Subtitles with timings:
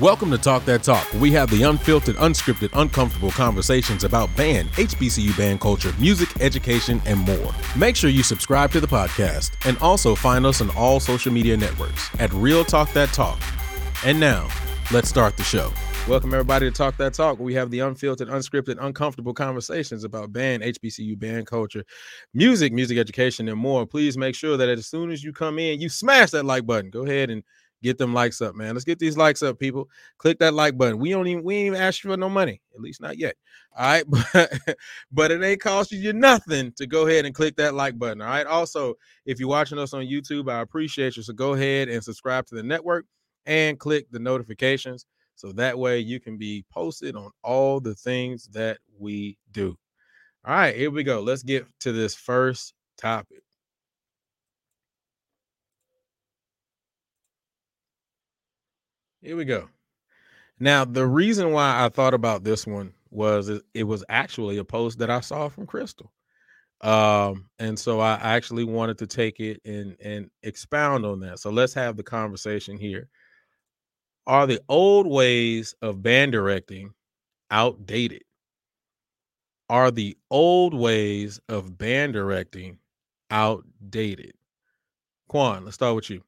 [0.00, 5.36] Welcome to Talk That Talk, we have the unfiltered, unscripted, uncomfortable conversations about band, HBCU
[5.36, 7.52] band culture, music, education, and more.
[7.76, 11.56] Make sure you subscribe to the podcast and also find us on all social media
[11.56, 13.40] networks at Real Talk That Talk.
[14.04, 14.46] And now,
[14.92, 15.72] let's start the show.
[16.06, 17.40] Welcome everybody to Talk That Talk.
[17.40, 21.82] We have the unfiltered, unscripted, uncomfortable conversations about band, HBCU band culture,
[22.32, 23.84] music, music education, and more.
[23.84, 26.88] Please make sure that as soon as you come in, you smash that like button.
[26.88, 27.42] Go ahead and
[27.82, 28.74] Get them likes up, man.
[28.74, 29.88] Let's get these likes up, people.
[30.18, 30.98] Click that like button.
[30.98, 33.36] We don't even we ain't even ask you for no money, at least not yet.
[33.76, 34.76] All right, but
[35.12, 38.20] but it ain't costing you nothing to go ahead and click that like button.
[38.20, 38.46] All right.
[38.46, 38.94] Also,
[39.26, 41.22] if you're watching us on YouTube, I appreciate you.
[41.22, 43.06] So go ahead and subscribe to the network
[43.46, 48.48] and click the notifications so that way you can be posted on all the things
[48.48, 49.78] that we do.
[50.44, 51.20] All right, here we go.
[51.20, 53.42] Let's get to this first topic.
[59.20, 59.68] Here we go.
[60.60, 64.98] Now, the reason why I thought about this one was it, was actually a post
[64.98, 66.08] that I saw from Krystal.
[66.80, 71.40] Um, and so I actually wanted to take it and and expound on that.
[71.40, 73.08] So let's have the conversation here.
[74.26, 76.92] Are the old ways of band directing
[77.50, 78.22] outdated?
[79.68, 82.78] Are the old ways of band directing
[83.30, 84.34] outdated?
[85.28, 86.22] Quan, let's start with you.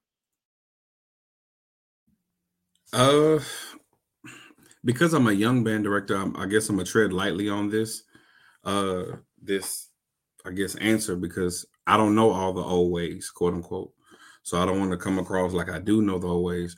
[2.92, 3.38] Uh,
[4.84, 8.02] because I'm a young band director, I'm, i guess I'm gonna tread lightly on this,
[8.64, 9.04] uh,
[9.40, 9.88] this,
[10.44, 13.92] I guess, answer because I don't know all the old ways, quote unquote.
[14.42, 16.76] So I don't want to come across like I do know the old ways.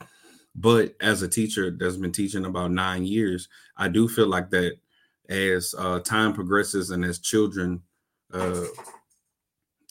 [0.55, 4.77] But as a teacher that's been teaching about nine years, I do feel like that
[5.29, 7.83] as uh, time progresses and as children,
[8.33, 8.65] uh,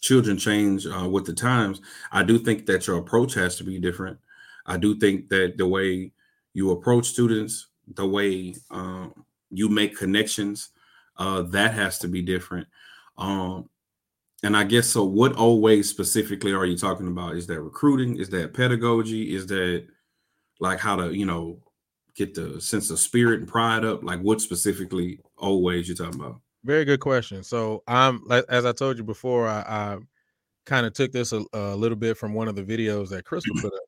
[0.02, 3.80] children change uh, with the times, I do think that your approach has to be
[3.80, 4.20] different
[4.66, 6.12] I do think that the way
[6.54, 10.70] you approach students, the way um, you make connections,
[11.18, 12.68] uh, that has to be different.
[13.18, 13.70] Um,
[14.44, 15.04] and I guess so.
[15.04, 17.36] What old ways specifically are you talking about?
[17.36, 18.18] Is that recruiting?
[18.18, 19.36] Is that pedagogy?
[19.36, 19.86] Is that
[20.60, 21.60] like how to you know
[22.16, 24.04] get the sense of spirit and pride up?
[24.04, 26.42] Like what specifically old ways you talking about?
[26.64, 27.44] Very good question.
[27.44, 29.98] So I'm like as I told you before, I, I
[30.66, 33.56] kind of took this a, a, little bit from one of the videos that Krystal
[33.62, 33.82] put up.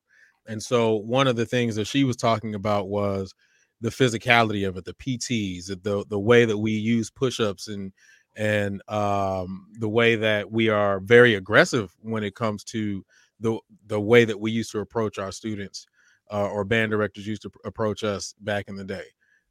[0.48, 3.34] And so one of the things that she was talking about was
[3.82, 7.92] the physicality of it, the PTs, the the way that we use push-ups and
[8.36, 13.06] and um, the way that we are very aggressive when it comes to
[13.40, 15.86] the the way that we used to approach our students
[16.32, 19.06] uh, or band directors used to approach us back in the day.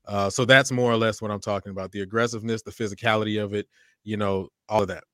[0.07, 3.55] Uh, so that's more or less what I'm talking about: the aggressiveness, the physicality of
[3.55, 3.69] it,
[4.03, 5.05] you know, all of that.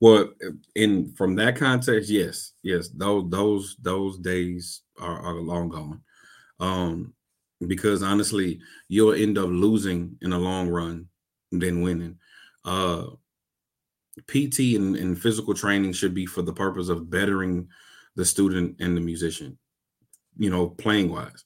[0.00, 0.32] Well,
[0.74, 6.00] in from that context, yes, yes, those those those days are, are long gone.
[6.60, 7.14] Um,
[7.66, 11.08] because honestly, you'll end up losing in the long run
[11.50, 12.18] than winning.
[12.64, 13.06] Uh,
[14.26, 17.68] PT and, and physical training should be for the purpose of bettering
[18.16, 19.58] the student and the musician,
[20.36, 21.44] you know, playing wise.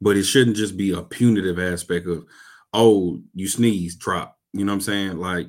[0.00, 2.24] But it shouldn't just be a punitive aspect of,
[2.72, 4.38] oh, you sneeze, drop.
[4.52, 5.18] You know what I'm saying?
[5.18, 5.48] Like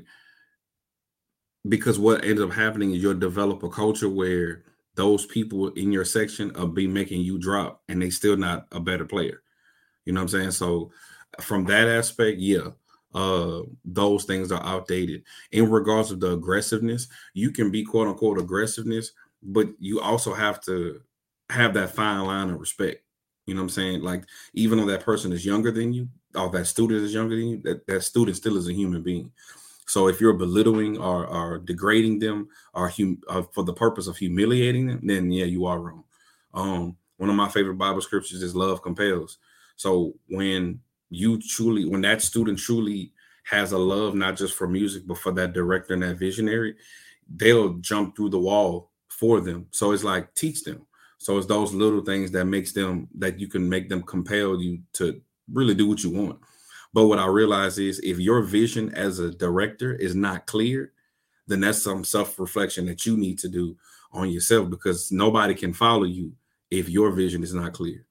[1.68, 4.64] because what ends up happening is you'll develop a culture where
[4.96, 8.80] those people in your section are be making you drop and they still not a
[8.80, 9.42] better player.
[10.06, 10.52] You know what I'm saying?
[10.52, 10.92] So
[11.42, 12.70] from that aspect, yeah,
[13.16, 15.24] uh those things are outdated.
[15.52, 20.62] In regards of the aggressiveness, you can be quote unquote aggressiveness, but you also have
[20.62, 21.02] to
[21.50, 23.04] have that fine line of respect.
[23.46, 24.02] You know what I'm saying?
[24.02, 27.48] Like even though that person is younger than you, or that student is younger than
[27.48, 29.32] you, that, that student still is a human being.
[29.88, 34.18] So if you're belittling or, or degrading them or hum, uh, for the purpose of
[34.18, 36.04] humiliating them, then yeah, you are wrong.
[36.54, 39.38] Um, one of my favorite Bible scriptures is love compels.
[39.76, 40.80] So when
[41.10, 43.12] you truly, when that student truly
[43.46, 46.76] has a love not just for music but for that director and that visionary,
[47.36, 49.68] they'll jump through the wall for them.
[49.72, 50.86] So it's like teach them.
[51.18, 54.82] So it's those little things that makes them that you can make them compel you
[54.94, 55.22] to
[55.52, 56.40] really do what you want.
[56.94, 60.94] But what I realize is if your vision as a director is not clear,
[61.48, 63.76] then that's some self-reflection that you need to do
[64.12, 66.34] on yourself because nobody can follow you
[66.70, 68.06] if your vision is not clear.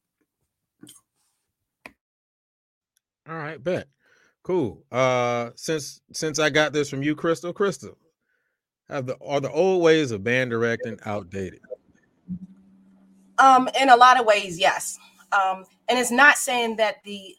[3.29, 3.87] All right, bet.
[4.43, 4.83] Cool.
[4.91, 7.95] Uh since since I got this from you, Krystal, Krystal,
[8.89, 11.61] have the are the old ways of band directing outdated?
[13.39, 14.99] Um, in a lot of ways, yes.
[15.33, 17.35] Um, and it's not saying that the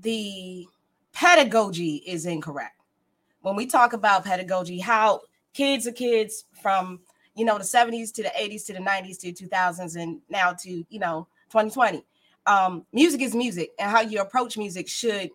[0.00, 0.66] the
[1.12, 2.80] pedagogy is incorrect.
[3.42, 5.22] When we talk about pedagogy, how
[5.52, 7.00] kids are kids from
[7.34, 10.84] you know the 70s to the 80s to the 90s to 2000s and now to
[10.88, 12.04] you know 2020
[12.46, 15.30] um, music is music, and how you approach music should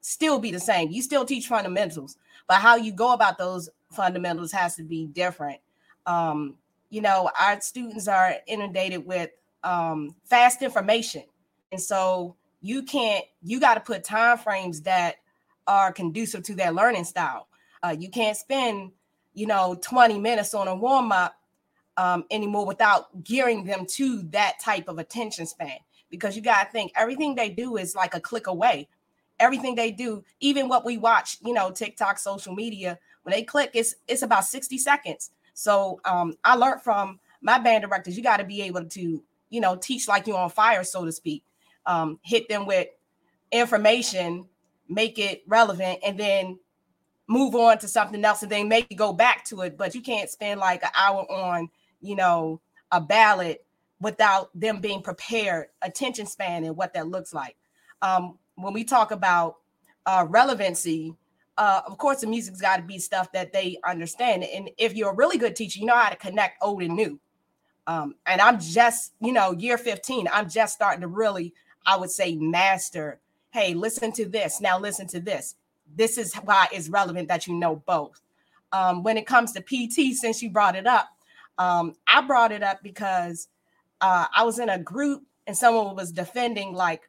[0.00, 0.90] still be the same.
[0.90, 2.16] You still teach fundamentals,
[2.48, 5.60] but how you go about those fundamentals has to be different.
[6.06, 6.54] Um,
[6.90, 9.30] you know, our students are inundated with
[9.64, 11.24] um, fast information,
[11.72, 13.24] and so you can't.
[13.42, 15.16] You got to put time frames that
[15.66, 17.48] are conducive to their learning style.
[17.82, 18.92] Uh, you can't spend,
[19.34, 21.34] you know, 20 minutes on a warm up
[21.96, 25.76] um, anymore without gearing them to that type of attention span
[26.08, 28.88] because you got to think everything they do is like a click away.
[29.40, 33.70] Everything they do, even what we watch, you know, TikTok, social media, when they click,
[33.74, 35.30] it's it's about 60 seconds.
[35.54, 39.60] So um, I learned from my band directors, you got to be able to, you
[39.60, 41.42] know, teach like you're on fire, so to speak.
[41.86, 42.88] Um, hit them with
[43.50, 44.46] information,
[44.88, 46.58] make it relevant, and then
[47.28, 49.76] move on to something else, and then maybe go back to it.
[49.76, 51.68] But you can't spend like an hour on,
[52.00, 53.64] you know, a ballot
[54.00, 57.56] without them being prepared, attention span, and what that looks like.
[58.02, 59.56] Um, when we talk about
[60.06, 61.16] uh, relevancy,
[61.56, 64.44] uh, of course, the music's got to be stuff that they understand.
[64.44, 67.20] And if you're a really good teacher, you know how to connect old and new.
[67.86, 71.52] Um, and I'm just, you know, year 15, I'm just starting to really,
[71.86, 73.20] I would say, master.
[73.50, 74.60] Hey, listen to this.
[74.60, 75.56] Now listen to this.
[75.94, 78.20] This is why it's relevant that you know both.
[78.72, 81.10] Um, when it comes to PT, since you brought it up,
[81.58, 83.48] um, I brought it up because
[84.00, 87.08] uh, I was in a group and someone was defending like,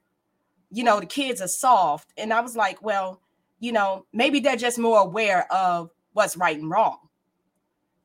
[0.71, 3.21] you know, the kids are soft, and I was like, well,
[3.59, 6.97] you know, maybe they're just more aware of what's right and wrong.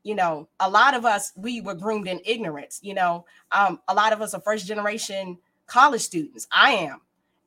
[0.03, 2.79] You know, a lot of us we were groomed in ignorance.
[2.81, 5.37] You know, um, a lot of us are first generation
[5.69, 6.47] college students.
[6.51, 7.01] I am,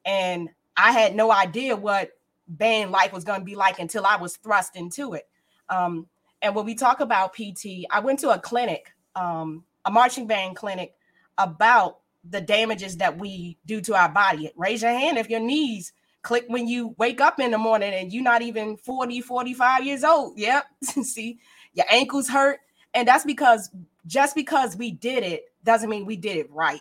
[0.04, 2.12] and I had no idea what
[2.48, 5.28] band life was going to be like until I was thrust into it.
[5.68, 6.06] Um,
[6.40, 10.56] and when we talk about PT, I went to a clinic, um, a marching band
[10.56, 10.94] clinic
[11.38, 11.98] about
[12.28, 14.50] the damages that we do to our body.
[14.56, 15.92] Raise your hand if your knees
[16.22, 20.04] click when you wake up in the morning and you're not even 40, 45 years
[20.04, 20.34] old.
[20.38, 20.64] Yep.
[20.82, 21.38] See,
[21.74, 22.60] your ankles hurt.
[22.94, 23.70] And that's because
[24.06, 26.80] just because we did it doesn't mean we did it right.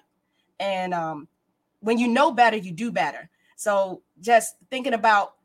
[0.60, 1.28] And um,
[1.82, 3.30] when you know better, you do better.
[3.56, 5.36] So just thinking about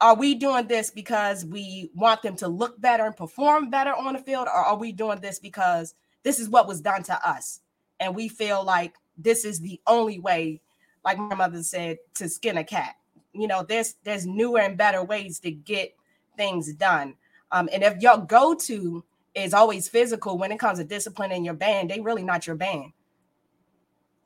[0.00, 4.12] are we doing this because we want them to look better and perform better on
[4.12, 7.60] the field, or are we doing this because this is what was done to us?
[8.00, 10.60] and we feel like this is the only way
[11.04, 12.96] like my mother said to skin a cat
[13.32, 15.94] you know there's there's newer and better ways to get
[16.36, 17.14] things done
[17.52, 19.04] um, and if your go-to
[19.34, 22.56] is always physical when it comes to discipline in your band they really not your
[22.56, 22.92] band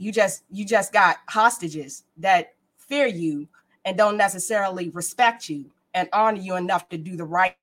[0.01, 3.47] you just you just got hostages that fear you
[3.85, 7.55] and don't necessarily respect you and honor you enough to do the right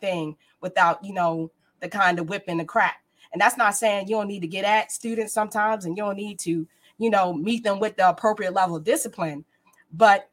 [0.00, 1.50] thing without you know
[1.80, 2.96] the kind of whip whipping the crap
[3.34, 6.16] and that's not saying you don't need to get at students sometimes and you don't
[6.16, 6.66] need to,
[6.98, 9.44] you know, meet them with the appropriate level of discipline.
[9.92, 10.30] But,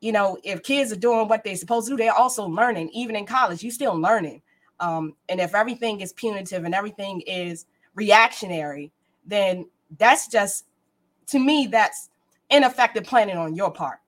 [0.00, 2.90] you know, if kids are doing what they're supposed to do, they're also learning.
[2.90, 4.42] Even in college, you're still learning.
[4.78, 8.92] Um, and if everything is punitive and everything is reactionary,
[9.24, 9.66] then
[9.98, 10.66] that's just,
[11.28, 12.10] to me, that's
[12.50, 13.98] ineffective planning on your part.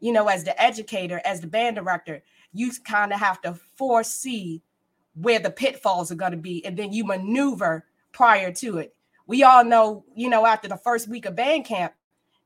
[0.00, 2.22] You know, as the educator, as the band director,
[2.52, 4.62] you kind of have to foresee
[5.14, 8.94] where the pitfalls are going to be, and then you maneuver prior to it.
[9.26, 11.92] We all know, you know, after the first week of band camp,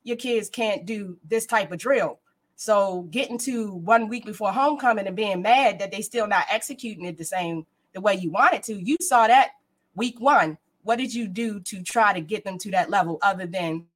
[0.03, 2.19] your kids can't do this type of drill.
[2.57, 7.05] So getting to one week before homecoming and being mad that they still not executing
[7.05, 9.51] it the same the way you wanted to, you saw that
[9.95, 10.59] week one.
[10.83, 13.87] What did you do to try to get them to that level other than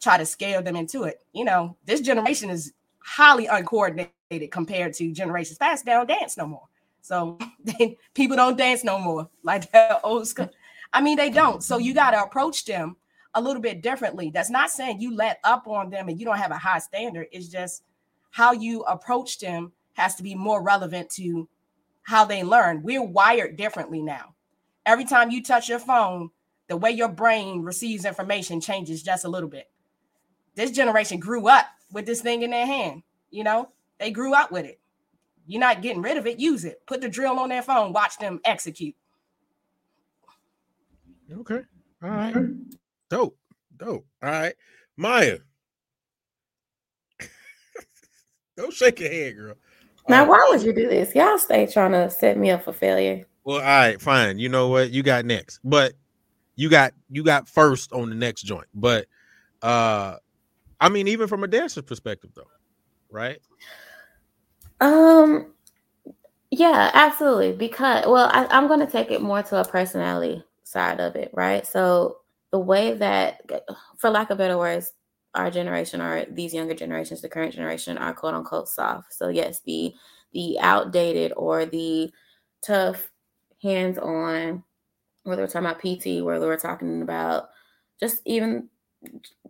[0.00, 1.24] try to scale them into it?
[1.32, 5.84] You know, this generation is highly uncoordinated compared to generations past.
[5.84, 6.68] They don't dance no more.
[7.00, 7.38] So
[8.14, 10.50] people don't dance no more like that old school.
[10.92, 11.62] I mean, they don't.
[11.62, 12.96] So you got to approach them
[13.34, 14.30] a little bit differently.
[14.30, 17.28] That's not saying you let up on them and you don't have a high standard.
[17.32, 17.82] It's just
[18.30, 21.48] how you approach them has to be more relevant to
[22.02, 22.82] how they learn.
[22.82, 24.34] We're wired differently now.
[24.86, 26.30] Every time you touch your phone,
[26.68, 29.70] the way your brain receives information changes just a little bit.
[30.54, 33.02] This generation grew up with this thing in their hand.
[33.30, 34.80] You know, they grew up with it.
[35.46, 36.38] You're not getting rid of it.
[36.38, 36.82] Use it.
[36.86, 37.92] Put the drill on their phone.
[37.92, 38.94] Watch them execute.
[41.32, 41.60] Okay.
[42.02, 42.34] All right.
[43.08, 43.38] Dope.
[43.76, 44.06] Dope.
[44.22, 44.54] All right.
[44.96, 45.38] Maya.
[48.56, 49.54] Don't shake your head, girl.
[50.08, 51.14] Now, why would you do this?
[51.14, 53.26] Y'all stay trying to set me up for failure.
[53.48, 54.38] Well, all right, fine.
[54.38, 54.90] You know what?
[54.90, 55.60] You got next.
[55.64, 55.94] But
[56.54, 58.66] you got you got first on the next joint.
[58.74, 59.06] But
[59.62, 60.16] uh
[60.78, 62.50] I mean, even from a dancer's perspective, though,
[63.10, 63.38] right?
[64.82, 65.54] Um,
[66.50, 67.52] yeah, absolutely.
[67.52, 71.30] Because well, I, I'm going to take it more to a personality side of it,
[71.32, 71.66] right?
[71.66, 72.18] So
[72.52, 73.50] the way that,
[73.96, 74.92] for lack of better words,
[75.34, 79.14] our generation or these younger generations, the current generation, are quote unquote soft.
[79.14, 79.94] So yes, the
[80.34, 82.12] the outdated or the
[82.62, 83.10] tough,
[83.62, 84.62] hands-on,
[85.24, 87.50] whether we're talking about PT, whether we're talking about
[88.00, 88.68] just even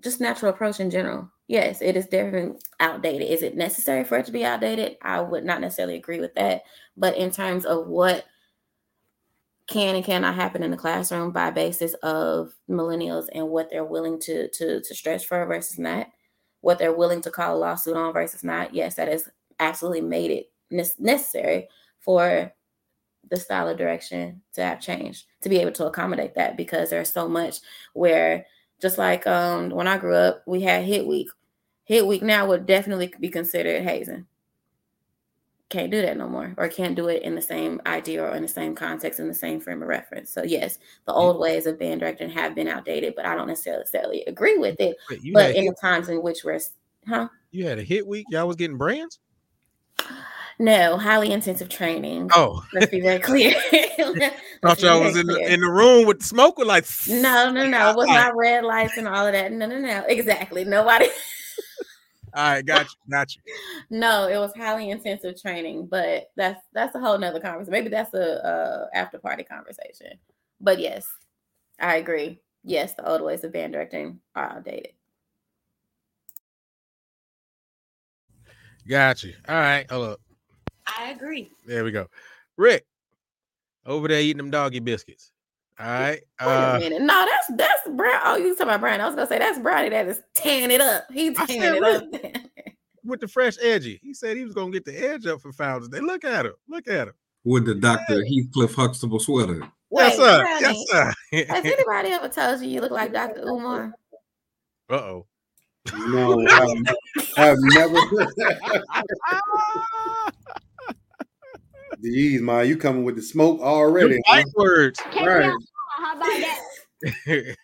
[0.02, 1.30] just natural approach in general.
[1.46, 3.28] Yes, it is definitely outdated.
[3.28, 4.98] Is it necessary for it to be outdated?
[5.02, 6.62] I would not necessarily agree with that.
[6.96, 8.26] But in terms of what
[9.66, 14.18] can and cannot happen in the classroom by basis of millennials and what they're willing
[14.20, 16.08] to to to stretch for versus not,
[16.60, 18.74] what they're willing to call a lawsuit on versus not.
[18.74, 21.68] Yes, that has absolutely made it necessary
[22.00, 22.52] for
[23.30, 27.12] the style of direction to have changed to be able to accommodate that because there's
[27.12, 27.58] so much
[27.92, 28.46] where
[28.80, 31.28] just like um when I grew up, we had hit week.
[31.84, 34.26] Hit week now would definitely be considered hazing.
[35.70, 38.42] Can't do that no more or can't do it in the same idea or in
[38.42, 40.30] the same context in the same frame of reference.
[40.30, 44.24] So yes the old ways of band directing have been outdated but i don't necessarily
[44.26, 44.96] agree with it.
[45.10, 46.60] Wait, but in the times in which we're
[47.06, 47.28] huh?
[47.50, 48.26] You had a hit week?
[48.30, 49.18] Y'all was getting brands
[50.58, 53.54] no highly intensive training oh let's be very clear
[54.62, 57.96] thought y'all was in the, in the room with smoke with like no no no
[57.96, 61.06] with my red lights and all of that no no no exactly nobody
[62.34, 63.42] all right, got you, got you.
[63.90, 67.72] no, it was highly intensive training, but that's that's a whole nother conversation.
[67.72, 70.18] Maybe that's a, a after party conversation.
[70.60, 71.06] But yes,
[71.80, 72.40] I agree.
[72.64, 74.92] Yes, the old ways of band directing are outdated.
[78.88, 79.34] Got you.
[79.48, 80.20] All right, hold up.
[80.96, 81.50] I agree.
[81.66, 82.06] There we go.
[82.56, 82.86] Rick,
[83.86, 85.32] over there eating them doggy biscuits.
[85.80, 86.20] All right.
[86.40, 87.02] Uh, Wait a minute.
[87.02, 88.20] No, that's that's brown.
[88.24, 89.00] Oh, you talking about Brian?
[89.00, 91.04] I was gonna say that's Brownie that is tearing it up.
[91.12, 92.02] He's tearing it up.
[93.04, 94.00] with the fresh edgy.
[94.02, 96.00] He said he was gonna get the edge up for Founders Day.
[96.00, 96.54] Look at him.
[96.68, 97.14] Look at him.
[97.44, 98.24] With the Dr.
[98.24, 99.60] Heathcliff Huxtable sweater.
[99.90, 100.42] Wait, yes, sir.
[100.42, 101.12] Brownie, yes, sir.
[101.54, 103.42] has anybody ever told you you look like Dr.
[103.42, 103.92] Umar?
[104.90, 105.26] Uh oh.
[106.08, 106.82] No, I've,
[107.38, 107.94] I've never.
[112.04, 114.18] Jeez, ma, you coming with the smoke already?
[114.26, 114.42] Huh?
[114.54, 115.00] words.
[115.20, 115.52] Right.
[115.96, 117.56] How about that?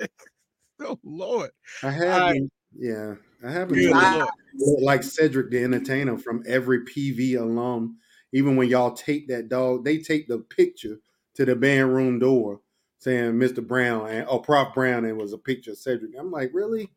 [0.80, 1.50] oh Lord.
[1.82, 3.14] I have been, yeah.
[3.44, 4.26] I haven't been
[4.82, 7.98] like Cedric the Entertainer from every PV alum.
[8.32, 10.98] Even when y'all take that dog, they take the picture
[11.34, 12.60] to the band room door
[12.98, 13.66] saying Mr.
[13.66, 16.12] Brown and oh Prof Brown and it was a picture of Cedric.
[16.18, 16.90] I'm like, really?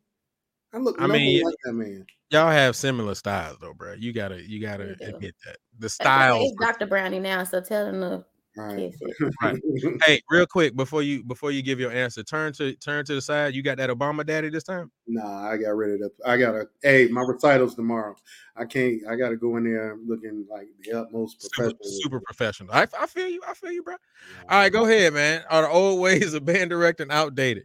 [0.72, 2.06] I look I mean, like that man.
[2.34, 3.94] Y'all have similar styles though, bro.
[3.94, 5.58] You gotta you gotta admit that.
[5.78, 6.86] The style is Dr.
[6.86, 8.24] Brownie now, so tell him to
[8.56, 8.94] Right.
[9.42, 9.60] right.
[10.04, 13.20] Hey, real quick before you before you give your answer, turn to turn to the
[13.20, 13.54] side.
[13.54, 14.92] You got that Obama daddy this time?
[15.08, 16.10] Nah, I got rid of the.
[16.24, 16.66] I gotta.
[16.82, 18.14] Hey, my recitals tomorrow.
[18.54, 19.02] I can't.
[19.08, 21.78] I got to go in there looking like the utmost professional.
[21.82, 22.72] Super, super professional.
[22.72, 23.40] I, I feel you.
[23.46, 23.94] I feel you, bro.
[23.94, 24.42] Yeah.
[24.48, 25.42] All right, go ahead, man.
[25.50, 27.64] Are the old ways of band directing outdated?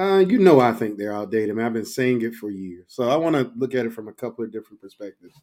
[0.00, 1.50] Uh, you know, I think they're outdated.
[1.50, 3.92] I mean, I've been saying it for years, so I want to look at it
[3.92, 5.38] from a couple of different perspectives.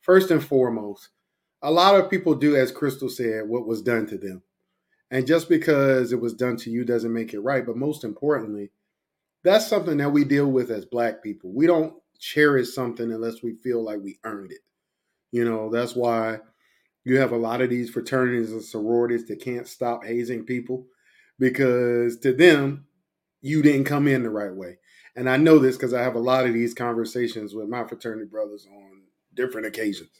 [0.00, 1.08] First and foremost,
[1.60, 4.44] a lot of people do, as Krystal said, what was done to them.
[5.10, 7.66] And just because it was done to you doesn't make it right.
[7.66, 8.70] But most importantly,
[9.42, 11.50] that's something that we deal with as Black people.
[11.52, 14.60] We don't cherish something unless we feel like we earned it.
[15.32, 16.38] You know, that's why
[17.04, 20.86] you have a lot of these fraternities and sororities that can't stop hazing people
[21.40, 22.85] because to them,
[23.46, 24.78] you didn't come in the right way.
[25.14, 28.26] And I know this because I have a lot of these conversations with my fraternity
[28.26, 29.02] brothers on
[29.34, 30.10] different occasions.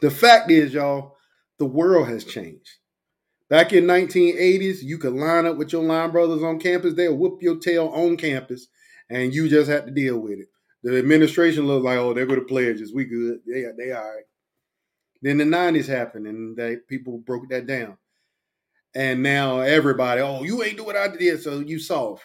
[0.00, 1.16] The fact is, y'all,
[1.58, 2.70] the world has changed.
[3.48, 6.94] Back in 1980s, you could line up with your line brothers on campus.
[6.94, 8.68] They'll whoop your tail on campus,
[9.08, 10.48] and you just had to deal with it.
[10.84, 12.94] The administration looked like, oh, they're going to pledges.
[12.94, 13.40] We good.
[13.46, 14.24] They, they all right.
[15.22, 17.96] Then the 90s happened, and they, people broke that down.
[18.94, 22.24] And now everybody, oh, you ain't do what I did, so you soft.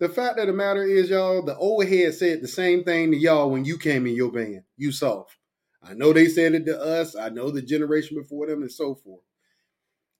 [0.00, 3.16] The fact of the matter is, y'all, the old head said the same thing to
[3.16, 4.62] y'all when you came in your band.
[4.76, 5.36] You soft.
[5.82, 7.14] I know they said it to us.
[7.16, 9.22] I know the generation before them and so forth.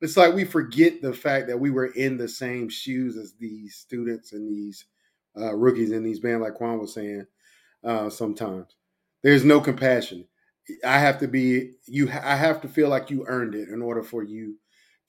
[0.01, 3.77] It's like we forget the fact that we were in the same shoes as these
[3.77, 4.85] students and these
[5.37, 7.27] uh, rookies in these bands, like Quan was saying.
[7.85, 8.77] Uh, sometimes
[9.23, 10.27] there's no compassion.
[10.85, 12.09] I have to be you.
[12.09, 14.57] I have to feel like you earned it in order for you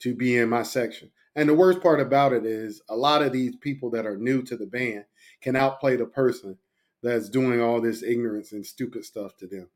[0.04, 1.10] to be in my section.
[1.36, 4.44] And the worst part about it is a lot of these people that are new
[4.44, 5.06] to the band
[5.42, 6.58] can outplay the person
[7.02, 9.70] that's doing all this ignorance and stupid stuff to them.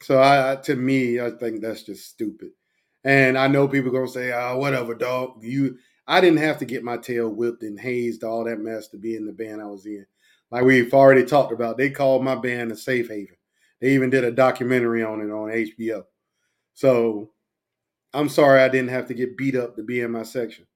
[0.00, 2.50] So I, to me, I think that's just stupid.
[3.04, 6.82] And I know people gonna say, "Oh, whatever, dog." You, I didn't have to get
[6.82, 9.86] my tail whipped and hazed, all that mess to be in the band I was
[9.86, 10.06] in.
[10.50, 13.36] Like we've already talked about, they called my band a safe haven.
[13.80, 16.04] They even did a documentary on it on HBO.
[16.74, 17.30] So
[18.14, 20.66] I'm sorry I didn't have to get beat up to be in my section.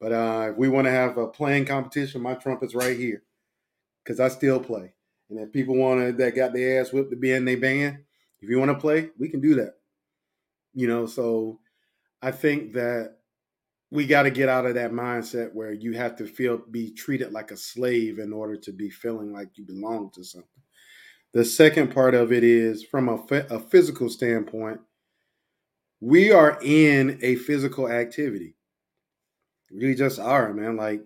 [0.00, 3.22] But uh, if we want to have a playing competition, my trumpet's right here.
[4.04, 4.94] because I still play.
[5.30, 7.98] And if people want that got their ass whipped to be in their band,
[8.40, 9.74] if you want to play, we can do that.
[10.74, 11.60] You know, so
[12.22, 13.18] I think that
[13.90, 17.32] we got to get out of that mindset where you have to feel be treated
[17.32, 20.48] like a slave in order to be feeling like you belong to something.
[21.34, 23.14] The second part of it is from a,
[23.50, 24.80] a physical standpoint,
[26.02, 28.56] we are in a physical activity.
[29.72, 30.76] We just are, man.
[30.76, 31.00] Like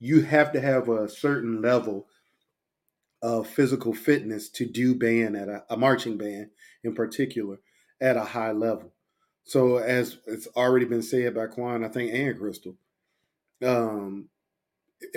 [0.00, 2.08] you have to have a certain level
[3.22, 6.50] of physical fitness to do band at a, a marching band
[6.82, 7.58] in particular
[8.00, 8.92] at a high level.
[9.44, 12.74] So as it's already been said by Quan, I think, and Krystal,
[13.64, 14.28] um,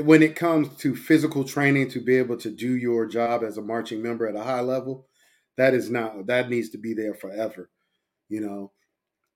[0.04, 3.62] when it comes to physical training to be able to do your job as a
[3.64, 5.08] marching member at a high level,
[5.58, 7.72] that is not that needs to be there forever,
[8.30, 8.72] you know.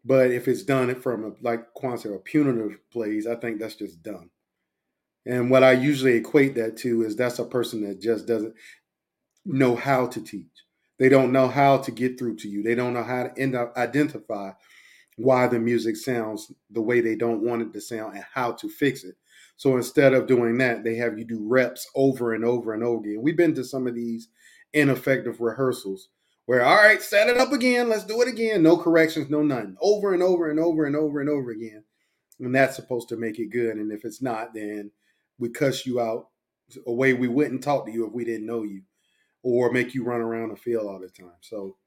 [0.06, 3.76] But if it's done from a, like Quan said, a punitive place, I think that's
[3.76, 4.32] just dumb.
[5.26, 8.54] And what I usually equate that to is that's a person that just doesn't
[9.46, 10.48] know how to teach.
[11.00, 12.64] They don't know how to get through to you.
[12.64, 14.52] They don't know how to end up identify
[15.18, 18.70] why the music sounds the way they don't want it to sound and how to
[18.70, 19.16] fix it.
[19.56, 23.06] So instead of doing that, they have you do reps over and over and over
[23.06, 23.22] again.
[23.22, 24.28] We've been to some of these
[24.74, 26.10] ineffective rehearsals
[26.46, 27.90] where, all right, set it up again.
[27.90, 28.64] Let's do it again.
[28.64, 29.78] No corrections, no nothing.
[29.82, 31.84] Over and over and over and over and over again.
[32.40, 33.78] And that's supposed to make it good.
[33.78, 34.92] And if it's not, then
[35.38, 36.28] we cuss you out
[36.88, 38.82] a way we wouldn't talk to you if we didn't know you
[39.44, 41.36] or make you run around the field all the time.
[41.42, 41.78] So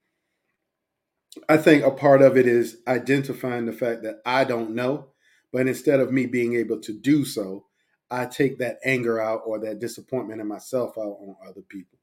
[1.48, 5.08] I think a part of it is identifying the fact that I don't know,
[5.52, 7.66] but instead of me being able to do so,
[8.10, 11.98] I take that anger out or that disappointment in myself out on other people.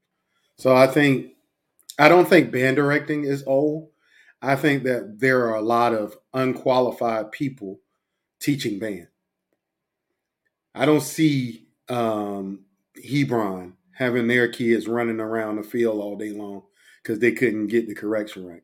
[0.56, 1.32] So I think
[1.98, 3.90] I don't think band directing is old.
[4.42, 7.80] I think that there are a lot of unqualified people
[8.40, 9.08] teaching band.
[10.74, 12.64] I don't see um,
[13.08, 16.62] Hebron having their kids running around the field all day long
[17.02, 18.62] because they couldn't get the correction right.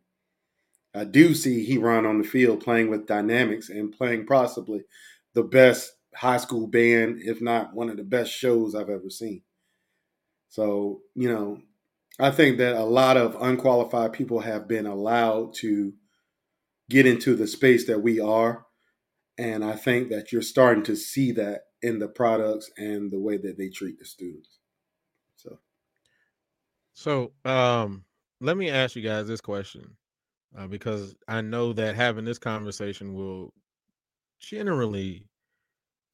[0.95, 4.83] I do see Hebron on the field playing with dynamics and playing possibly
[5.35, 9.43] the best high school band, if not one of the best shows I've ever seen.
[10.49, 11.63] So, you know,
[12.21, 15.95] I think that a lot of unqualified people have been allowed to
[16.89, 18.67] get into the space that we are.
[19.39, 23.39] And I think that you're starting to see that in the products and the way
[23.39, 24.59] that they treat the students.
[25.37, 25.59] So,
[26.93, 28.05] so um,
[28.41, 29.97] let me ask you guys this question
[30.59, 33.55] uh, because I know that having this conversation will
[34.41, 35.25] generally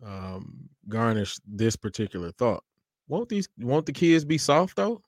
[0.04, 2.62] um, garnish this particular thought.
[3.08, 5.02] Won't these won't the kids be soft though?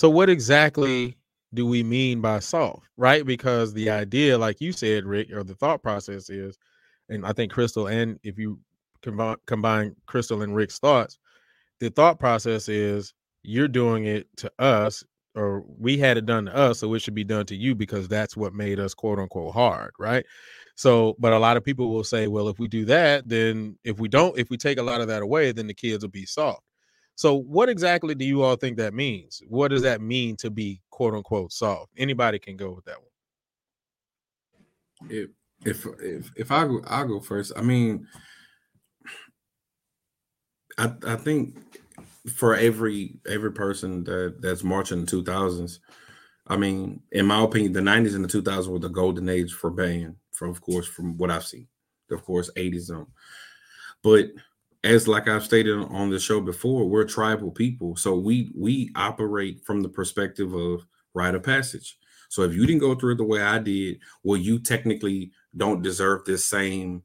[0.00, 1.14] So what exactly
[1.52, 3.22] do we mean by soft, right?
[3.22, 6.56] Because the idea, like you said, Rick, or the thought process is,
[7.10, 8.58] and I think Krystal, and if you
[9.02, 11.18] combine, combine Krystal and Rick's thoughts,
[11.80, 16.56] the thought process is you're doing it to us or we had it done to
[16.56, 19.52] us, so it should be done to you because that's what made us quote unquote
[19.52, 20.24] hard, right?
[20.76, 24.00] So, but a lot of people will say, well, if we do that, then if
[24.00, 26.24] we don't, if we take a lot of that away, then the kids will be
[26.24, 26.62] soft.
[27.20, 29.42] So, what exactly do you all think that means?
[29.46, 31.92] What does that mean to be quote unquote soft?
[31.98, 33.10] Anybody can go with that one.
[35.10, 35.28] If
[35.66, 37.52] if if if I go, I'll go first.
[37.54, 38.08] I mean,
[40.78, 41.58] I I think
[42.26, 45.78] for every every person that that's marching in the 2000s
[46.48, 49.70] i mean in my opinion the 90s and the 2000s were the golden age for
[49.70, 51.66] band from of course from what i've seen
[52.10, 53.06] of course 80s um
[54.02, 54.26] but
[54.82, 57.96] as like i've stated on the show before we're tribal people.
[57.96, 61.98] So we we operate from the perspective of rite of passage.
[62.28, 65.82] So if you didn't go through it the way i did well you technically don't
[65.82, 67.02] deserve this same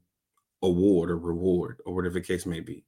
[0.62, 2.84] award or reward or whatever the case may be.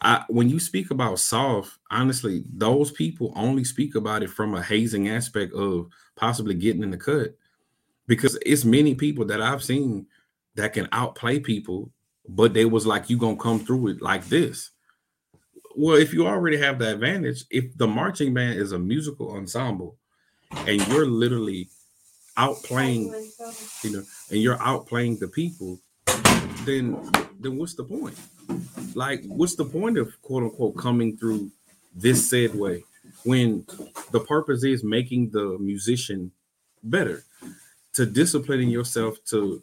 [0.00, 4.62] I, when you speak about soft, honestly, those people only speak about it from a
[4.62, 7.34] hazing aspect of possibly getting in the cut,
[8.06, 10.06] because it's many people that I've seen
[10.56, 11.90] that can outplay people,
[12.28, 14.70] but they was like, "You gonna come through it like this."
[15.76, 19.98] Well, if you already have the advantage, if the marching band is a musical ensemble,
[20.66, 21.68] and you're literally
[22.36, 23.12] outplaying,
[23.84, 25.80] you know, and you're outplaying the people,
[26.64, 26.96] then
[27.40, 28.16] then what's the point?
[28.94, 31.50] Like, what's the point of quote unquote coming through
[31.94, 32.84] this said way
[33.24, 33.66] when
[34.12, 36.32] the purpose is making the musician
[36.82, 37.24] better,
[37.94, 39.62] to disciplining yourself to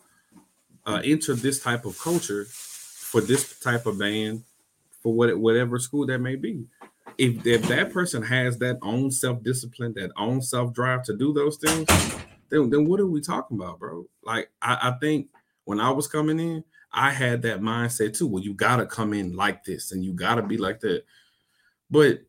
[0.85, 4.43] uh, enter this type of culture for this type of band
[5.01, 6.65] for what whatever school that may be.
[7.17, 11.33] If, if that person has that own self discipline, that own self drive to do
[11.33, 11.87] those things,
[12.49, 14.05] then, then what are we talking about, bro?
[14.23, 15.27] Like I, I think
[15.65, 16.63] when I was coming in,
[16.93, 18.27] I had that mindset too.
[18.27, 21.03] Well, you gotta come in like this and you gotta be like that.
[21.89, 22.21] But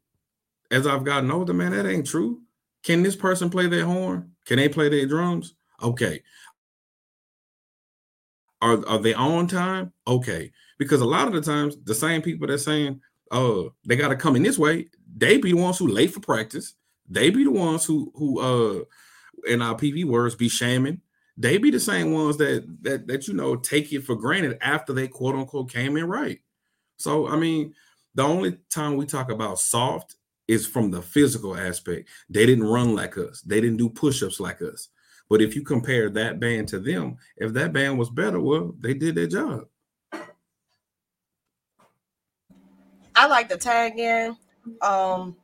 [0.71, 2.41] as I've gotten older, man, that ain't true.
[2.83, 4.33] Can this person play their horn?
[4.47, 5.55] Can they play their drums?
[5.83, 6.23] Okay.
[8.63, 9.93] Are, are they on time?
[10.07, 10.53] Okay.
[10.79, 14.17] Because a lot of the times, the same people that saying, uh, they got to
[14.17, 16.75] come in this way, they be the ones who late for practice.
[17.09, 18.85] They be the ones who who uh
[19.47, 21.01] in our PV words be shaming.
[21.37, 24.93] They be the same ones that that that you know take it for granted after
[24.93, 26.39] they quote unquote came in right.
[26.97, 27.75] So I mean,
[28.15, 32.09] the only time we talk about soft is from the physical aspect.
[32.29, 33.41] They didn't run like us.
[33.43, 34.89] They didn't do push-ups like us.
[35.33, 38.93] But if you compare that band to them, if that band was better, well, they
[38.93, 39.63] did their job.
[43.17, 44.37] I like the tag in.
[44.83, 45.35] Um,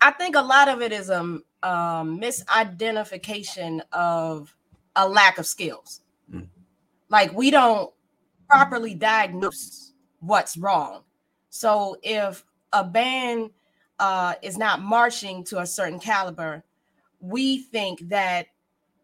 [0.00, 1.68] I think a lot of it is a, a
[2.02, 4.56] misidentification of
[4.96, 6.00] a lack of skills.
[6.32, 6.48] Mm.
[7.10, 7.92] Like we don't
[8.48, 11.02] properly diagnose what's wrong.
[11.50, 12.42] So if
[12.72, 13.50] a band
[13.98, 16.64] uh, is not marching to a certain caliber,
[17.26, 18.46] we think that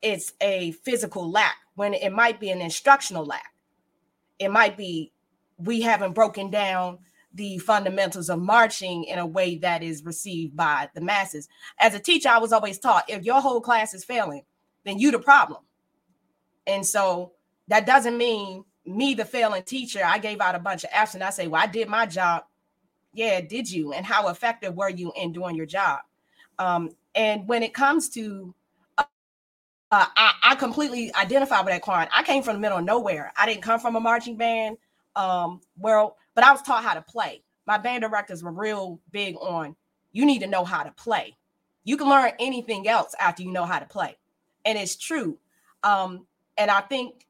[0.01, 3.53] it's a physical lack when it might be an instructional lack.
[4.39, 5.13] It might be
[5.59, 6.99] we haven't broken down
[7.35, 11.49] the fundamentals of marching in a way that is received by the masses.
[11.79, 14.43] As a teacher, I was always taught if your whole class is failing,
[14.85, 15.63] then you the problem.
[16.67, 17.33] And so
[17.69, 21.31] that doesn't mean me, the failing teacher, I gave out a bunch of and I
[21.31, 22.45] say, Well, I did my job.
[23.15, 23.93] Yeah, did you?
[23.93, 26.01] And how effective were you in doing your job?
[26.59, 28.55] Um, and when it comes to
[28.99, 29.05] uh,
[29.91, 32.09] uh, I, I, completely identify with that Quan.
[32.13, 33.31] I came from the middle of nowhere.
[33.37, 34.79] I didn't come from a marching band.
[35.17, 37.43] Um, well, but I was taught how to play.
[37.67, 39.77] My band directors were real big on
[40.13, 41.37] you need to know how to play.
[41.85, 44.17] You can learn anything else after you know how to play.
[44.65, 45.39] And it's true.
[45.83, 47.27] Um, and I think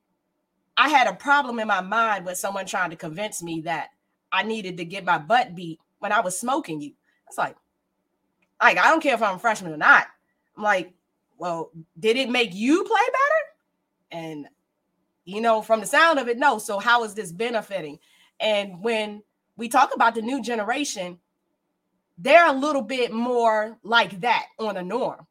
[0.76, 3.90] I had a problem in my mind with someone trying to convince me that
[4.30, 6.92] I needed to get my butt beat when I was smoking you.
[7.28, 7.56] It's like,
[8.62, 10.06] like I don't care if I'm a freshman or not.
[10.56, 10.92] I'm like,
[11.38, 14.22] well, did it make you play better?
[14.22, 14.48] And
[15.24, 16.58] you know, from the sound of it, no.
[16.58, 17.98] So how is this benefiting?
[18.40, 19.22] And when
[19.56, 21.18] we talk about the new generation,
[22.18, 25.26] they're a little bit more like that on a norm.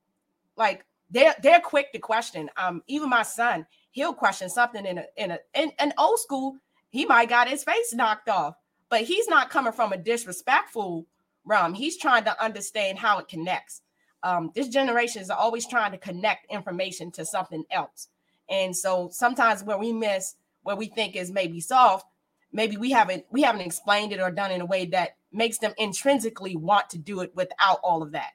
[0.57, 2.49] Like they're they're quick to question.
[2.57, 6.57] Um, even my son, he'll question something in a in a in an old school.
[6.89, 8.55] He might got his face knocked off,
[8.89, 11.05] but he's not coming from a disrespectful
[11.45, 11.73] realm.
[11.73, 13.81] He's trying to understand how it connects.
[14.23, 18.09] Um, this generation is always trying to connect information to something else,
[18.49, 22.05] and so sometimes where we miss, where we think is maybe soft,
[22.51, 25.57] maybe we haven't we haven't explained it or done it in a way that makes
[25.57, 28.31] them intrinsically want to do it without all of that.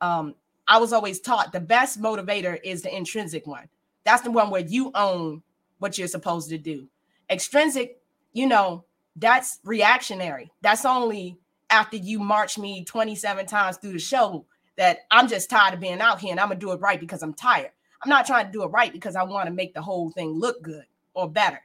[0.00, 0.34] Um,
[0.66, 3.68] i was always taught the best motivator is the intrinsic one.
[4.04, 5.42] That's the one where you own
[5.78, 6.88] what you're supposed to do.
[7.30, 8.00] Extrinsic
[8.32, 8.84] you know
[9.16, 10.50] that's reactionary.
[10.62, 11.38] That's only
[11.70, 14.44] after you march me 27 times through the show
[14.76, 17.22] that i'm just tired of being out here and i'm gonna do it right because
[17.22, 17.70] i'm tired
[18.02, 20.30] i'm not trying to do it right because i want to make the whole thing
[20.30, 21.60] look good or better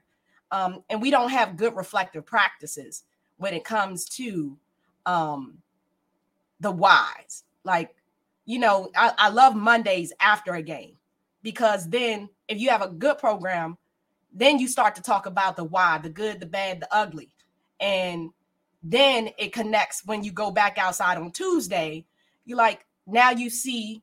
[0.54, 3.06] um, and we don't have good reflective practices
[3.38, 4.56] when it comes to
[5.08, 5.58] um,
[6.60, 7.44] the whys.
[7.64, 7.96] Like,
[8.46, 10.96] you know, I, I love Mondays after a game
[11.42, 13.80] because then if you have a good program,
[14.32, 17.30] then you start to talk about the why, the good, the bad, the ugly.
[17.80, 18.30] And
[18.84, 22.06] then it connects when you go back outside on Tuesday.
[22.46, 24.02] You like now you see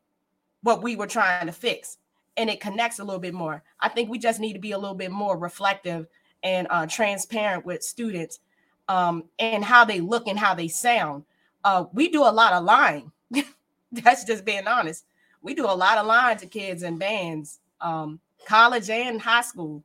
[0.62, 1.98] what we were trying to fix
[2.36, 3.62] and it connects a little bit more.
[3.80, 6.06] I think we just need to be a little bit more reflective
[6.42, 8.40] and uh, transparent with students
[8.88, 11.24] um, and how they look and how they sound.
[11.62, 13.12] Uh, we do a lot of lying.
[13.92, 15.04] That's just being honest.
[15.42, 19.82] We do a lot of lying to kids and bands, um, college and high school.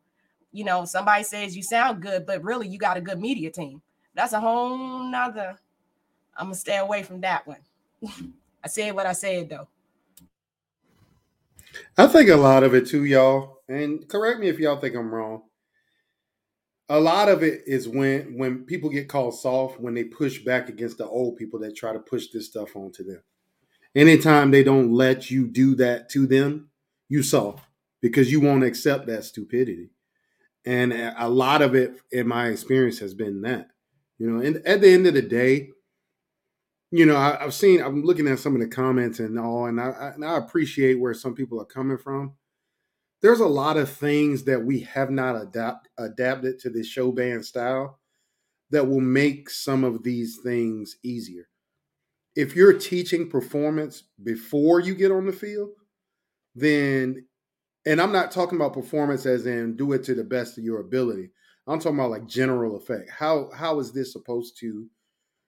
[0.53, 3.81] You know, somebody says you sound good, but really you got a good media team.
[4.15, 5.57] That's a whole nother.
[6.35, 7.57] I'm gonna stay away from that one.
[8.63, 9.67] I said what I said though.
[11.97, 13.59] I think a lot of it too, y'all.
[13.67, 15.43] And correct me if y'all think I'm wrong
[16.89, 20.69] a lot of it is when when people get called soft when they push back
[20.69, 23.21] against the old people that try to push this stuff onto them.
[23.95, 26.69] Anytime they don't let you do that to them,
[27.09, 27.65] you soft
[28.01, 29.89] because you won't accept that stupidity.
[30.65, 33.69] And a lot of it, in my experience, has been that.
[34.17, 35.69] You know, and at the end of the day,
[36.91, 39.81] you know, I, have seen, I'm looking at some of the comments and all, and
[39.81, 42.35] I, and I appreciate where some people are coming from
[43.25, 47.43] there's a lot of things that we have not adapt, adapted to this show band
[47.43, 47.99] style
[48.69, 51.47] that will make some of these things easier.
[52.35, 55.69] If you're teaching performance before you get on the field,
[56.53, 57.25] then,
[57.87, 60.81] and I'm not talking about performance as in do it to the best of your
[60.81, 61.31] ability.
[61.67, 63.09] I'm talking about like general effect.
[63.09, 64.87] How how is this supposed to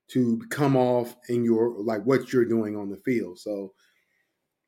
[0.09, 3.39] to come off in your like what you're doing on the field.
[3.39, 3.73] So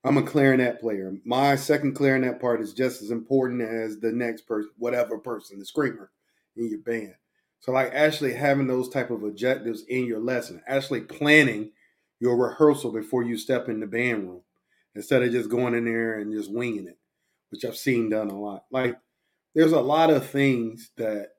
[0.03, 1.13] I'm a clarinet player.
[1.25, 5.65] My second clarinet part is just as important as the next person, whatever person, the
[5.65, 6.12] screamer
[6.55, 7.15] in your band.
[7.59, 11.71] So like actually having those type of objectives in your lesson, actually planning
[12.19, 14.41] your rehearsal before you step in the band room
[14.95, 16.97] instead of just going in there and just winging it,
[17.49, 18.65] which I've seen done a lot.
[18.71, 18.97] Like
[19.55, 21.29] there's a lot of things that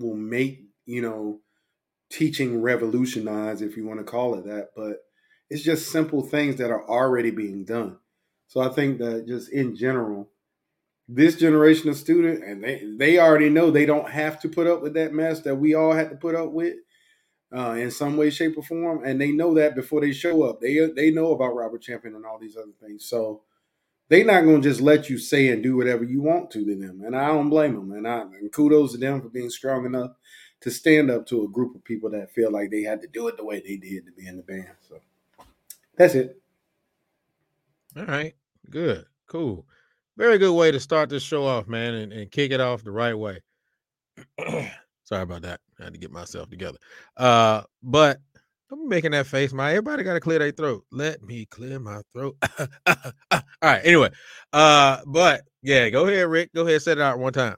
[0.00, 1.40] will make, you know,
[2.10, 5.04] teaching revolutionize, if you want to call it that, but
[5.48, 7.98] it's just simple things that are already being done.
[8.48, 10.30] So I think that just in general,
[11.08, 14.82] this generation of student, and they they already know they don't have to put up
[14.82, 16.76] with that mess that we all had to put up with
[17.54, 20.60] uh, in some way, shape, or form, and they know that before they show up.
[20.60, 23.06] They they know about Robert Champion and all these other things.
[23.06, 23.42] So
[24.10, 27.02] they're not gonna just let you say and do whatever you want to to them,
[27.04, 27.92] and I don't blame them.
[27.92, 30.10] And I and kudos to them for being strong enough
[30.62, 33.28] to stand up to a group of people that feel like they had to do
[33.28, 34.74] it the way they did to be in the band.
[34.86, 35.00] So
[35.96, 36.42] that's it.
[37.96, 38.34] All right.
[38.68, 39.06] Good.
[39.28, 39.64] Cool.
[40.16, 42.90] Very good way to start this show off, man, and, and kick it off the
[42.90, 43.40] right way.
[45.04, 45.60] Sorry about that.
[45.80, 46.78] I had to get myself together.
[47.16, 48.18] Uh, but
[48.70, 50.84] I'm making that face, my everybody got to clear their throat.
[50.92, 52.36] Let me clear my throat.
[52.86, 53.80] All right.
[53.84, 54.10] Anyway,
[54.52, 56.52] uh, but yeah, go ahead, Rick.
[56.54, 57.56] Go ahead, set it out one time.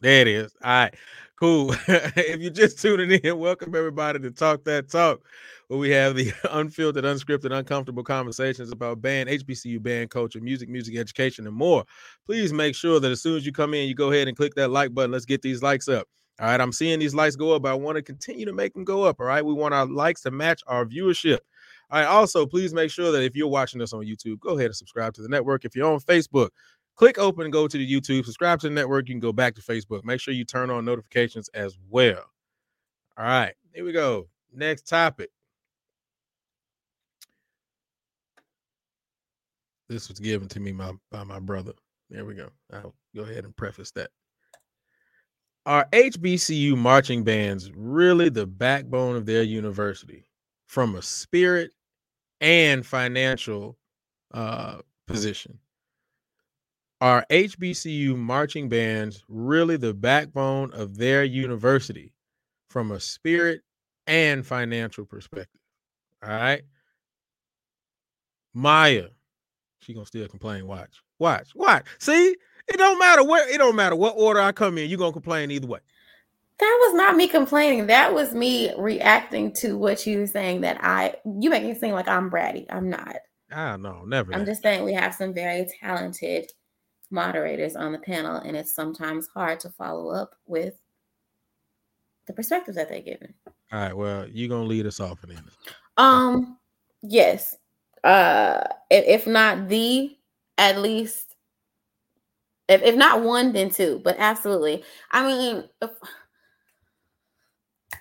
[0.00, 0.54] There it is.
[0.64, 0.94] All right.
[1.38, 1.74] Cool.
[1.88, 5.20] if you're just tuning in, welcome everybody to Talk That Talk
[5.68, 10.96] where we have the unfiltered, unscripted, uncomfortable conversations about band, HBCU band culture, music, music
[10.96, 11.84] education, and more.
[12.26, 14.54] Please make sure that as soon as you come in, you go ahead and click
[14.54, 15.10] that like button.
[15.10, 16.06] Let's get these likes up.
[16.40, 18.84] All right, I'm seeing these likes go up, I want to continue to make them
[18.84, 19.20] go up.
[19.20, 21.38] All right, we want our likes to match our viewership.
[21.90, 24.66] All right, also, please make sure that if you're watching us on YouTube, go ahead
[24.66, 25.64] and subscribe to the network.
[25.64, 26.48] If you're on Facebook,
[26.96, 29.08] click open go to the YouTube, subscribe to the network.
[29.08, 30.02] You can go back to Facebook.
[30.04, 32.24] Make sure you turn on notifications as well.
[33.16, 34.26] All right, here we go.
[34.52, 35.30] Next topic.
[39.88, 41.74] This was given to me my, by my brother.
[42.10, 42.50] There we go.
[42.72, 44.10] I'll go ahead and preface that.
[45.66, 50.28] Are HBCU marching bands really the backbone of their university
[50.66, 51.72] from a spirit
[52.40, 53.78] and financial
[54.32, 55.58] uh, position?
[57.00, 62.12] Are HBCU marching bands really the backbone of their university
[62.68, 63.62] from a spirit
[64.06, 65.60] and financial perspective?
[66.22, 66.62] All right.
[68.52, 69.08] Maya,
[69.80, 70.66] she gonna still complain.
[70.66, 71.86] Watch, watch, watch.
[71.98, 72.36] See,
[72.68, 74.88] it don't matter where it don't matter what order I come in.
[74.88, 75.80] You are gonna complain either way.
[76.58, 77.86] That was not me complaining.
[77.86, 80.62] That was me reacting to what you were saying.
[80.62, 82.66] That I you make it seem like I'm bratty.
[82.70, 83.16] I'm not.
[83.52, 84.32] Ah, no, never.
[84.32, 84.46] I'm that.
[84.46, 86.50] just saying we have some very talented
[87.10, 90.74] moderators on the panel, and it's sometimes hard to follow up with
[92.26, 93.34] the perspectives that they're given.
[93.72, 93.96] All right.
[93.96, 95.56] Well, you're gonna lead us off in this.
[95.96, 96.58] Um,
[97.02, 97.56] yes
[98.04, 100.16] uh if, if not the
[100.58, 101.33] at least
[102.68, 104.84] if, if not one then two but absolutely.
[105.10, 105.64] I mean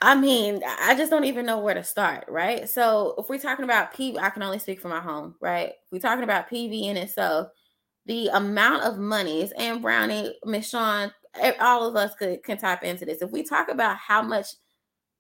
[0.02, 2.68] i mean i just don't even know where to start right?
[2.68, 5.70] So if we're talking about pv i can only speak for my home right?
[5.70, 7.50] If we're talking about pv in itself
[8.06, 11.12] the amount of monies and brownie miss sean
[11.60, 13.22] all of us could can tap into this.
[13.22, 14.48] If we talk about how much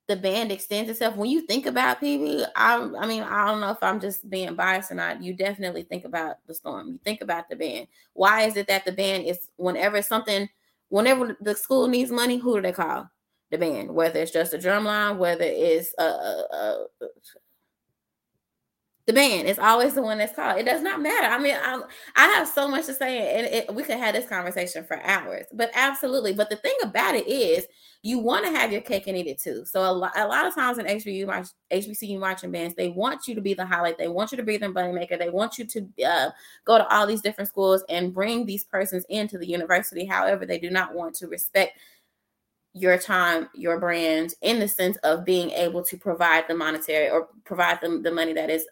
[0.07, 1.15] the band extends itself.
[1.15, 4.53] When you think about PV, I, I mean, I don't know if I'm just being
[4.55, 5.23] biased or not.
[5.23, 6.89] You definitely think about the storm.
[6.89, 7.87] You think about the band.
[8.13, 10.49] Why is it that the band is whenever something,
[10.89, 13.09] whenever the school needs money, who do they call?
[13.51, 13.93] The band.
[13.93, 16.85] Whether it's just a drum line, whether it's a, a, a
[19.05, 20.57] the band is always the one that's called.
[20.57, 21.27] It does not matter.
[21.27, 21.81] I mean, I,
[22.15, 25.45] I have so much to say, and it, we could have this conversation for hours.
[25.51, 26.33] But absolutely.
[26.33, 27.67] But the thing about it is,
[28.01, 29.63] you want to have your cake and eat it too.
[29.65, 33.35] So a lot, a lot of times in HBCU, HBCU marching bands, they want you
[33.35, 33.97] to be the highlight.
[33.97, 35.17] They want you to be the money maker.
[35.17, 36.29] They want you to uh,
[36.65, 40.05] go to all these different schools and bring these persons into the university.
[40.05, 41.77] However, they do not want to respect
[42.73, 47.29] your time, your brand, in the sense of being able to provide the monetary or
[47.45, 48.67] provide them the money that is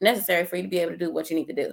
[0.00, 1.72] necessary for you to be able to do what you need to do.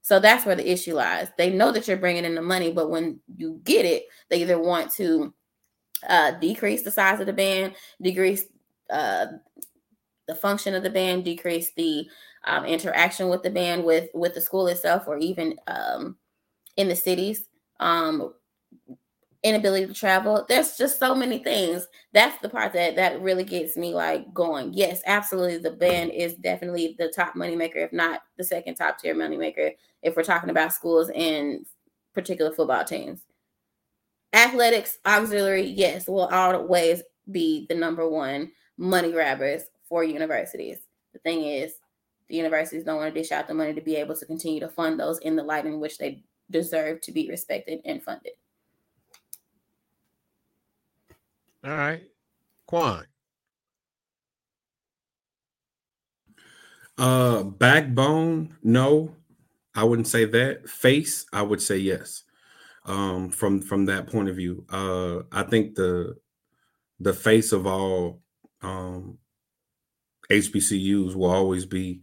[0.00, 1.28] So that's where the issue lies.
[1.36, 4.58] They know that you're bringing in the money, but when you get it, they either
[4.58, 5.34] want to
[6.08, 8.44] uh, decrease the size of the band, decrease
[8.88, 9.26] uh,
[10.26, 12.06] the function of the band, decrease the
[12.44, 16.16] um, interaction with the band with with the school itself, or even um,
[16.76, 17.44] in the cities.
[17.80, 18.32] Um,
[19.48, 20.44] inability to travel.
[20.48, 21.86] There's just so many things.
[22.12, 24.72] That's the part that that really gets me like going.
[24.74, 25.58] Yes, absolutely.
[25.58, 30.16] The band is definitely the top moneymaker, if not the second top tier moneymaker, if
[30.16, 31.66] we're talking about schools and
[32.14, 33.22] particular football teams.
[34.32, 38.52] Athletics, auxiliary, yes, will always be the number one.
[38.78, 40.78] money grabbers for universities.
[41.12, 41.74] The thing is,
[42.28, 44.68] the universities don't want to dish out the money to be able to continue to
[44.68, 48.32] fund those in the light in which they deserve to be respected and funded.
[51.64, 52.02] All right.
[52.66, 53.06] Quan.
[56.96, 59.14] Uh backbone, no.
[59.74, 60.68] I wouldn't say that.
[60.68, 62.24] Face, I would say yes.
[62.84, 64.64] Um, from from that point of view.
[64.70, 66.16] Uh I think the
[67.00, 68.22] the face of all
[68.62, 69.18] um
[70.30, 72.00] HBCUs will always be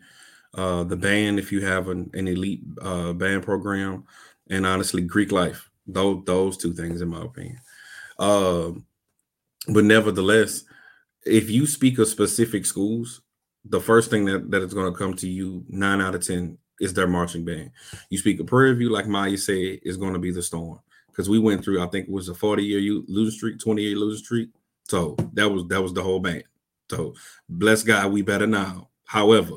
[0.53, 4.05] uh the band if you have an, an elite uh band program
[4.49, 5.69] and honestly Greek life.
[5.87, 7.59] Those those two things in my opinion.
[8.19, 8.85] Um
[9.67, 10.63] but nevertheless,
[11.25, 13.21] if you speak of specific schools,
[13.65, 16.57] the first thing that, that is going to come to you nine out of ten
[16.79, 17.71] is their marching band.
[18.09, 21.29] You speak of Prairie View, like Maya said, is going to be the storm because
[21.29, 21.81] we went through.
[21.81, 24.49] I think it was a forty year losing streak, twenty year losing streak.
[24.83, 26.43] So that was that was the whole band.
[26.91, 27.15] So
[27.49, 28.89] bless God, we better now.
[29.05, 29.53] However,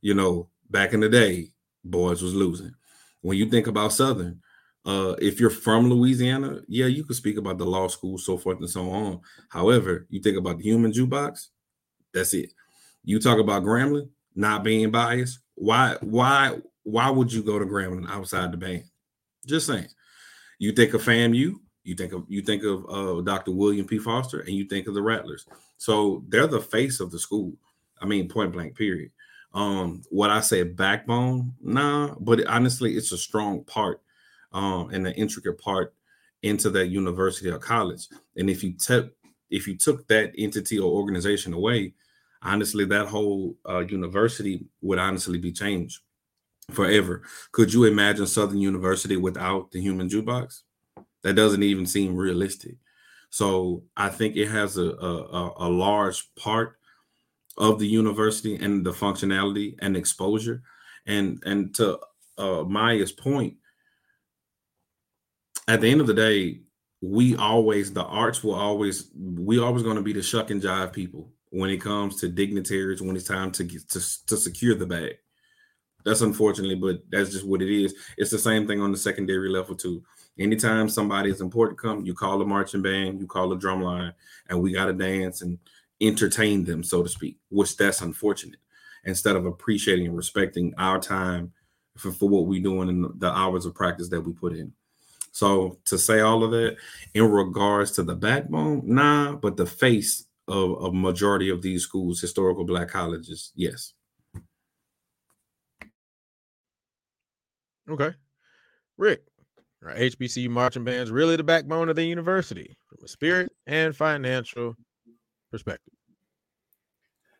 [0.00, 1.52] you know, back in the day,
[1.84, 2.74] boys was losing.
[3.20, 4.40] When you think about Southern,
[4.86, 8.60] uh, if you're from Louisiana, yeah, you could speak about the law school, so forth
[8.60, 9.20] and so on.
[9.48, 11.48] However, you think about the human jukebox,
[12.14, 12.52] that's it.
[13.04, 15.40] You talk about Grambling not being biased.
[15.56, 18.84] Why, why, why would you go to Grambling outside the band?
[19.44, 19.88] Just saying.
[20.60, 23.52] You think of FAMU, you think of you think of uh, Dr.
[23.52, 23.98] William P.
[23.98, 25.46] Foster, and you think of the Rattlers.
[25.76, 27.52] So they're the face of the school.
[28.00, 29.10] I mean, point blank, period.
[29.52, 34.00] Um, what I say backbone, nah, but honestly, it's a strong part
[34.56, 35.94] um, and the intricate part
[36.42, 38.08] into that university or college.
[38.36, 39.12] And if you took
[39.50, 41.92] if you took that entity or organization away,
[42.42, 46.00] honestly, that whole uh, university would honestly be changed
[46.72, 47.22] forever.
[47.52, 50.62] Could you imagine Southern University without the human jukebox?
[51.22, 52.76] That doesn't even seem realistic.
[53.30, 56.78] So I think it has a, a, a large part
[57.56, 60.62] of the university and the functionality and exposure.
[61.06, 62.00] And and to
[62.36, 63.58] uh, Maya's point,
[65.68, 66.60] at the end of the day,
[67.02, 70.92] we always the arts will always we always going to be the shuck and jive
[70.92, 74.86] people when it comes to dignitaries when it's time to get to, to secure the
[74.86, 75.16] bag.
[76.04, 77.94] That's unfortunately, but that's just what it is.
[78.16, 80.04] It's the same thing on the secondary level too.
[80.38, 84.12] Anytime somebody is important come, you call a marching band, you call a drum line,
[84.48, 85.58] and we got to dance and
[86.00, 87.38] entertain them, so to speak.
[87.48, 88.60] Which that's unfortunate.
[89.04, 91.52] Instead of appreciating and respecting our time
[91.96, 94.72] for, for what we're doing and the hours of practice that we put in.
[95.36, 96.78] So to say all of that
[97.12, 102.22] in regards to the backbone, nah, but the face of a majority of these schools,
[102.22, 103.92] historical black colleges, yes.
[107.86, 108.14] Okay.
[108.96, 109.24] Rick,
[109.84, 114.74] are HBCU marching bands really the backbone of the university from a spirit and financial
[115.50, 115.92] perspective?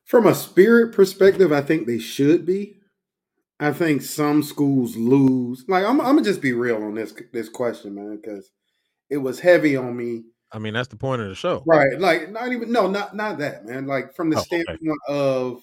[0.05, 2.77] From a spirit perspective, I think they should be.
[3.59, 5.65] I think some schools lose.
[5.69, 8.51] Like I'm, I'm gonna just be real on this this question, man, because
[9.09, 10.25] it was heavy on me.
[10.53, 11.99] I mean, that's the point of the show, right?
[11.99, 13.87] Like, not even no, not not that, man.
[13.87, 15.19] Like from the oh, standpoint okay.
[15.19, 15.63] of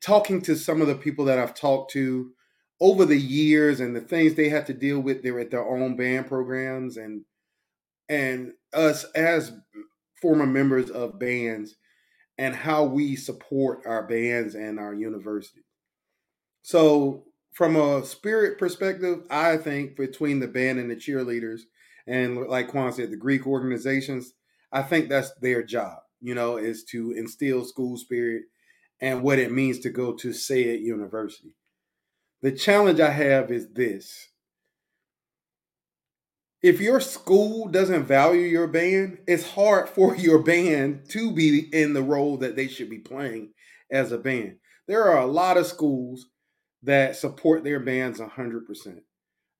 [0.00, 2.32] talking to some of the people that I've talked to
[2.80, 5.96] over the years and the things they had to deal with They're at their own
[5.96, 7.24] band programs and
[8.08, 9.52] and us as
[10.20, 11.76] former members of bands
[12.38, 15.64] and how we support our bands and our university.
[16.62, 21.60] So, from a spirit perspective, I think between the band and the cheerleaders,
[22.06, 24.32] and like Quan said, the Greek organizations,
[24.72, 28.44] I think that's their job, you know, is to instill school spirit
[29.00, 31.54] and what it means to go to say university.
[32.42, 34.30] The challenge I have is this
[36.64, 41.92] if your school doesn't value your band, it's hard for your band to be in
[41.92, 43.50] the role that they should be playing
[43.90, 44.56] as a band.
[44.88, 46.26] There are a lot of schools
[46.82, 49.00] that support their bands 100%.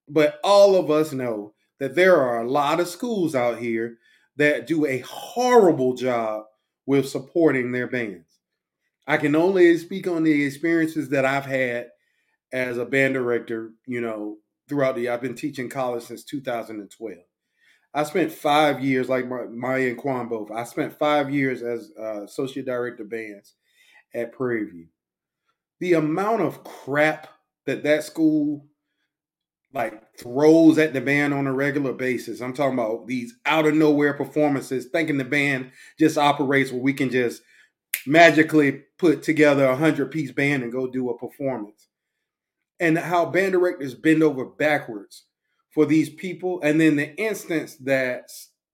[0.09, 3.99] But all of us know that there are a lot of schools out here
[4.37, 6.45] that do a horrible job
[6.87, 8.39] with supporting their bands.
[9.07, 11.89] I can only speak on the experiences that I've had
[12.51, 14.39] as a band director, you know,
[14.69, 15.13] throughout the year.
[15.13, 17.19] I've been teaching college since 2012.
[17.97, 20.51] I spent five years, like Maya and Quan both.
[20.51, 23.55] I spent five years as uh, associate director bands
[24.15, 24.87] at Prairie View.
[25.81, 27.29] The amount of crap
[27.67, 28.67] that that school
[29.73, 32.41] like throws at the band on a regular basis.
[32.41, 36.93] I'm talking about these out of nowhere performances, thinking the band just operates where we
[36.93, 37.43] can just
[38.07, 41.89] magically put together a hundred piece band and go do a performance
[42.81, 45.25] and how band directors bend over backwards
[45.71, 46.61] for these people.
[46.63, 48.31] And then the instance that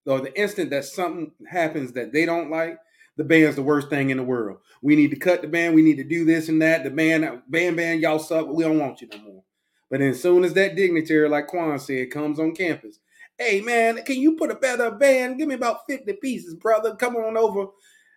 [0.07, 2.79] or the instant that something happens that they don't like,
[3.17, 4.59] the band's the worst thing in the world.
[4.83, 5.75] We need to cut the band.
[5.75, 6.85] We need to do this and that.
[6.85, 8.49] The band, band, band, y'all suck.
[8.49, 9.43] We don't want you no more.
[9.91, 13.01] But as soon as that dignitary, like Quan said, comes on campus,
[13.37, 15.39] hey man, can you put a better band?
[15.39, 16.95] Give me about 50 pieces, brother.
[16.95, 17.67] Come on over.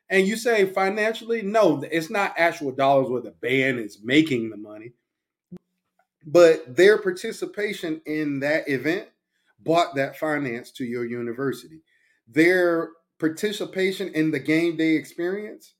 [0.10, 4.58] And you say financially, no, it's not actual dollars where the band is making the
[4.58, 4.94] money.
[6.26, 9.10] But their participation in that event
[9.64, 11.82] brought that finance to your university.
[12.28, 15.74] Their participation in the game day experience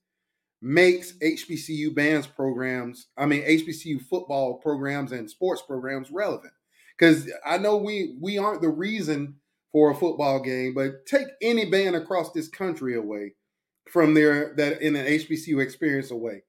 [0.62, 6.52] makes HBCU bands programs, I mean HBCU football programs and sports programs relevant.
[6.98, 9.36] Because I know we we aren't the reason
[9.72, 13.34] for a football game, but take any band across this country away
[13.90, 16.42] from their that in an HBCU experience away.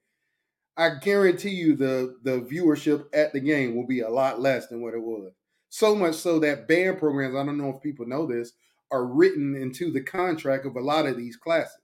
[0.78, 4.82] I guarantee you the the viewership at the game will be a lot less than
[4.82, 5.32] what it was.
[5.70, 8.54] So much so that band programs, I don't know if people know this,
[8.92, 11.82] are written into the contract of a lot of these classics.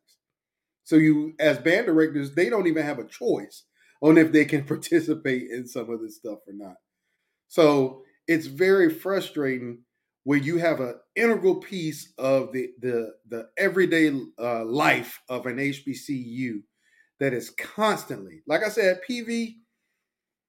[0.84, 3.64] So you, as band directors, they don't even have a choice
[4.02, 6.76] on if they can participate in some of this stuff or not.
[7.48, 9.84] So it's very frustrating
[10.24, 15.58] where you have an integral piece of the the the everyday uh, life of an
[15.58, 16.62] HBCU
[17.22, 19.58] that is constantly, like I said, PV.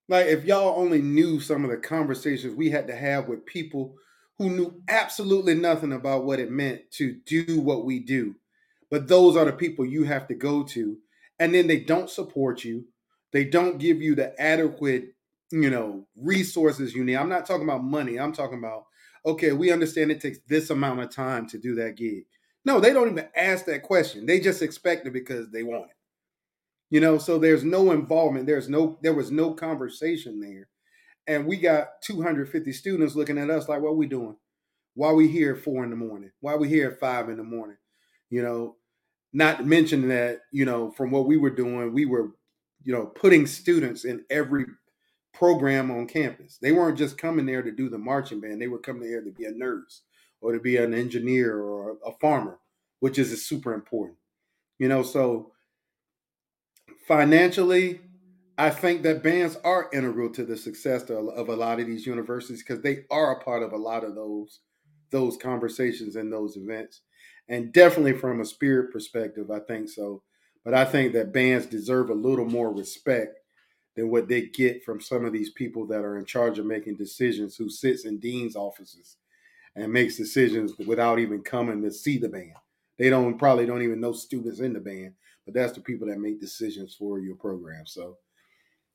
[0.09, 3.95] Like if y'all only knew some of the conversations we had to have with people
[4.39, 8.35] who knew absolutely nothing about what it meant to do what we do.
[8.91, 10.97] But those are the people you have to go to.
[11.39, 12.87] And then they don't support you.
[13.33, 15.15] They don't give you the adequate,
[15.51, 17.17] you know, resources you need.
[17.17, 18.19] I'm not talking about money.
[18.19, 18.87] I'm talking about,
[19.27, 22.25] okay, we understand it takes this amount of time to do that gig.
[22.65, 24.25] No, they don't even ask that question.
[24.25, 25.97] They just expect it because they want it.
[26.93, 28.47] You know, so there's no involvement.
[28.47, 30.69] There's no, there was no conversation there
[31.27, 34.37] and we got 250 students looking at us like, what we doing?
[34.95, 36.31] Why we here at four in the morning?
[36.41, 37.77] Why we here at five in the morning?
[38.31, 38.77] You know,
[39.33, 42.33] not mentioning that, you know, from what we were doing, we were,
[42.83, 44.67] you know, putting students in every
[45.33, 46.59] program on campus.
[46.61, 48.61] They weren't just coming there to do the marching band.
[48.61, 50.03] They were coming there to be a nurse
[50.41, 52.59] or to be an engineer or a farmer,
[53.01, 54.19] which is super important.
[54.79, 55.53] You know, so
[57.07, 58.01] financially,
[58.59, 62.63] I think that bands are integral to the success of, a lot of these universities
[62.63, 64.61] because they are a part of a lot of those
[65.11, 67.03] those conversations and those events.
[67.49, 70.23] And definitely from a spirit perspective, I think so.
[70.65, 73.39] But I think that bands deserve a little more respect
[73.95, 76.97] than what they get from some of these people that are in charge of making
[76.97, 79.17] decisions who sits in dean's offices
[79.77, 82.55] and makes decisions without even coming to see the band.
[82.99, 85.15] They don't probably don't even know students in the band,
[85.45, 87.87] but that's the people that make decisions for your program.
[87.87, 88.19] So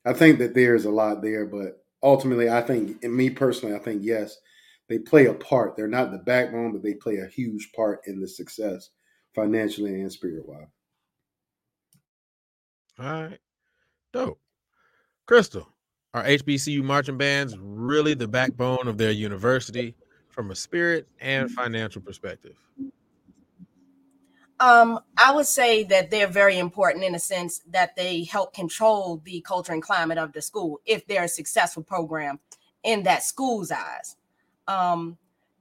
[0.04, 4.02] I think that there's a lot there, but ultimately, I think, me personally, I think
[4.04, 4.36] yes,
[4.88, 5.76] they play a part.
[5.76, 8.90] They're not the backbone, but they play a huge part in the success
[9.34, 10.66] financially and spirit wise.
[12.98, 13.38] All right,
[14.12, 14.40] dope.
[15.28, 15.66] Krystal,
[16.14, 19.94] are HBCU marching bands really the backbone of their university
[20.30, 22.56] from a spirit and financial perspective?
[24.60, 29.22] Um, I would say that they're very important in a sense that they help control
[29.24, 32.40] the culture and climate of the school if they're a successful program
[32.82, 34.16] in that school's eyes.
[34.66, 35.16] Um,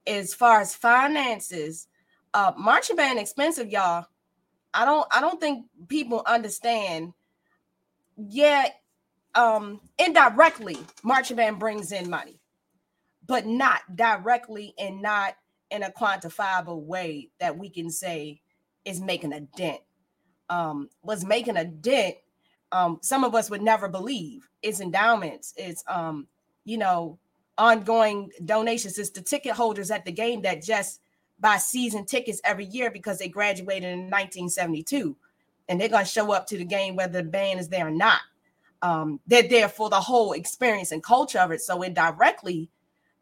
[0.07, 1.87] as far as finances,
[2.33, 4.05] uh, marching band expensive, y'all.
[4.73, 7.13] I don't I don't think people understand.
[8.15, 8.81] Yet,
[9.35, 12.39] um, indirectly, marching band brings in money,
[13.25, 15.35] but not directly and not
[15.69, 18.41] in a quantifiable way that we can say
[18.87, 19.81] is making a dent.
[20.49, 22.15] Um, was making a dent.
[22.71, 26.27] Um, some of us would never believe it's endowments, it's um,
[26.65, 27.17] you know,
[27.57, 31.01] ongoing donations, it's the ticket holders at the game that just
[31.39, 35.15] buy season tickets every year because they graduated in 1972
[35.69, 38.21] and they're to show up to the game whether the band is there or not.
[38.81, 41.61] Um, they're there for the whole experience and culture of it.
[41.61, 42.69] So indirectly,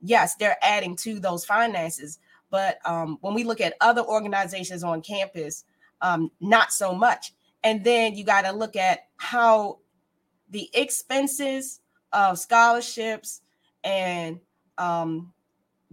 [0.01, 2.19] yes, they're adding to those finances.
[2.55, 5.65] But um, when we look at other organizations on campus,
[5.99, 7.33] um, not so much.
[7.65, 9.79] And then you got to look at how
[10.51, 11.81] the expenses
[12.13, 13.41] of scholarships
[13.83, 14.39] and
[14.77, 15.33] um,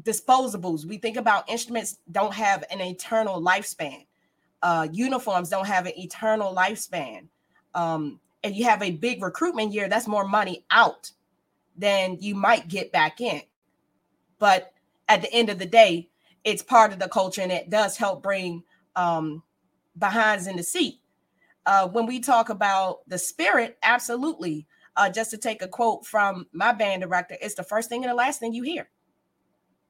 [0.02, 0.84] disposables.
[0.84, 4.06] We think about instruments don't have an eternal lifespan.
[4.62, 7.26] Uh, uniforms don't have an eternal lifespan.
[7.74, 11.10] Um, and you have a big recruitment year, that's more money out
[11.76, 13.42] than you might get back in.
[14.38, 14.72] But
[15.08, 16.08] at the end of the day,
[16.44, 18.64] it's part of the culture and it does help bring
[18.96, 19.42] um,
[19.98, 21.00] behinds in the seat.
[21.66, 24.66] Uh, when we talk about the spirit, absolutely.
[24.96, 28.10] Uh, just to take a quote from my band director, it's the first thing and
[28.10, 28.88] the last thing you hear.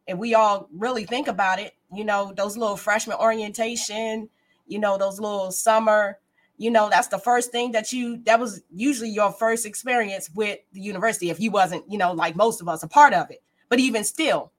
[0.06, 4.28] if we all really think about it, you know, those little freshman orientation,
[4.66, 6.18] you know, those little summer,
[6.58, 10.58] you know, that's the first thing that you that was usually your first experience with
[10.72, 13.42] the university if you wasn't, you know, like most of us a part of it.
[13.68, 14.51] But even still,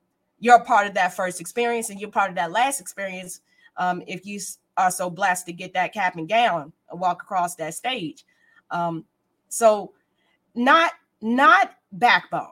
[0.43, 3.39] you're part of that first experience and you're part of that last experience
[3.77, 4.41] um, if you
[4.75, 8.25] are so blessed to get that cap and gown and walk across that stage.
[8.69, 9.05] Um,
[9.47, 9.93] so
[10.53, 10.91] not
[11.21, 12.51] not backbone.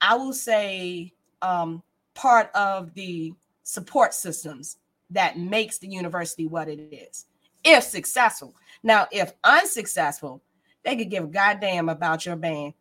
[0.00, 1.12] I will say
[1.42, 1.82] um,
[2.14, 3.32] part of the
[3.64, 4.76] support systems
[5.10, 7.26] that makes the university what it is.
[7.64, 8.54] If successful.
[8.84, 10.42] Now, if unsuccessful,
[10.84, 12.74] they could give a goddamn about your band.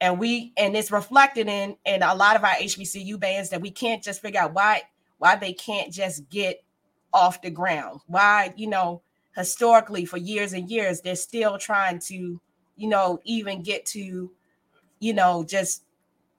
[0.00, 3.70] And we and it's reflected in in a lot of our HBCU bands that we
[3.70, 4.82] can't just figure out why
[5.18, 6.62] why they can't just get
[7.12, 8.00] off the ground.
[8.06, 9.02] Why, you know,
[9.34, 12.40] historically for years and years they're still trying to,
[12.76, 14.30] you know, even get to,
[14.98, 15.84] you know, just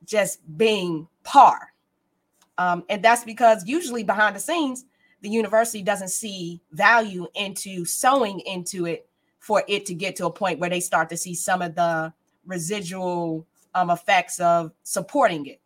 [0.05, 1.73] just being par.
[2.57, 4.85] Um, and that's because usually behind the scenes,
[5.21, 9.07] the university doesn't see value into sewing into it
[9.39, 12.13] for it to get to a point where they start to see some of the
[12.45, 15.61] residual um, effects of supporting it.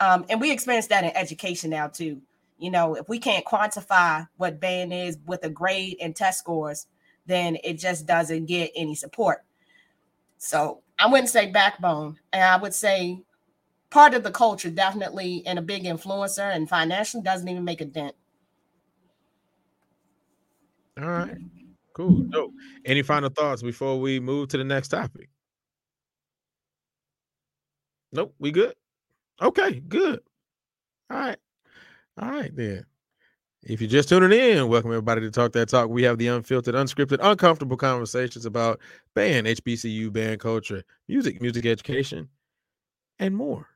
[0.00, 2.20] Um, and we experience that in education now too.
[2.58, 6.86] You know, if we can't quantify what band is with a grade and test scores,
[7.26, 9.44] then it just doesn't get any support.
[10.38, 13.22] So I wouldn't say backbone, and I would say
[13.90, 17.84] part of the culture definitely and a big influencer and financially doesn't even make a
[17.84, 18.14] dent.
[21.00, 21.36] All right.
[21.92, 22.28] Cool.
[22.32, 22.52] So,
[22.84, 25.28] any final thoughts before we move to the next topic?
[28.12, 28.74] Nope, we good.
[29.40, 30.20] Okay, good.
[31.10, 31.38] All right.
[32.20, 32.84] All right, then.
[33.62, 35.90] If you're just tuning in, welcome everybody to Talk That Talk.
[35.90, 38.80] We have the unfiltered, unscripted, uncomfortable conversations about
[39.14, 42.28] band, HBCU, band culture, music, music education,
[43.18, 43.66] and more.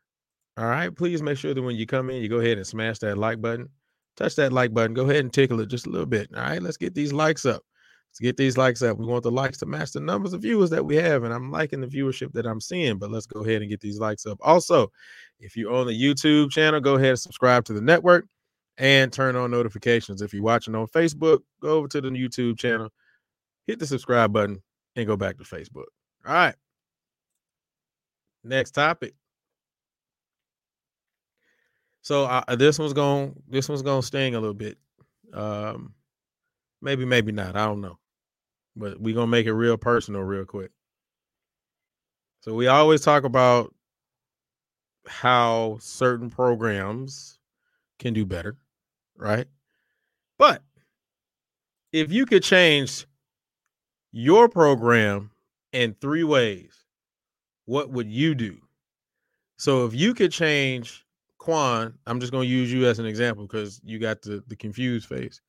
[0.57, 0.95] All right.
[0.95, 3.41] Please make sure that when you come in, you go ahead and smash that like
[3.41, 3.69] button.
[4.17, 4.95] Touch that like button.
[4.95, 6.31] Go ahead and tickle it just a little bit.
[6.35, 6.63] All right.
[6.63, 7.63] Let's get these likes up.
[8.21, 8.99] Get these likes up.
[8.99, 11.25] We want the likes to match the numbers of viewers that we have.
[11.25, 13.99] And I'm liking the viewership that I'm seeing, but let's go ahead and get these
[13.99, 14.39] likes up.
[14.43, 14.93] Also,
[15.41, 18.27] if you're on the YouTube channel, go ahead and subscribe to the network
[18.77, 20.23] and turn on notifications.
[20.23, 22.91] If you're watching on Facebook, go over to the YouTube channel,
[23.67, 24.63] hit the subscribe button,
[24.95, 25.87] and go back to Facebook.
[26.27, 26.55] All right.
[28.45, 29.15] Next topic.
[32.03, 34.77] So uh, this one's going this one's going to sting a little bit.
[35.33, 35.95] Um
[36.83, 37.57] maybe maybe not.
[37.57, 37.99] I don't know.
[38.75, 40.71] But we're to make it real personal real quick.
[42.41, 43.75] So we always talk about
[45.07, 47.39] how certain programs
[47.99, 48.57] can do better,
[49.17, 49.47] right?
[50.39, 50.63] But
[51.93, 53.07] if you could change
[54.11, 55.31] your program
[55.73, 56.85] in three ways,
[57.67, 58.59] what would you do?
[59.57, 61.05] So if you could change
[61.39, 64.57] Quan, I'm just going to use you as an example because you got the, the
[64.57, 65.41] confused face.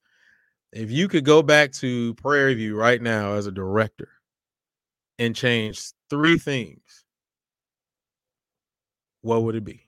[0.74, 4.10] If you could go back to Prairie View right now as a director
[5.20, 7.06] and change three things,
[9.22, 9.88] what would it be?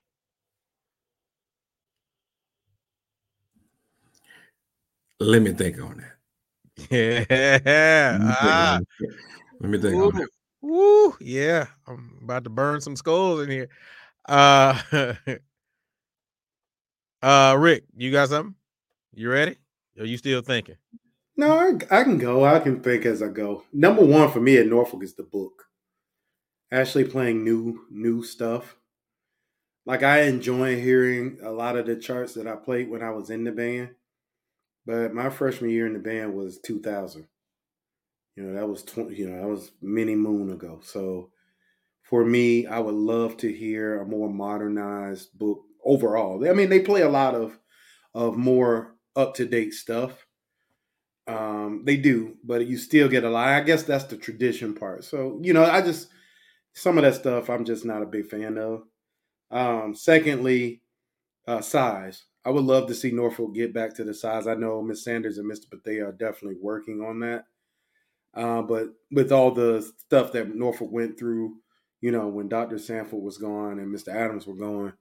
[5.19, 6.11] Let me think on that.
[6.91, 7.25] Yeah.
[8.11, 8.79] Let me think Ah.
[9.61, 10.29] Let me think on that.
[10.61, 11.65] woo, yeah.
[11.87, 13.69] I'm about to burn some skulls in here.
[14.29, 14.79] Uh
[17.23, 18.53] uh Rick, you got something?
[19.13, 19.57] You ready?
[19.99, 20.75] Are you still thinking?
[21.37, 22.45] No, I, I can go.
[22.45, 23.63] I can think as I go.
[23.73, 25.65] Number one for me at Norfolk is the book.
[26.71, 28.77] Actually playing new new stuff.
[29.85, 33.29] Like I enjoy hearing a lot of the charts that I played when I was
[33.29, 33.91] in the band.
[34.85, 37.27] But my freshman year in the band was 2000.
[38.35, 40.79] You know, that was 20, you know, that was many moon ago.
[40.83, 41.31] So
[42.03, 46.47] for me, I would love to hear a more modernized book overall.
[46.47, 47.59] I mean, they play a lot of
[48.13, 50.25] of more up-to-date stuff.
[51.27, 53.47] Um, they do, but you still get a lot.
[53.49, 55.03] I guess that's the tradition part.
[55.03, 56.09] So, you know, I just
[56.73, 58.83] some of that stuff I'm just not a big fan of.
[59.49, 60.81] Um, secondly,
[61.47, 62.25] uh, size.
[62.43, 64.45] I would love to see Norfolk get back to the size.
[64.45, 65.69] I know Miss Sanders and Mr.
[65.69, 67.45] Bethea are definitely working on that.
[68.35, 71.55] Uh, but with all the stuff that Norfolk went through,
[72.01, 72.77] you know, when Dr.
[72.77, 74.09] Sanford was gone and Mr.
[74.09, 74.93] Adams were gone,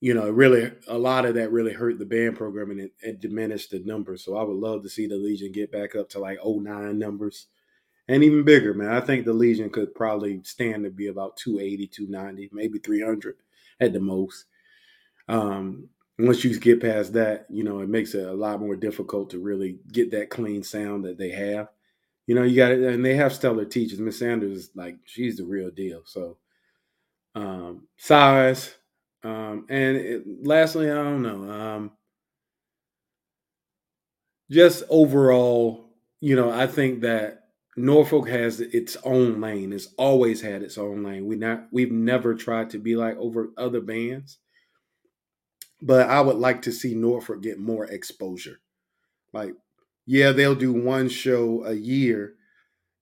[0.00, 3.20] you know, really a lot of that really hurt the band program and it, it
[3.20, 4.24] diminished the numbers.
[4.24, 7.46] So I would love to see the Legion get back up to like 09 numbers
[8.08, 8.90] and even bigger, man.
[8.90, 13.36] I think the Legion could probably stand to be about 280, 290, maybe 300
[13.78, 14.46] at the most.
[15.28, 15.88] Um,
[16.18, 19.38] once you get past that, you know, it makes it a lot more difficult to
[19.38, 21.68] really get that clean sound that they have.
[22.26, 24.00] You know, you got it, and they have stellar teachers.
[24.00, 26.02] Miss Sanders, like, she's the real deal.
[26.04, 26.36] So,
[27.34, 28.74] um, size,
[29.22, 31.50] Um, and it, lastly, I don't know.
[31.50, 31.92] Um,
[34.50, 35.90] just overall,
[36.20, 37.44] you know, I think that
[37.76, 39.72] Norfolk has its own lane.
[39.72, 41.26] It's always had its own lane.
[41.26, 44.38] We not we've never tried to be like over other bands.
[45.82, 48.60] But I would like to see Norfolk get more exposure.
[49.32, 49.54] Like,
[50.06, 52.34] yeah, they'll do one show a year,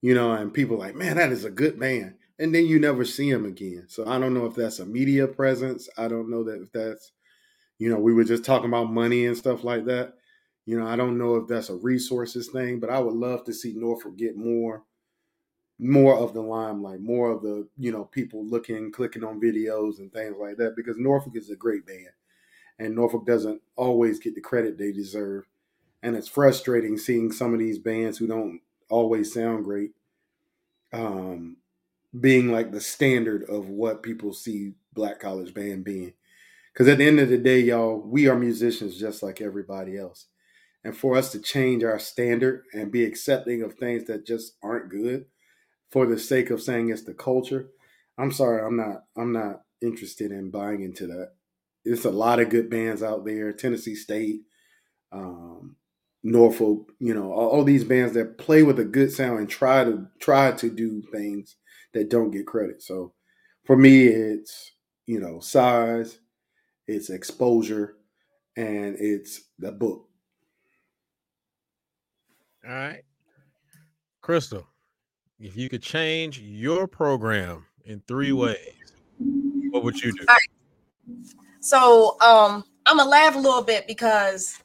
[0.01, 2.15] you know, and people like, man, that is a good band.
[2.39, 3.85] And then you never see them again.
[3.89, 5.89] So I don't know if that's a media presence.
[5.97, 7.11] I don't know that if that's,
[7.77, 10.13] you know, we were just talking about money and stuff like that.
[10.65, 13.53] You know, I don't know if that's a resources thing, but I would love to
[13.53, 14.83] see Norfolk get more
[15.79, 20.11] more of the limelight, more of the, you know, people looking, clicking on videos and
[20.11, 22.09] things like that, because Norfolk is a great band.
[22.79, 25.45] And Norfolk doesn't always get the credit they deserve.
[26.03, 28.59] And it's frustrating seeing some of these bands who don't
[28.89, 29.91] always sound great
[30.91, 31.57] um,
[32.17, 36.13] being like the standard of what people see black college band being.
[36.73, 40.27] Because at the end of the day, y'all, we are musicians just like everybody else.
[40.83, 44.89] And for us to change our standard and be accepting of things that just aren't
[44.89, 45.25] good
[45.91, 47.69] for the sake of saying it's the culture
[48.17, 51.31] i'm sorry i'm not i'm not interested in buying into that.
[51.85, 54.41] There's a lot of good bands out there tennessee state
[55.11, 55.75] um,
[56.23, 59.83] norfolk you know all, all these bands that play with a good sound and try
[59.83, 61.55] to try to do things
[61.93, 63.13] that don't get credit so
[63.65, 64.71] for me it's
[65.05, 66.19] you know size
[66.87, 67.95] it's exposure
[68.57, 70.09] and it's the book
[72.67, 73.03] all right.
[74.23, 74.65] Krystal,
[75.39, 78.37] if you could change your program in three Mm-hmm.
[78.41, 78.93] ways,
[79.71, 80.25] what would you do?
[80.27, 80.49] All right.
[81.61, 84.57] So um I'm gonna laugh a little bit because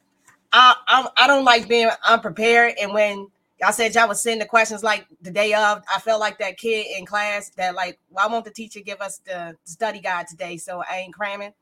[0.52, 2.74] I I'm, I don't like being unprepared.
[2.80, 3.28] And when
[3.60, 6.58] y'all said y'all was sending the questions like the day of, I felt like that
[6.58, 10.56] kid in class that like, why won't the teacher give us the study guide today?
[10.56, 11.52] So I ain't cramming.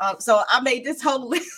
[0.00, 1.50] Um, so I made this whole list.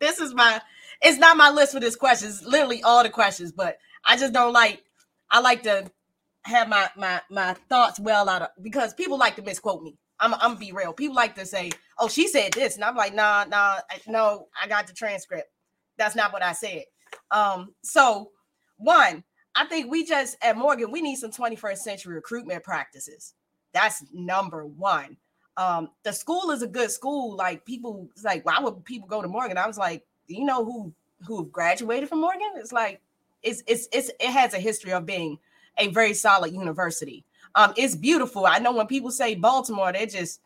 [0.00, 0.60] this is my
[1.02, 2.28] it's not my list for this question.
[2.28, 4.82] It's literally all the questions, but I just don't like
[5.30, 5.90] I like to
[6.44, 9.98] have my my my thoughts well out of because people like to misquote me.
[10.20, 10.92] I'm I'm gonna be real.
[10.92, 14.48] People like to say, "Oh, she said this," and I'm like, "Nah, nah, I, no,
[14.60, 15.48] I got the transcript.
[15.98, 16.84] That's not what I said."
[17.30, 18.30] Um, so
[18.78, 19.24] one,
[19.54, 23.34] I think we just at Morgan we need some 21st century recruitment practices.
[23.72, 25.16] That's number one.
[25.56, 27.34] Um, the school is a good school.
[27.34, 29.56] Like people, like, why would people go to Morgan?
[29.56, 30.92] I was like, you know who
[31.26, 32.52] who graduated from Morgan?
[32.56, 33.00] It's like
[33.42, 35.38] it's it's it's it has a history of being
[35.78, 37.24] a very solid university.
[37.54, 38.46] Um, it's beautiful.
[38.46, 40.40] I know when people say Baltimore, they just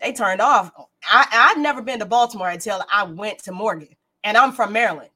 [0.00, 0.72] they turned off.
[1.04, 5.10] I I've never been to Baltimore until I went to Morgan, and I'm from Maryland,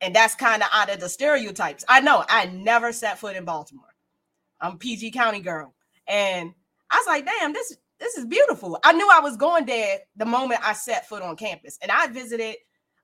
[0.00, 1.84] and that's kind of out of the stereotypes.
[1.88, 3.94] I know I never set foot in Baltimore.
[4.60, 5.74] I'm PG County girl,
[6.06, 6.52] and
[6.90, 8.78] I was like, damn, this this is beautiful.
[8.84, 12.06] I knew I was going there the moment I set foot on campus, and I
[12.08, 12.56] visited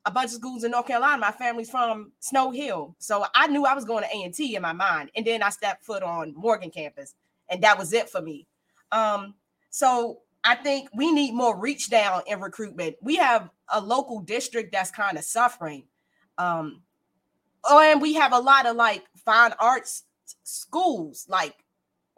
[0.05, 1.19] a bunch of schools in North Carolina.
[1.19, 4.55] My family's from Snow Hill, so I knew I was going to A and T
[4.55, 5.11] in my mind.
[5.15, 7.15] And then I stepped foot on Morgan campus,
[7.49, 8.47] and that was it for me.
[8.91, 9.35] Um,
[9.71, 12.97] so I think we need more reach down in recruitment.
[13.01, 15.85] We have a local district that's kind of suffering.
[16.39, 16.83] Um,
[17.65, 20.05] oh, and we have a lot of like fine arts
[20.43, 21.27] schools.
[21.29, 21.65] Like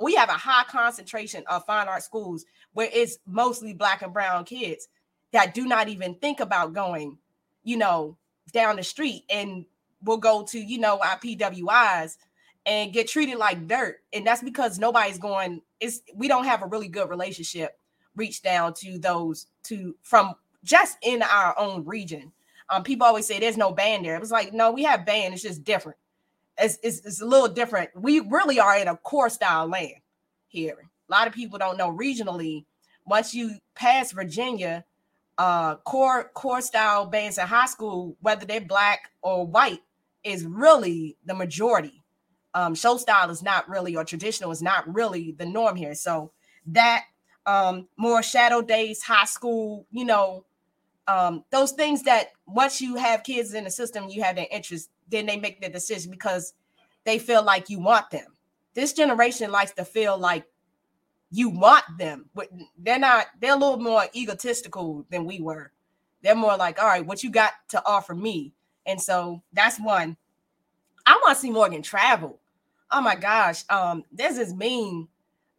[0.00, 4.44] we have a high concentration of fine art schools where it's mostly black and brown
[4.44, 4.88] kids
[5.32, 7.18] that do not even think about going
[7.64, 8.16] you know,
[8.52, 9.64] down the street and
[10.02, 12.18] we'll go to, you know, our PWIs
[12.66, 13.96] and get treated like dirt.
[14.12, 17.78] And that's because nobody's going, it's we don't have a really good relationship
[18.14, 22.30] reach down to those to from just in our own region.
[22.70, 24.16] Um, people always say there's no band there.
[24.16, 25.98] It was like, no, we have band, it's just different.
[26.58, 27.90] It's, it's, it's a little different.
[27.94, 29.94] We really are in a corps style land
[30.48, 30.76] here.
[31.08, 32.64] A lot of people don't know regionally.
[33.04, 34.84] Once you pass Virginia,
[35.38, 39.82] uh corps corps style bands in high school whether they're black or white
[40.22, 42.02] is really the majority
[42.54, 46.30] um show style is not really or traditional is not really the norm here so
[46.66, 47.04] that
[47.46, 50.44] um more shadow days high school you know
[51.09, 54.90] um those things that once you have kids in the system you have their interest
[55.09, 56.55] then they make the decision because
[57.05, 58.26] they feel like you want them
[58.74, 60.44] this generation likes to feel like
[61.34, 62.48] you want them, but
[62.78, 65.72] they're not, they're a little more egotistical than we were.
[66.22, 68.55] They're more like, all right, what you got to offer me?
[68.86, 70.16] And so that's one.
[71.05, 72.38] I want to see Morgan travel.
[72.92, 73.64] Oh my gosh.
[73.68, 75.09] Um, there's this meme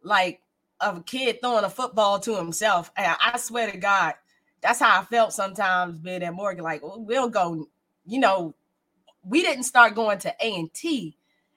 [0.02, 0.40] like
[0.80, 2.90] of a kid throwing a football to himself.
[2.96, 4.14] And I swear to God,
[4.66, 6.64] that's how I felt sometimes being at Morgan.
[6.64, 7.68] Like, we'll go,
[8.04, 8.54] you know,
[9.22, 11.16] we didn't start going to A and T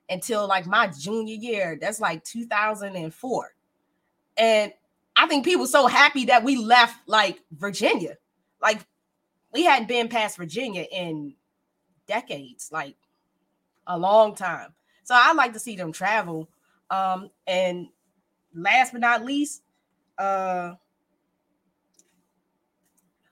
[0.10, 1.78] until like my junior year.
[1.80, 3.53] That's like 2004
[4.39, 4.72] and
[5.16, 8.16] I think people so happy that we left like Virginia.
[8.62, 8.80] Like
[9.53, 11.36] we hadn't been past Virginia in
[12.07, 12.95] decades, like
[13.86, 14.74] a long time.
[15.03, 16.47] So I like to see them travel.
[16.89, 17.88] Um, and
[18.55, 19.62] last but not least,
[20.18, 20.76] uh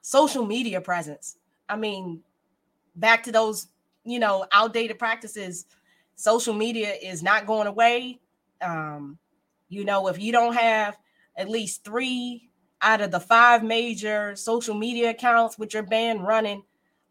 [0.08, 1.36] social media presence.
[1.68, 2.22] I mean,
[2.96, 3.66] back to those,
[4.04, 5.66] you know, outdated practices.
[6.14, 8.18] Social media is not going away.
[8.62, 9.18] Um,
[9.68, 10.96] you know, if you don't have
[11.36, 12.48] at least three
[12.80, 16.62] out of the five major social media accounts with your band running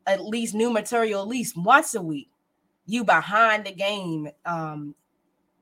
[0.07, 2.31] at least new material at least once a week,
[2.87, 4.95] you behind the game um,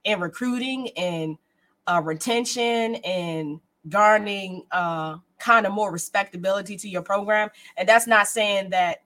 [0.06, 1.38] in recruiting and
[1.86, 3.60] uh, retention and
[3.90, 7.50] garnering uh, kind of more respectability to your program.
[7.78, 9.04] And that's not saying that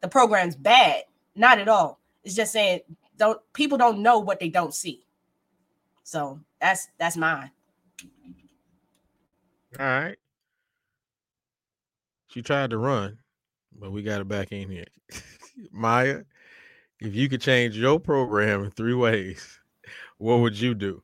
[0.00, 1.04] the program's bad,
[1.34, 2.00] not at all.
[2.24, 2.80] It's just saying
[3.16, 5.04] don't people don't know what they don't see.
[6.02, 7.50] So that's that's mine.
[9.78, 10.16] All right.
[12.28, 13.18] She tried to run,
[13.78, 14.86] but we got her back in here.
[15.70, 16.22] Maya,
[17.00, 19.58] if you could change your program in three ways,
[20.18, 21.02] what would you do?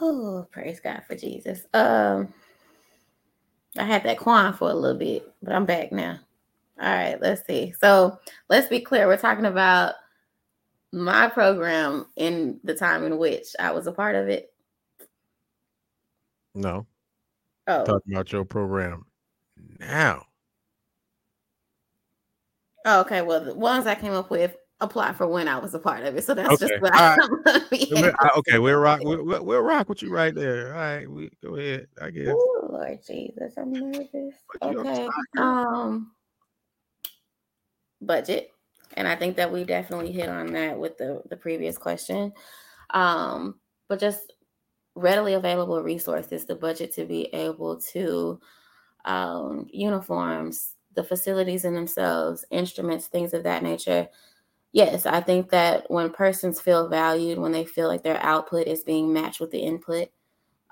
[0.00, 1.66] Oh, praise God for Jesus.
[1.72, 2.32] Um,
[3.78, 6.18] I had that quan for a little bit, but I'm back now.
[6.80, 7.72] All right, let's see.
[7.80, 8.18] So
[8.48, 9.06] let's be clear.
[9.06, 9.94] We're talking about
[10.92, 14.52] my program in the time in which I was a part of it.
[16.54, 16.86] No.
[17.66, 19.06] Oh, Talking about your program
[19.78, 20.24] now.
[22.84, 23.22] oh okay.
[23.22, 26.16] Well, the ones I came up with apply for when I was a part of
[26.16, 26.24] it.
[26.24, 27.18] So that's Okay, just what all right.
[27.22, 29.00] I'm gonna be We'll- able uh, to okay, we'll rock.
[29.04, 30.74] We'll, we'll- we'll rock with you right there.
[30.74, 31.88] All right, we go ahead.
[32.00, 32.28] I guess.
[32.28, 34.34] Ooh, Lord Jesus, I'm nervous.
[34.62, 35.08] Okay.
[35.38, 36.12] Um
[38.00, 38.50] budget.
[38.94, 42.32] And I think that we definitely hit on that with the the previous question.
[42.90, 43.56] Um,
[43.88, 44.32] but just
[44.94, 48.40] readily available resources, the budget to be able to
[49.04, 54.08] um uniforms, the facilities in themselves, instruments, things of that nature.
[54.72, 58.84] Yes, I think that when persons feel valued, when they feel like their output is
[58.84, 60.08] being matched with the input,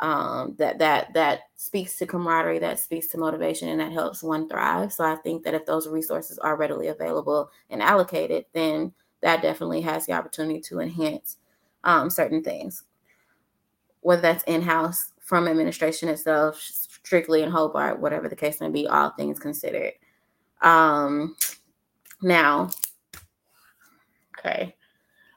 [0.01, 4.49] um, that that that speaks to camaraderie, that speaks to motivation, and that helps one
[4.49, 4.92] thrive.
[4.92, 8.92] So I think that if those resources are readily available and allocated, then
[9.22, 11.38] that definitely has the opportunity to enhance
[11.84, 12.84] um, certain things,
[14.01, 18.86] whether that's in house from administration itself, strictly in Hobart, whatever the case may be.
[18.86, 19.92] All things considered.
[20.62, 21.36] Um,
[22.22, 22.70] now,
[24.45, 24.74] okay,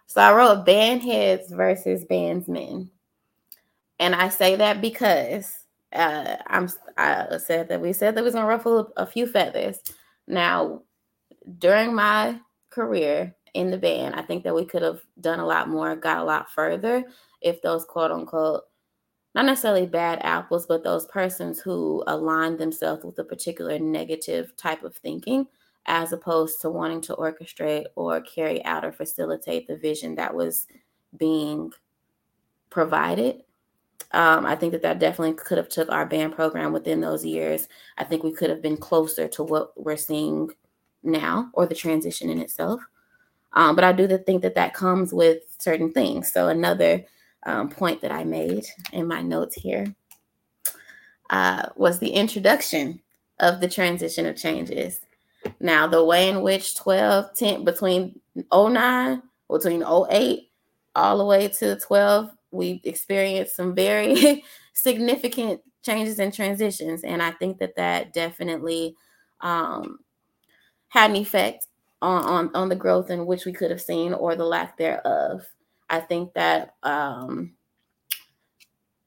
[0.08, 2.90] so I wrote band heads versus bandsmen.
[4.00, 5.58] And I say that because
[5.94, 9.80] uh, I'm I said that we said that we was gonna ruffle a few feathers.
[10.28, 10.84] Now,
[11.60, 12.40] during my
[12.70, 16.20] career in the band, I think that we could have done a lot more, got
[16.20, 17.04] a lot further
[17.42, 18.64] if those quote unquote
[19.36, 24.84] not necessarily bad apples, but those persons who align themselves with a particular negative type
[24.84, 25.46] of thinking,
[25.88, 30.68] as opposed to wanting to orchestrate or carry out or facilitate the vision that was
[31.18, 31.72] being
[32.70, 33.42] provided
[34.12, 37.68] um, I think that that definitely could have took our band program within those years.
[37.98, 40.50] I think we could have been closer to what we're seeing
[41.04, 42.82] now or the transition in itself.
[43.54, 46.32] Um, but I do think that that comes with certain things.
[46.32, 47.04] So another
[47.46, 49.94] um, point that I made in my notes here
[51.30, 53.02] uh, was the introduction
[53.40, 55.02] of the transition of changes.
[55.60, 58.20] Now, the way in which 12, 10, between
[58.54, 60.50] 09, between 08,
[60.96, 64.44] all the way to 12, we experienced some very
[64.74, 67.04] significant changes and transitions.
[67.04, 68.96] And I think that that definitely
[69.42, 70.00] um,
[70.90, 71.68] had an effect
[72.02, 75.46] on, on, on the growth in which we could have seen or the lack thereof.
[75.90, 77.54] I think that um,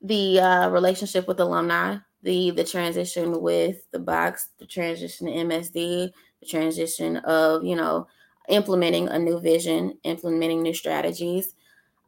[0.01, 6.11] the uh, relationship with alumni, the the transition with the box, the transition to MSD,
[6.47, 8.07] transition of you know
[8.49, 11.55] implementing a new vision, implementing new strategies.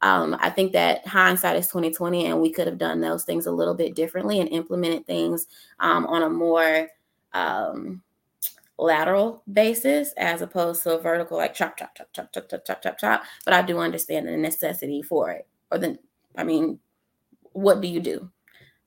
[0.01, 3.51] Um, I think that hindsight is 2020, and we could have done those things a
[3.51, 5.47] little bit differently and implemented things
[5.79, 6.89] um, on a more
[7.33, 8.01] um,
[8.77, 12.81] lateral basis as opposed to a vertical, like chop, chop, chop, chop, chop, chop, chop,
[12.81, 13.23] chop, chop.
[13.45, 15.97] But I do understand the necessity for it, or the,
[16.35, 16.79] I mean,
[17.53, 18.29] what do you do?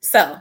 [0.01, 0.37] So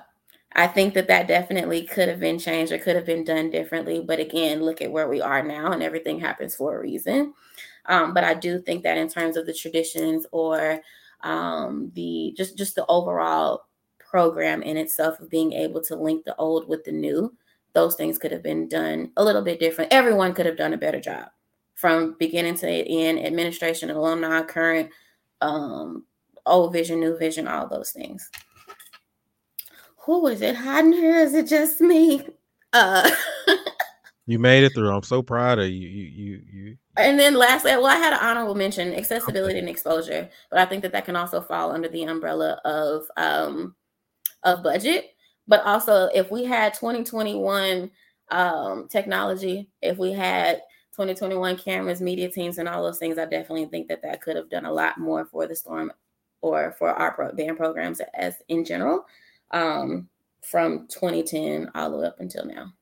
[0.56, 4.00] I think that that definitely could have been changed or could have been done differently.
[4.00, 7.34] But again, look at where we are now, and everything happens for a reason.
[7.84, 10.80] Um, but I do think that in terms of the traditions or
[11.20, 13.66] um, the just just the overall
[13.98, 17.34] program in itself of being able to link the old with the new,
[17.74, 19.92] those things could have been done a little bit different.
[19.92, 21.28] Everyone could have done a better job
[21.74, 24.88] from beginning to end, administration, alumni, current,
[25.42, 26.06] um,
[26.46, 28.30] old vision, new vision, all those things.
[30.06, 31.16] Who is it hiding in here?
[31.16, 32.26] Is it just me?
[32.72, 33.10] Uh
[34.28, 34.90] You made it through.
[34.90, 35.88] I'm so proud of you.
[35.88, 36.76] You you you.
[36.96, 40.82] And then lastly, well, I had an honorable mention, accessibility and exposure, but I think
[40.82, 43.76] that that can also fall under the umbrella of um
[44.42, 45.10] of budget.
[45.46, 47.88] But also, if we had 2021
[48.32, 50.56] um, technology, if we had
[50.96, 54.50] 2021 cameras, media teams, and all those things, I definitely think that that could have
[54.50, 55.92] done a lot more for the storm
[56.40, 59.06] or for our pro- band programs as in general
[59.50, 60.08] um,
[60.42, 62.72] from 2010 all the way up until now.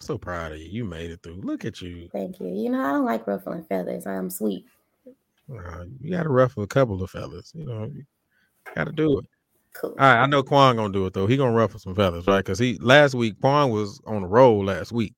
[0.00, 0.68] So proud of you.
[0.68, 1.42] You made it through.
[1.42, 2.08] Look at you.
[2.10, 2.48] Thank you.
[2.48, 4.06] You know, I don't like ruffling feathers.
[4.06, 4.64] I'm sweet.
[5.06, 7.52] Uh, you got to ruffle a couple of feathers.
[7.54, 8.04] You know, you
[8.74, 9.26] got to do it.
[9.74, 9.90] Cool.
[9.90, 11.26] All right, I know Quan gonna do it though.
[11.26, 12.38] He gonna ruffle some feathers, right?
[12.38, 15.14] Because he last week Quan was on the roll last week.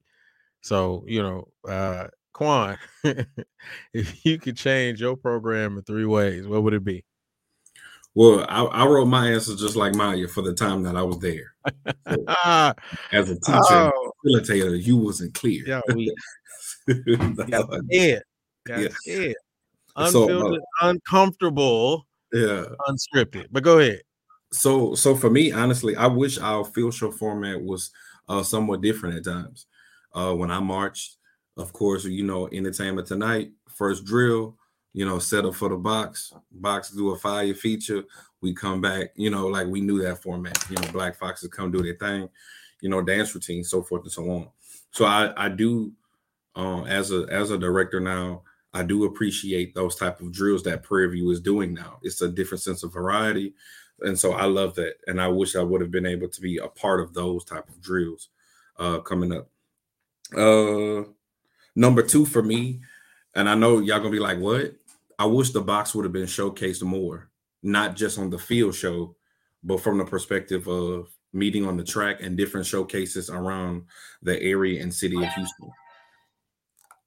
[0.61, 2.79] So you know, uh Quan,
[3.95, 7.05] if you could change your program in three ways, what would it be?
[8.15, 11.19] Well, I, I wrote my answer just like Maya for the time that I was
[11.19, 11.55] there.
[12.07, 12.25] So,
[13.13, 15.63] as a teacher, oh, facilitator, you wasn't clear.
[15.67, 16.15] yeah, we
[17.49, 18.23] got scared.
[18.67, 18.89] Got Yeah.
[18.93, 19.37] scared.
[20.09, 22.65] So, uh, uncomfortable, yeah.
[22.89, 23.47] unscripted.
[23.51, 24.03] But go ahead.
[24.53, 27.91] So so for me, honestly, I wish our field show format was
[28.29, 29.67] uh somewhat different at times.
[30.15, 31.17] Uh when I marched,
[31.57, 34.57] of course, you know, entertainment tonight, first drill,
[34.93, 38.05] you know, set up for the box, box do a fire feature,
[38.41, 41.71] we come back, you know, like we knew that format, you know, black foxes come
[41.71, 42.29] do their thing,
[42.81, 44.49] you know, dance routine, so forth and so on.
[44.91, 45.93] So I I do
[46.55, 48.43] um as a as a director now,
[48.75, 51.99] I do appreciate those type of drills that Prairie View is doing now.
[52.03, 53.55] It's a different sense of variety
[54.03, 56.59] and so I love that, and I wish I would have been able to be
[56.59, 58.29] a part of those type of drills
[58.79, 59.49] uh, coming up.
[60.37, 61.05] Uh,
[61.77, 62.81] number two for me,
[63.35, 64.75] and I know y'all gonna be like, "What?"
[65.23, 67.31] I wish the box would have been showcased more,
[67.63, 69.15] not just on the field show,
[69.63, 73.85] but from the perspective of meeting on the track and different showcases around
[74.23, 75.71] the area and city of Houston.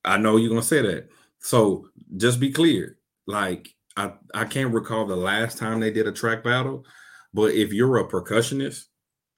[0.06, 1.10] I know you're gonna say that,
[1.40, 6.14] so just be clear, like I, I can't recall the last time they did a
[6.14, 6.86] track battle,
[7.34, 8.86] but if you're a percussionist,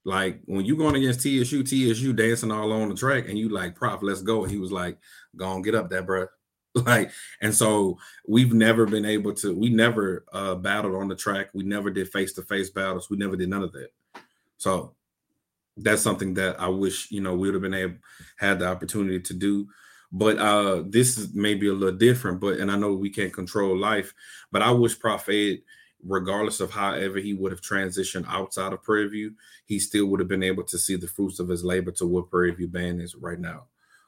[0.04, 3.74] like when you're going against TSU, TSU dancing all on the track, and you like,
[3.74, 4.44] Prof, let's go.
[4.44, 4.98] He was like,
[5.34, 6.28] go on, get up that bro.
[6.86, 7.10] Like,
[7.40, 11.48] and so we've never been able to, we never uh battled on the track.
[11.52, 13.10] We never did face-to-face battles.
[13.10, 13.90] We never did none of that.
[14.56, 14.94] So
[15.76, 17.96] that's something that I wish, you know, we would have been able
[18.38, 19.68] had the opportunity to do
[20.10, 23.76] but uh this is maybe a little different but and i know we can't control
[23.76, 24.14] life
[24.50, 25.58] but i wish prof ed
[26.04, 29.34] regardless of however he would have transitioned outside of prairie view
[29.66, 32.30] he still would have been able to see the fruits of his labor to what
[32.30, 33.64] prairie view band is right now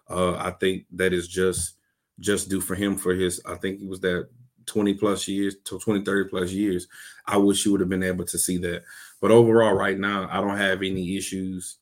[0.09, 1.77] uh i think that is just
[2.21, 4.29] just do for him for his i think he was that
[4.67, 6.87] 20 plus years to 20 30 plus years
[7.27, 8.83] i wish he would have been able to see that
[9.21, 11.79] but overall right now i don't have any issues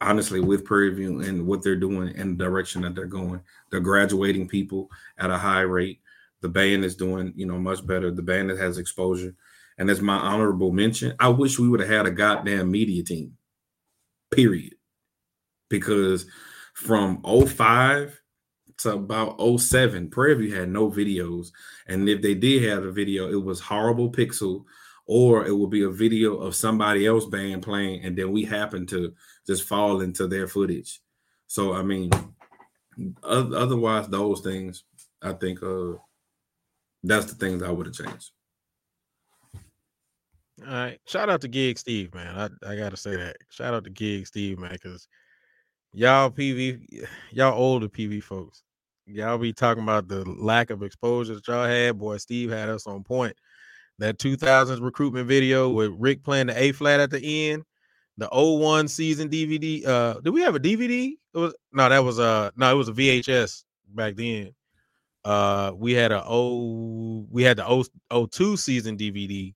[0.00, 3.40] honestly with Prairie View and what they're doing and the direction that they're going.
[3.70, 6.00] They're graduating people at a high rate.
[6.42, 8.10] The band is doing, you know, much better.
[8.10, 9.34] The band that has exposure.
[9.78, 13.36] And as my honorable mention, I wish we would have had a goddamn media team.
[14.30, 14.74] Period.
[15.70, 16.26] Because
[16.74, 18.20] from 05
[18.78, 21.52] to about 07, Prairie View had no videos.
[21.86, 24.64] And if they did have a video, it was horrible pixel
[25.06, 28.86] or it would be a video of somebody else band playing, and then we happen
[28.86, 29.12] to
[29.46, 31.00] just fall into their footage.
[31.46, 32.10] So I mean,
[33.22, 34.84] otherwise, those things,
[35.20, 35.98] I think, uh,
[37.02, 38.30] that's the things I would have changed.
[40.66, 40.98] All right.
[41.06, 42.34] Shout out to Gig Steve, man.
[42.62, 43.36] I, I gotta say that.
[43.50, 45.06] Shout out to Gig Steve, man, because
[45.94, 48.62] y'all PV, y'all older PV folks,
[49.06, 51.98] y'all be talking about the lack of exposure that y'all had.
[51.98, 53.36] Boy, Steve had us on point
[53.98, 57.64] that 2000s recruitment video with Rick playing the A flat at the end,
[58.16, 59.86] the 01 season DVD.
[59.86, 61.12] Uh, did we have a DVD?
[61.34, 64.52] It was no, that was uh no, it was a VHS back then.
[65.24, 67.66] Uh, we had a O, we had the
[68.10, 69.54] O 02 season DVD.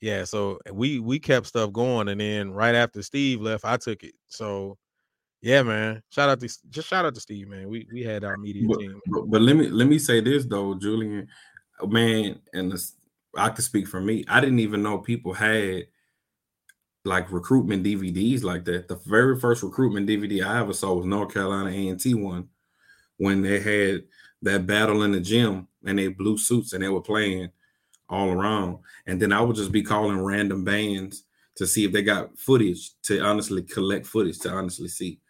[0.00, 4.02] Yeah, so we we kept stuff going, and then right after Steve left, I took
[4.02, 4.14] it.
[4.26, 4.76] So
[5.42, 7.68] yeah, man, shout out to just shout out to Steve, man.
[7.68, 9.00] We we had our media But, team.
[9.06, 11.28] but, but let me let me say this though, Julian,
[11.80, 12.94] uh, man, and this,
[13.36, 14.24] I can speak for me.
[14.28, 15.86] I didn't even know people had
[17.04, 18.88] like recruitment DVDs like that.
[18.88, 22.48] The very first recruitment DVD I ever saw was North Carolina A&T one
[23.18, 24.04] when they had
[24.42, 27.50] that battle in the gym and they blue suits and they were playing
[28.08, 28.78] all around.
[29.06, 31.24] And then I would just be calling random bands
[31.56, 35.20] to see if they got footage to honestly collect footage to honestly see.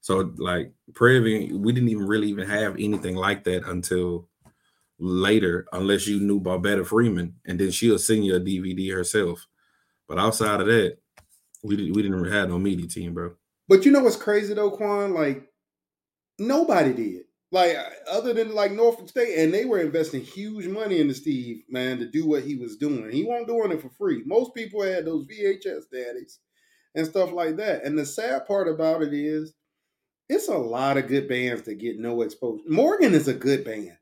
[0.00, 4.28] So like Prairie, we didn't even really even have anything like that until
[4.98, 9.46] later, unless you knew Barbetta Freeman, and then she'll send you a DVD herself.
[10.08, 10.98] But outside of that,
[11.62, 13.34] we didn't we didn't have no media team, bro.
[13.68, 15.12] But you know what's crazy though, Quan?
[15.12, 15.48] Like
[16.38, 17.22] nobody did.
[17.52, 21.62] Like uh, other than like Norfolk State, and they were investing huge money into Steve,
[21.68, 23.10] man, to do what he was doing.
[23.10, 24.22] He wasn't doing it for free.
[24.24, 26.38] Most people had those VHS daddies
[26.94, 27.84] and stuff like that.
[27.84, 29.52] And the sad part about it is,
[30.30, 32.62] it's a lot of good bands that get no exposure.
[32.68, 33.98] Morgan is a good band.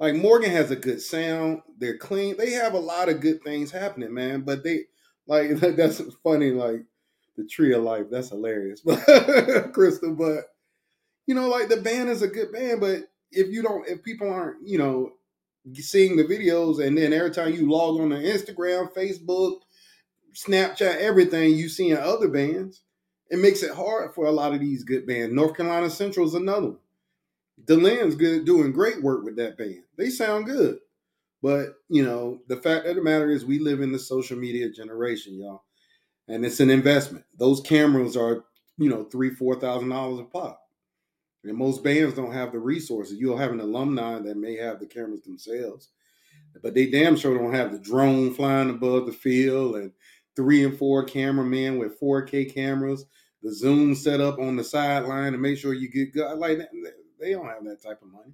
[0.00, 1.62] Like Morgan has a good sound.
[1.78, 2.36] They're clean.
[2.36, 4.40] They have a lot of good things happening, man.
[4.40, 4.86] But they
[5.28, 6.50] like that's funny.
[6.50, 6.84] Like
[7.36, 8.06] the tree of life.
[8.10, 8.98] That's hilarious, but
[9.72, 10.18] Krystal.
[10.18, 10.46] But
[11.26, 14.28] you know, like the band is a good band, but if you don't, if people
[14.28, 15.12] aren't, you know,
[15.74, 19.60] seeing the videos, and then every time you log on to Instagram, Facebook,
[20.34, 22.82] Snapchat, everything, you seeing other bands,
[23.30, 25.34] it makes it hard for a lot of these good bands.
[25.34, 26.78] North Carolina Central is another one.
[27.64, 29.82] Delen's good, doing great work with that band.
[29.96, 30.78] They sound good.
[31.42, 34.70] But you know, the fact of the matter is, we live in the social media
[34.70, 35.64] generation, y'all,
[36.28, 37.24] and it's an investment.
[37.38, 38.44] Those cameras are,
[38.78, 40.60] you know, three, four thousand dollars a pop.
[41.44, 43.18] And most bands don't have the resources.
[43.18, 45.90] You'll have an alumni that may have the cameras themselves,
[46.62, 49.92] but they damn sure don't have the drone flying above the field and
[50.36, 53.06] three and four cameramen with 4K cameras,
[53.42, 56.38] the zoom set up on the sideline to make sure you get good.
[56.38, 56.58] Like
[57.20, 58.32] they don't have that type of money.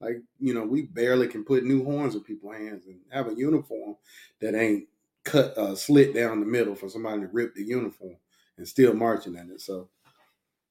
[0.00, 3.34] Like you know, we barely can put new horns in people's hands and have a
[3.34, 3.96] uniform
[4.40, 4.86] that ain't
[5.24, 8.16] cut uh, slit down the middle for somebody to rip the uniform
[8.56, 9.60] and still marching in it.
[9.60, 9.88] So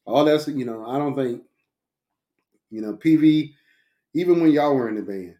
[0.05, 1.43] all that's you know, I don't think
[2.69, 3.53] you know, PV,
[4.13, 5.36] even when y'all were in the band,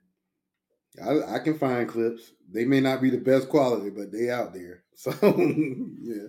[1.04, 2.32] I, I, can find clips.
[2.52, 4.84] They may not be the best quality, but they out there.
[5.00, 5.14] So
[6.02, 6.28] yeah.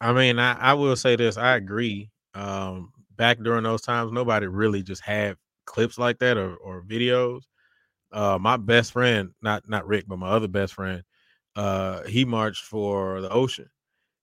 [0.00, 1.36] I mean, I, I will say this.
[1.36, 2.08] I agree.
[2.34, 7.42] Um, back during those times, nobody really just had clips like that or, or videos.
[8.12, 11.02] Uh, my best friend, not not Rick, but my other best friend,
[11.56, 13.68] uh, he marched for the ocean.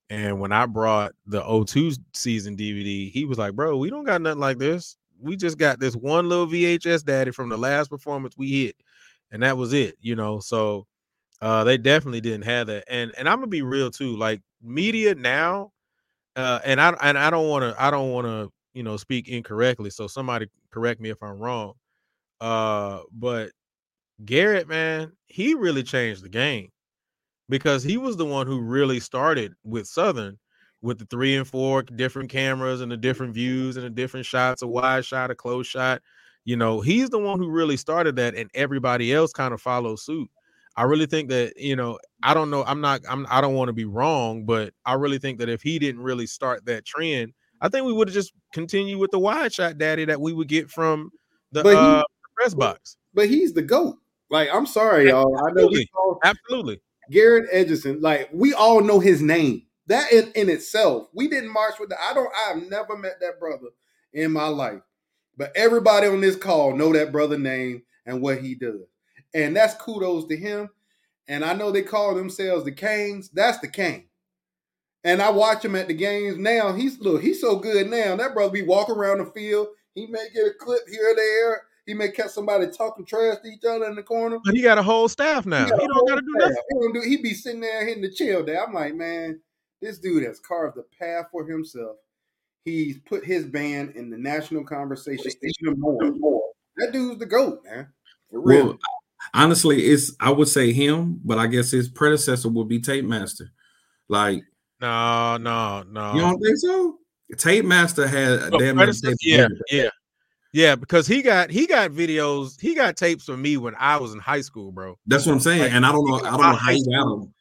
[0.09, 4.21] And when I brought the O2 season DVD, he was like, Bro, we don't got
[4.21, 8.35] nothing like this we just got this one little VHS daddy from the last performance
[8.37, 8.75] we hit,
[9.31, 10.39] and that was it, you know.
[10.39, 10.87] So
[11.41, 12.85] uh they definitely didn't have that.
[12.89, 15.71] And and I'm gonna be real too, like media now,
[16.35, 19.89] uh, and I and I don't wanna I don't wanna, you know, speak incorrectly.
[19.91, 21.73] So somebody correct me if I'm wrong.
[22.41, 23.51] Uh, but
[24.25, 26.69] Garrett, man, he really changed the game
[27.49, 30.37] because he was the one who really started with Southern
[30.81, 34.61] with the three and four different cameras and the different views and the different shots,
[34.61, 36.01] a wide shot, a close shot.
[36.45, 40.05] You know, he's the one who really started that, and everybody else kind of follows
[40.05, 40.29] suit.
[40.75, 43.69] I really think that you know, I don't know, I'm not, I'm, I don't want
[43.69, 47.33] to be wrong, but I really think that if he didn't really start that trend,
[47.61, 50.47] I think we would have just continued with the wide shot daddy that we would
[50.47, 51.11] get from
[51.51, 52.03] the, he, uh,
[52.35, 52.97] press box.
[53.13, 53.97] But he's the goat.
[54.29, 55.35] Like, I'm sorry, y'all.
[55.37, 55.89] I know absolutely.
[56.23, 56.81] absolutely.
[57.11, 57.99] Garrett Edgerton.
[58.01, 62.01] Like, we all know his name that in, in itself, we didn't march with the
[62.01, 63.69] I don't I've never met that brother
[64.13, 64.81] in my life.
[65.35, 68.87] But everybody on this call know that brother name and what he does.
[69.33, 70.69] And that's kudos to him.
[71.27, 73.29] And I know they call themselves the Kings.
[73.29, 74.07] That's the King.
[75.03, 76.73] And I watch him at the games now.
[76.73, 78.15] He's look, he's so good now.
[78.15, 79.67] That brother be walking around the field.
[79.95, 81.61] He may get a clip here or there.
[81.85, 84.39] He may catch somebody talking trash to each other in the corner.
[84.43, 85.65] But he got a whole staff now.
[85.65, 86.55] He, he don't got to do nothing.
[86.69, 88.63] He, don't do, he be sitting there hitting the chill there.
[88.63, 89.39] I'm like, man,
[89.81, 91.95] this dude has carved a path for himself.
[92.65, 95.99] He's put his band in the national conversation even more.
[96.77, 97.87] That dude's the goat, man.
[98.29, 98.65] For real.
[98.65, 98.79] Well,
[99.33, 103.51] honestly, it's I would say him, but I guess his predecessor would be Tape Master.
[104.07, 104.43] Like,
[104.81, 106.13] no, no, no.
[106.13, 106.97] You don't think so?
[107.37, 108.79] Tape Master had a damn
[109.21, 109.89] yeah, yeah,
[110.51, 114.13] yeah, because he got he got videos, he got tapes from me when I was
[114.13, 114.97] in high school, bro.
[115.05, 117.09] That's what I'm saying, like, and I don't know, I don't know how he got
[117.09, 117.33] them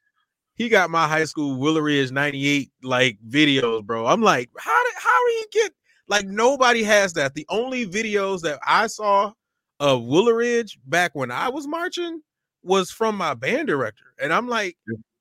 [0.59, 4.07] he got my high school Willow Ridge 98 like videos, bro.
[4.07, 5.73] I'm like, how did how do you get
[6.09, 7.35] like nobody has that?
[7.35, 9.33] The only videos that I saw
[9.81, 12.21] of Wooleridge back when I was marching
[12.63, 14.15] was from my band director.
[14.21, 14.77] And I'm like,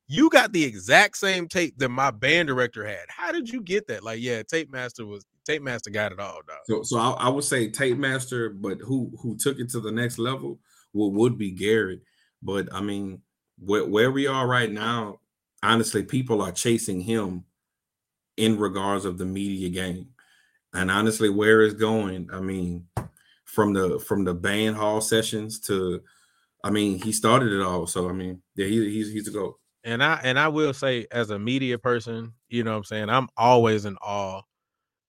[0.08, 3.06] you got the exact same tape that my band director had.
[3.10, 4.04] How did you get that?
[4.04, 6.58] Like, yeah, Tape Master was Tape Master got it all, dog.
[6.66, 9.92] So, so I, I would say Tape Master, but who who took it to the
[9.92, 10.60] next level
[10.94, 12.02] well, would be Garrett.
[12.42, 13.22] But I mean,
[13.60, 15.20] where, where we are right now,
[15.64, 17.44] honestly, people are chasing him
[18.38, 20.10] in regards of the media game.
[20.74, 22.88] And honestly, where it's going, I mean,
[23.48, 26.02] from the from the band hall sessions to
[26.64, 27.88] I mean, he started it all.
[27.88, 29.58] So I mean, yeah, he, he's he's a go.
[29.84, 33.10] And I and I will say, as a media person, you know what I'm saying,
[33.10, 34.42] I'm always in awe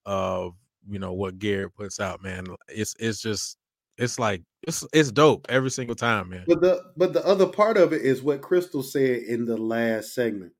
[0.07, 0.55] of
[0.89, 2.47] you know what Garrett puts out, man.
[2.68, 3.57] It's it's just
[3.97, 6.45] it's like it's it's dope every single time, man.
[6.47, 10.14] But the but the other part of it is what Krystal said in the last
[10.14, 10.53] segment.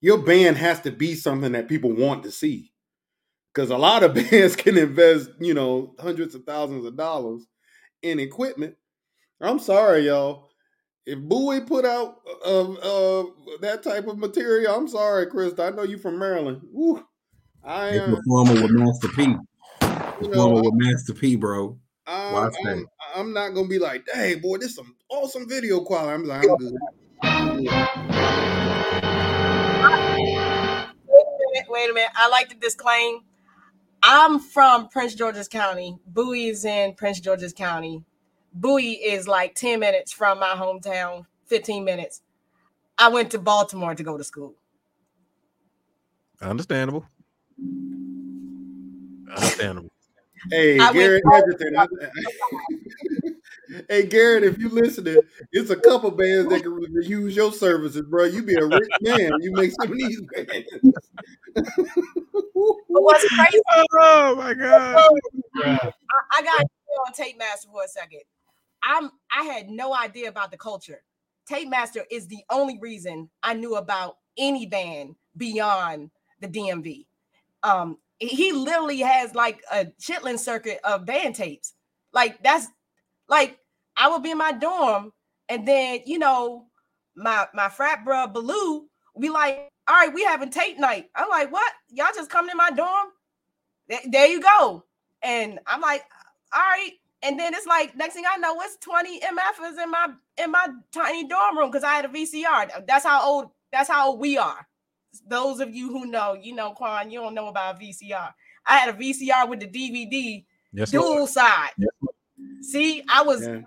[0.00, 2.73] your band has to be something that people want to see.
[3.54, 7.46] Because a lot of bands can invest, you know, hundreds of thousands of dollars
[8.02, 8.76] in equipment.
[9.40, 10.50] I'm sorry, y'all.
[11.06, 13.24] If Bowie put out uh, uh,
[13.60, 15.58] that type of material, I'm sorry, Chris.
[15.58, 16.62] I know you from Maryland.
[16.72, 17.04] Woo,
[17.62, 18.16] I They am.
[18.16, 19.34] performing with Master P.
[20.20, 21.76] You know, Performing with Master P, bro.
[22.06, 22.86] I, Watch I'm, that.
[23.16, 26.48] I'm not gonna be like, "Hey, boy, this is some awesome video quality." I'm like,
[26.48, 26.72] I'm good.
[27.22, 27.54] Wait a
[31.52, 31.68] minute.
[31.68, 32.10] Wait a minute.
[32.14, 33.22] I like to disclaim.
[34.06, 35.96] I'm from Prince George's County.
[36.06, 38.04] Bowie is in Prince George's County.
[38.52, 42.20] Bowie is like 10 minutes from my hometown, 15 minutes.
[42.98, 44.54] I went to Baltimore to go to school.
[46.42, 47.06] Understandable.
[49.34, 49.90] Understandable.
[50.50, 51.74] Hey, I Garrett Edgerton.
[53.88, 55.16] Hey, Garrett, if you listening,
[55.50, 58.24] it's a couple bands that can use your services, bro.
[58.24, 59.32] You be a rich man.
[59.40, 60.68] You make some of these bands.
[62.94, 63.60] But what's crazy,
[64.00, 64.96] Oh my god.
[65.56, 65.90] I,
[66.30, 68.20] I got on Tape Master for a second.
[68.84, 71.02] I'm I had no idea about the culture.
[71.48, 77.06] Tape Master is the only reason I knew about any band beyond the DMV.
[77.64, 81.74] Um, he literally has like a chitlin circuit of band tapes.
[82.12, 82.68] Like that's
[83.28, 83.58] like
[83.96, 85.12] I would be in my dorm,
[85.48, 86.66] and then you know,
[87.16, 88.86] my my frat bro Baloo
[89.18, 91.72] be like, "All right, we having tape night." I'm like, "What?
[91.90, 93.08] Y'all just coming in my dorm?"
[93.88, 94.84] Th- There you go.
[95.22, 96.04] And I'm like,
[96.52, 100.08] "All right." And then it's like next thing I know, it's 20 MFs in my
[100.36, 102.86] in my tiny dorm room because I had a VCR.
[102.86, 103.50] That's how old.
[103.72, 104.66] That's how old we are.
[105.26, 108.32] Those of you who know, you know, Quan, you don't know about VCR.
[108.66, 111.16] I had a VCR with the DVD Yes, Lord.
[111.16, 111.70] dual side.
[112.62, 113.60] See, I was Yeah.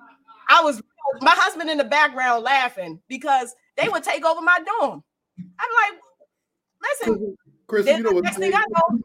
[0.49, 0.81] I was
[1.21, 5.03] my husband in the background laughing because they would take over my dorm.
[5.39, 6.01] I'm like,
[6.99, 8.51] listen, Chris, you know what's crazy?
[8.51, 9.03] thing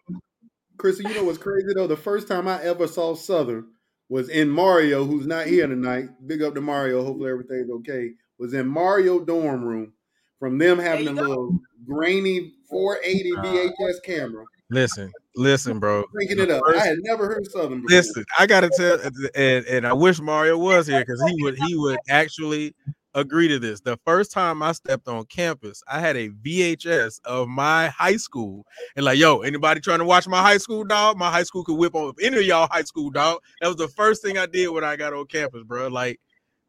[0.78, 1.86] Chris, you know what's crazy though?
[1.86, 3.68] The first time I ever saw Southern
[4.08, 6.08] was in Mario, who's not here tonight.
[6.26, 7.04] Big up to Mario.
[7.04, 8.10] Hopefully everything's okay.
[8.38, 9.92] Was in Mario dorm room
[10.38, 11.56] from them having a little
[11.86, 16.04] grainy 480 VHS camera, Listen, listen, bro.
[16.04, 16.62] cranking it up.
[16.74, 17.98] I had never heard Southern before.
[17.98, 18.98] Listen, I gotta tell,
[19.34, 22.74] and, and I wish Mario was here because he would he would actually
[23.14, 23.80] agree to this.
[23.80, 28.64] The first time I stepped on campus, I had a VHS of my high school,
[28.96, 31.18] and like, yo, anybody trying to watch my high school dog?
[31.18, 33.40] My high school could whip on any of y'all high school dog.
[33.60, 35.88] That was the first thing I did when I got on campus, bro.
[35.88, 36.20] Like,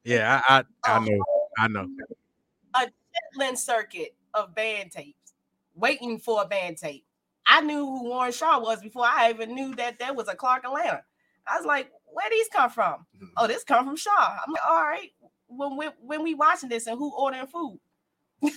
[0.03, 1.23] yeah, I I, I know,
[1.57, 1.87] I know.
[2.75, 2.87] A
[3.37, 5.33] Chitlin circuit of band tapes,
[5.75, 7.05] waiting for a band tape.
[7.45, 10.63] I knew who Warren Shaw was before I even knew that there was a Clark
[10.65, 11.03] Atlanta.
[11.45, 13.05] I was like, where these come from?
[13.15, 13.25] Mm-hmm.
[13.37, 14.37] Oh, this come from Shaw.
[14.45, 15.11] I'm like, all right.
[15.57, 17.79] When when, when we watching this and who ordering food?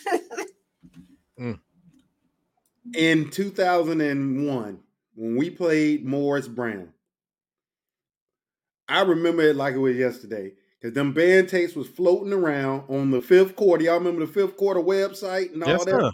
[1.38, 1.60] Mm.
[2.94, 4.80] in 2001
[5.14, 6.92] when we played Morris Brown.
[8.88, 13.10] I remember it like it was yesterday because them band tapes was floating around on
[13.10, 13.84] the fifth quarter.
[13.84, 15.90] Y'all remember the fifth quarter website and all Yes, that?
[15.90, 16.10] sir.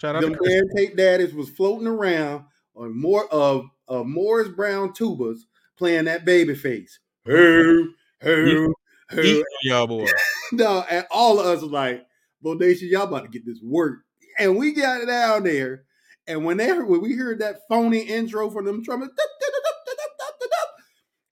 [0.00, 0.52] Shout out Them Chris.
[0.52, 5.38] band tape daddies was floating around on more of, of Morris Brown tubas
[5.76, 6.98] playing that baby face.
[7.24, 7.84] Hey,
[8.20, 8.66] hey,
[9.16, 10.06] Eat y'all boy.
[10.52, 12.06] No, and all of us was like,
[12.42, 13.98] Bodation, y'all about to get this work.
[14.38, 15.84] And we got it down there.
[16.26, 19.14] And when they heard, when we heard that phony intro from them trumpets,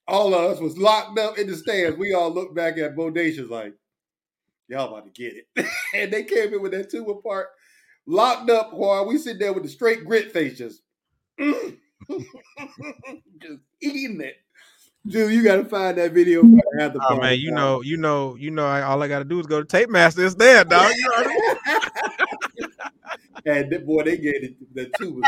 [0.09, 1.99] all of us was locked up in the stands.
[1.99, 3.75] We all looked back at Bodacious like,
[4.69, 5.67] y'all about to get it.
[5.95, 7.49] and they came in with that two apart,
[8.07, 10.83] locked up while we sit there with the straight grit faces,
[11.39, 11.73] just,
[13.39, 14.37] just eating it.
[15.07, 16.41] Dude, you gotta find that video.
[16.81, 18.67] At the Oh man, you know, you know, you know.
[18.67, 20.25] I, all I gotta do is go to Tape Master.
[20.25, 20.93] It's there, dog.
[20.97, 21.81] You know what I
[22.59, 22.69] mean?
[23.47, 25.23] and that boy, they gave it the two.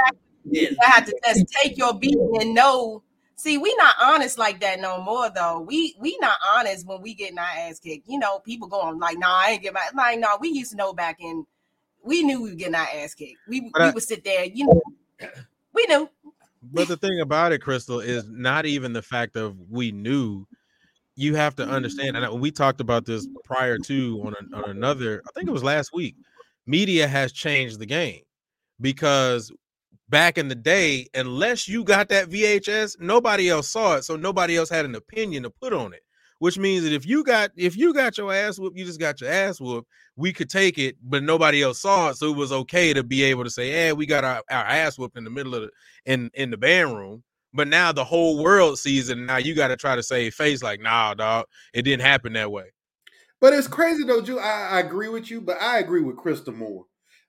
[0.52, 3.02] I had to just take your beat and know.
[3.36, 5.60] See, we not honest like that no more though.
[5.60, 8.09] We we not honest when we getting our ass kicked.
[8.09, 10.76] You know, people going like, "Nah, I ain't get my like." No, we used to
[10.76, 11.46] know back in.
[12.02, 13.38] We knew we were getting our ass kicked.
[13.46, 14.44] We But we I- would sit there.
[14.44, 14.82] You know,
[15.72, 16.09] we knew.
[16.62, 20.47] But the thing about it, Krystal, is not even the fact of we knew.
[21.16, 25.22] You have to understand, and we talked about this prior to on, a, on another.
[25.26, 26.14] I think it was last week.
[26.66, 28.20] Media has changed the game
[28.80, 29.51] because
[30.09, 34.56] back in the day, unless you got that VHS, nobody else saw it, so nobody
[34.56, 36.02] else had an opinion to put on it.
[36.40, 39.20] Which means that if you got if you got your ass whooped, you just got
[39.20, 39.89] your ass whooped.
[40.19, 43.23] We could take it, but nobody else saw it, so it was okay to be
[43.23, 45.70] able to say, "Yeah, we got our, our ass whooped in the middle of the
[46.07, 47.23] in in the band room."
[47.55, 50.35] But now the whole world sees it, and now you got to try to save
[50.35, 50.61] face.
[50.61, 52.65] Like, nah, dog, it didn't happen that way.
[53.40, 54.40] But it's crazy though, Drew.
[54.40, 56.86] I, I agree with you, but I agree with Krystal more.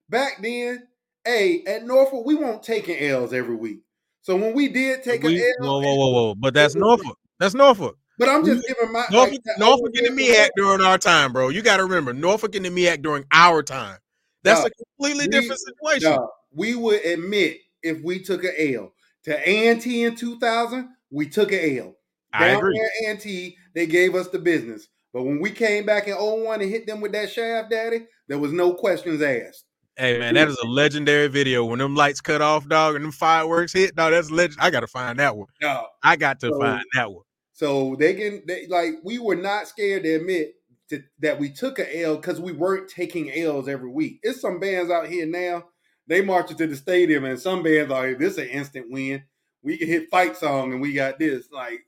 [0.10, 0.88] Back then,
[1.24, 3.82] hey, at Norfolk, we won't taking L's every week.
[4.24, 6.36] So when we did take We- an L, whoa, whoa, whoa, whoa!
[6.36, 7.18] But that's Norfolk.
[7.40, 7.98] That's Norfolk.
[8.20, 11.50] But I'm just giving my Norfolk, like, Norfolk and the MEAC during our time, bro.
[11.50, 13.98] You got to remember Norfolk and the MEAC during our time.
[14.44, 16.18] That's a completely we- different situation.
[16.54, 18.92] We would admit if we took an L
[19.26, 21.96] to A&T in 2000, we took an L.
[22.34, 22.80] I Down agree.
[23.04, 24.88] there A&T, they gave us the business.
[25.14, 28.38] But when we came back in 01 and hit them with that shaft, daddy, there
[28.38, 29.66] was no questions asked.
[29.98, 33.12] Hey man, that is a legendary video when them lights cut off, dog, and them
[33.12, 33.96] fireworks hit.
[33.96, 34.60] Dog, that's legend.
[34.62, 35.48] I got to find that one.
[35.60, 35.86] Dog.
[36.04, 37.24] I got to So- find that one.
[37.60, 40.54] So they can they like we were not scared to admit
[40.92, 44.22] to, that we took a L because we weren't taking L's every week.
[44.24, 45.66] It's some bands out here now.
[46.08, 49.26] They march to the stadium, and some bands are this is an instant win.
[49.62, 51.52] We can hit fight song, and we got this.
[51.52, 51.82] Like,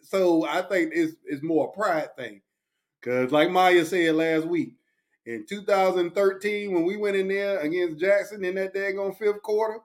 [0.00, 2.40] so I think it's it's more a pride thing.
[3.02, 4.72] Cause like Maya said last week,
[5.26, 9.80] in 2013 when we went in there against Jackson in that daggone fifth quarter,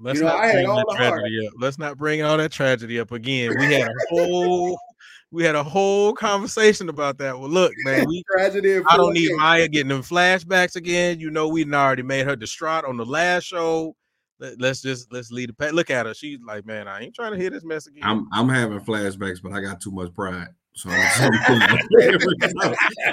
[0.00, 1.20] Let's You know, not I bring all that the heart.
[1.20, 1.52] tragedy up.
[1.58, 3.54] Let's not bring all that tragedy up again.
[3.58, 4.78] We had a whole,
[5.30, 7.38] we had a whole conversation about that.
[7.38, 8.80] Well, look, man, we tragedy.
[8.88, 11.20] I don't need Maya getting them flashbacks again.
[11.20, 13.94] You know, we already made her distraught on the last show.
[14.38, 15.72] Let, us just let's lead the pack.
[15.72, 16.14] Look at her.
[16.14, 18.02] She's like, man, I ain't trying to hear this mess again.
[18.02, 20.48] I'm I'm having flashbacks, but I got too much pride.
[20.72, 20.98] So I'm,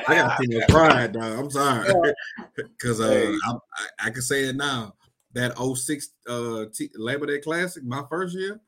[0.08, 1.40] I got too much pride, dog.
[1.40, 2.14] I'm sorry,
[2.56, 4.94] because uh, I, I I can say it now.
[5.34, 8.60] That 06 uh T- Labor Day Classic, my first year,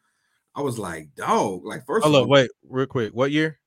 [0.56, 1.66] I was like, dog.
[1.66, 3.14] Like first, oh, of wait, real quick.
[3.14, 3.60] What year?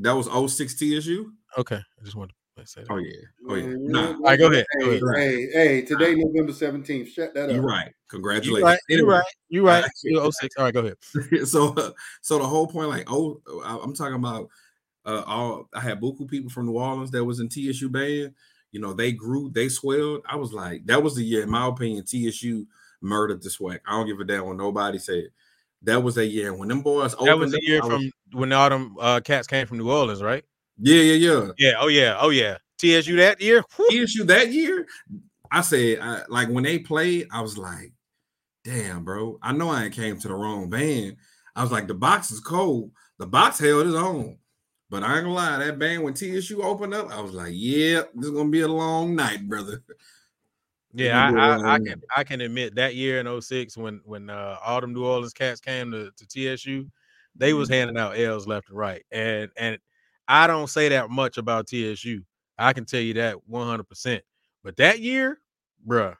[0.00, 1.32] that was 06 TSU.
[1.56, 2.90] Okay, I just wanted to say that.
[2.92, 3.12] Oh yeah,
[3.48, 3.64] oh yeah.
[3.66, 4.66] Mm, Nah, All right, go ahead.
[4.80, 5.16] Go Hey, ahead.
[5.16, 7.08] hey, hey, today November 17th.
[7.08, 7.54] Shut that up.
[7.54, 7.86] you're right.
[7.86, 8.62] You Congratulations.
[8.64, 8.78] right.
[8.88, 9.24] You're right.
[9.48, 9.84] You're right.
[9.84, 10.54] Uh, You 06.
[10.58, 10.96] All right, go ahead.
[11.48, 11.90] so uh,
[12.22, 14.48] so the whole point, like, oh, I- I'm talking about
[15.06, 18.34] uh all I had buku people from New Orleans that was in TSU band.
[18.74, 20.22] You know, they grew, they swelled.
[20.28, 22.66] I was like, that was the year, in my opinion, TSU
[23.00, 23.78] murdered the SWAC.
[23.86, 25.28] I don't give a damn what nobody said.
[25.82, 27.28] That was a year when them boys opened.
[27.28, 29.88] That was the up, year was- from when all them uh, cats came from New
[29.92, 30.44] Orleans, right?
[30.80, 31.48] yeah, yeah, yeah.
[31.56, 31.72] Yeah.
[31.78, 32.16] Oh yeah.
[32.18, 32.56] Oh yeah.
[32.78, 33.62] TSU that year.
[33.76, 34.06] Whew.
[34.06, 34.88] TSU that year,
[35.52, 37.92] I said, I, like when they played, I was like,
[38.64, 39.38] damn, bro.
[39.40, 41.16] I know I came to the wrong band.
[41.54, 42.90] I was like, the box is cold.
[43.20, 44.38] The box held its own.
[44.94, 48.02] But I ain't gonna lie, that band when TSU opened up, I was like, yeah,
[48.14, 49.82] this is gonna be a long night, brother.
[50.96, 54.56] Yeah, I, I, I can I can admit that year in 06 when when uh,
[54.64, 56.26] all them New Orleans cats came to, to
[56.56, 56.88] TSU,
[57.34, 57.72] they was Mhm.
[57.72, 59.04] handing out L's left and right.
[59.10, 59.78] And and
[60.28, 62.22] I don't say that much about TSU.
[62.58, 64.22] I can tell you that 100%.
[64.62, 65.40] But that year,
[65.84, 66.16] bruh,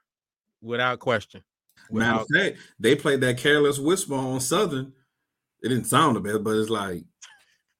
[0.60, 1.44] without question.
[1.92, 4.92] Matter of Without, fact, they played that careless whisper on Southern.
[5.62, 7.04] It didn't sound the best, but it's like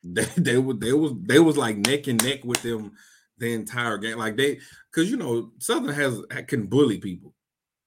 [0.05, 2.93] they they was they was they was like neck and neck with them
[3.39, 4.19] the entire game.
[4.19, 4.61] Like they
[4.91, 7.35] because you know Southern has can bully people.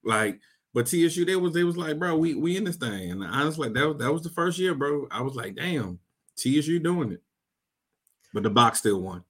[0.04, 0.40] Like,
[0.74, 3.12] but TSU they was they was like, bro, we we in this thing.
[3.12, 5.08] And honestly, that was that was the first year, bro.
[5.12, 6.00] I was like, damn,
[6.38, 7.22] TSU doing it.
[8.34, 9.24] But the box still won.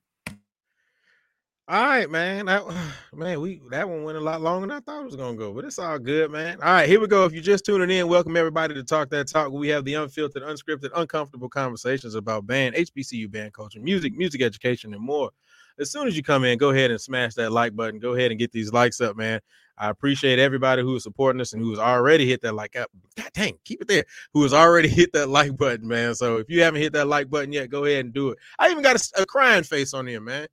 [1.70, 2.46] All right, man.
[2.46, 2.64] That,
[3.14, 5.54] man, we that one went a lot longer than I thought it was gonna go,
[5.54, 6.58] but it's all good, man.
[6.62, 7.26] All right, here we go.
[7.26, 9.52] If you're just tuning in, welcome everybody to Talk That Talk.
[9.52, 14.94] We have the unfiltered, unscripted, uncomfortable conversations about band, HBCU band culture, music, music education,
[14.94, 15.32] and more.
[15.80, 18.00] As soon as you come in, go ahead and smash that like button.
[18.00, 19.42] Go ahead and get these likes up, man.
[19.78, 22.90] I appreciate everybody who is supporting us and who has already hit that like up.
[23.16, 24.06] God dang, keep it there.
[24.34, 26.16] Who has already hit that like button, man.
[26.16, 28.38] So if you haven't hit that like button yet, go ahead and do it.
[28.58, 30.48] I even got a, a crying face on here, man.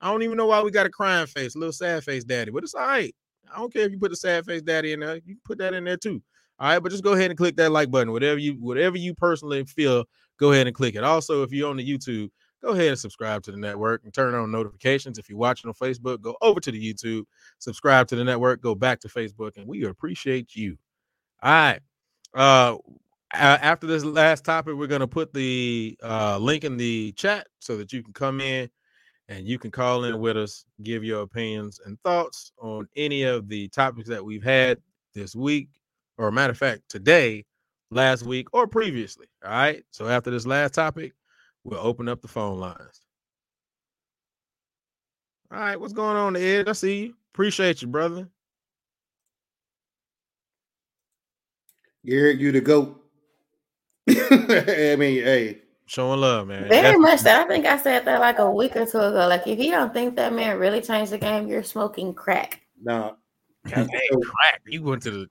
[0.00, 2.50] I don't even know why we got a crying face, a little sad face daddy,
[2.50, 3.14] but it's all right.
[3.52, 5.16] I don't care if you put the sad face daddy in there.
[5.16, 6.22] You can put that in there too.
[6.58, 8.12] All right, but just go ahead and click that like button.
[8.12, 10.04] Whatever you whatever you personally feel,
[10.38, 11.04] go ahead and click it.
[11.04, 12.30] Also, if you're on the YouTube,
[12.62, 15.18] go ahead and subscribe to the network and turn on notifications.
[15.18, 17.24] If you're watching on Facebook, go over to the YouTube,
[17.58, 20.76] subscribe to the network, go back to Facebook, and we appreciate you.
[21.42, 21.80] All right.
[22.34, 22.78] Uh
[23.34, 27.92] after this last topic, we're gonna put the uh link in the chat so that
[27.92, 28.70] you can come in
[29.28, 33.48] and you can call in with us, give your opinions and thoughts on any of
[33.48, 34.78] the topics that we've had
[35.14, 35.68] this week,
[36.18, 37.44] or matter of fact, today,
[37.90, 39.26] last week, or previously.
[39.44, 39.84] All right.
[39.90, 41.12] So after this last topic,
[41.64, 43.02] we'll open up the phone lines.
[45.50, 46.68] All right, what's going on, Ed?
[46.68, 47.14] I see you.
[47.32, 48.28] Appreciate you, brother.
[52.04, 53.00] Garrett, you the goat.
[54.08, 56.68] I mean, hey, Showing love, man.
[56.68, 57.44] Very That's- much that.
[57.44, 59.26] I think I said that like a week or two ago.
[59.28, 62.60] Like, if you don't think that man really changed the game, you're smoking crack.
[62.82, 63.12] nah.
[63.68, 63.88] God
[64.22, 64.62] crack.
[64.66, 65.26] You went to the,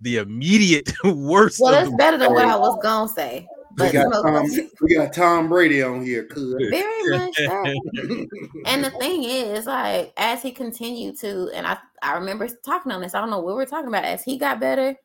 [0.00, 1.60] the immediate worst.
[1.60, 3.46] Well, of that's better than what I was gonna say.
[3.78, 4.46] We got Tom,
[4.80, 6.24] we got Tom Brady on here.
[6.24, 6.54] Cuz.
[6.70, 7.64] very much so.
[8.66, 13.00] And the thing is, like, as he continued to, and I, I remember talking on
[13.00, 13.14] this.
[13.14, 14.04] I don't know what we're talking about.
[14.04, 14.96] As he got better,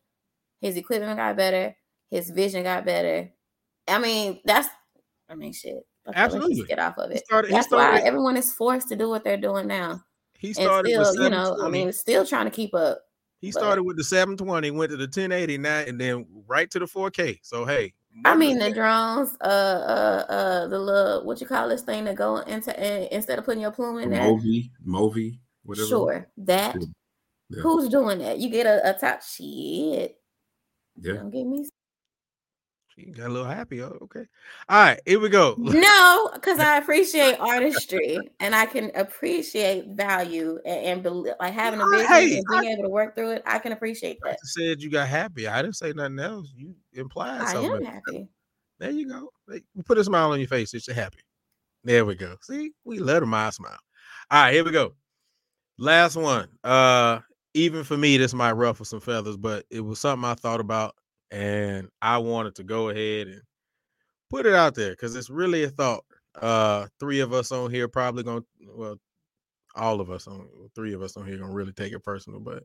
[0.61, 1.75] his equipment got better,
[2.09, 3.29] his vision got better.
[3.87, 4.67] I mean, that's,
[5.29, 5.73] I mean, shit.
[6.07, 6.65] Okay, let's just Absolutely.
[6.65, 7.25] get off of it.
[7.25, 10.01] started, he That's why everyone is forced to do what they're doing now,
[10.37, 12.99] he and started with still, you know, I mean, still trying to keep up.
[13.41, 16.79] he but- started with the 720, went to the 1080 now, and then right to
[16.79, 17.39] the 4K.
[17.41, 17.93] So hey,
[18.23, 22.15] I mean, the drones, uh, uh, uh, the little what you call this thing that
[22.15, 24.21] go into uh, instead of putting your plume in there.
[24.21, 25.87] Movi, Movi, whatever.
[25.87, 26.75] Sure, that.
[26.79, 26.87] Yeah.
[27.49, 27.61] Yeah.
[27.61, 28.39] Who's doing that?
[28.39, 30.17] You get a, a top shit.
[30.99, 31.13] Yeah.
[31.13, 31.67] Don't get me.
[32.97, 33.81] She got a little happy.
[33.81, 34.25] Oh, okay.
[34.69, 35.55] All right, here we go.
[35.75, 41.87] No, because I appreciate artistry and I can appreciate value and, and like having a
[41.89, 43.43] vision hey, and being able to work through it.
[43.45, 44.39] I can appreciate that.
[44.43, 45.47] said you got happy.
[45.47, 46.53] I didn't say nothing else.
[46.55, 47.71] You implied I something.
[47.71, 48.27] I am happy.
[48.79, 49.29] There you go.
[49.85, 51.19] Put a smile on your face It's happy.
[51.83, 52.35] There we go.
[52.41, 53.77] See, we let them eye smile.
[54.31, 54.93] All right, here we go.
[55.77, 56.49] Last one.
[56.63, 57.19] Uh,
[57.53, 60.95] even for me, this might ruffle some feathers, but it was something I thought about,
[61.35, 63.41] and I wanted to go ahead and
[64.29, 66.05] put it out there because it's really a thought.
[66.33, 68.41] Uh, three of us on here probably gonna,
[68.73, 68.95] well,
[69.75, 72.63] all of us on, three of us on here gonna really take it personal, but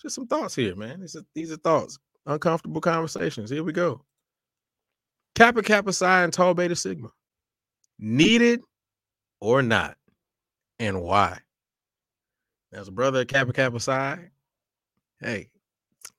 [0.00, 1.00] just some thoughts here, man.
[1.00, 3.50] These are, these are thoughts, uncomfortable conversations.
[3.50, 4.02] Here we go.
[5.34, 7.10] Kappa Kappa Psi and Tau Beta Sigma.
[7.98, 8.62] Needed
[9.42, 9.98] or not?
[10.78, 11.38] And why?
[12.72, 14.30] As a brother Kappa Kappa Psi,
[15.20, 15.50] hey,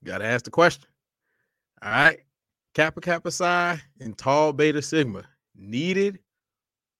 [0.04, 0.86] gotta ask the question.
[1.84, 2.20] All right.
[2.74, 5.24] Kappa Kappa Psi and Tau Beta Sigma.
[5.56, 6.20] Needed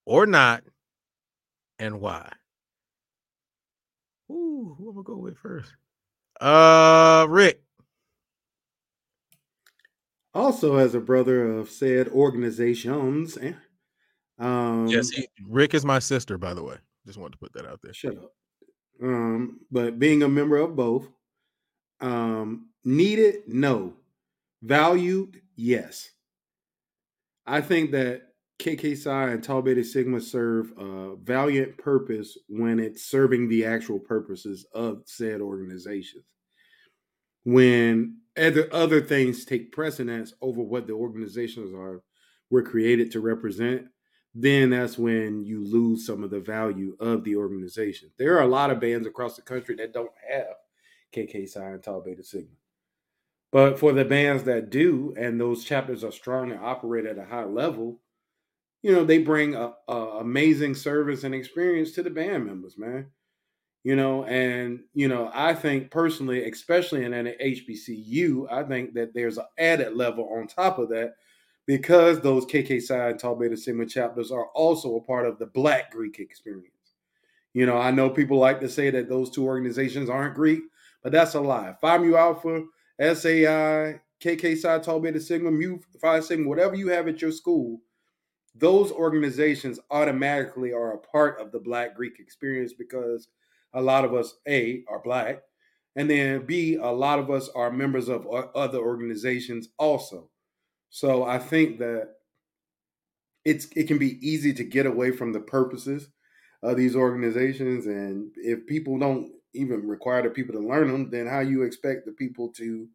[0.04, 0.64] or not?
[1.78, 2.30] And why?
[4.30, 5.72] Ooh, who am I go with first?
[6.40, 7.62] Uh Rick.
[10.34, 13.52] Also, as a brother of said organizations, eh,
[14.38, 16.76] um, Yes, he, Rick is my sister, by the way.
[17.06, 17.92] Just wanted to put that out there.
[17.92, 18.32] shut up.
[19.02, 21.06] Um, but being a member of both,
[22.00, 23.94] um, needed, no.
[24.62, 26.10] Valued, yes.
[27.46, 28.22] I think that
[28.60, 33.98] KK Psi and Tau Beta Sigma serve a valiant purpose when it's serving the actual
[33.98, 36.24] purposes of said organizations.
[37.44, 42.02] When other other things take precedence over what the organizations are
[42.50, 43.86] were created to represent,
[44.32, 48.10] then that's when you lose some of the value of the organization.
[48.16, 50.54] There are a lot of bands across the country that don't have
[51.12, 52.48] KK Psi and Tau Beta Sigma.
[53.52, 57.24] But for the bands that do, and those chapters are strong and operate at a
[57.24, 58.00] high level,
[58.82, 63.08] you know, they bring a, a amazing service and experience to the band members, man.
[63.84, 69.12] You know, and you know, I think personally, especially in an HBCU, I think that
[69.12, 71.14] there's an added level on top of that
[71.66, 75.46] because those KK Psi and Tau Beta Sigma chapters are also a part of the
[75.46, 76.68] Black Greek experience.
[77.54, 80.62] You know, I know people like to say that those two organizations aren't Greek,
[81.02, 81.74] but that's a lie.
[81.80, 82.64] Phi Mu Alpha,
[83.02, 87.80] SAI, KK Psi, Tau Beta Sigma, Mu Phi Sigma, whatever you have at your school,
[88.54, 93.28] those organizations automatically are a part of the Black Greek experience because
[93.74, 95.42] a lot of us, A, are Black,
[95.96, 100.28] and then B, a lot of us are members of other organizations also.
[100.90, 102.10] So I think that
[103.44, 106.08] it's it can be easy to get away from the purposes
[106.62, 111.26] of these organizations, and if people don't even require the people to learn them, then
[111.26, 112.88] how you expect the people to,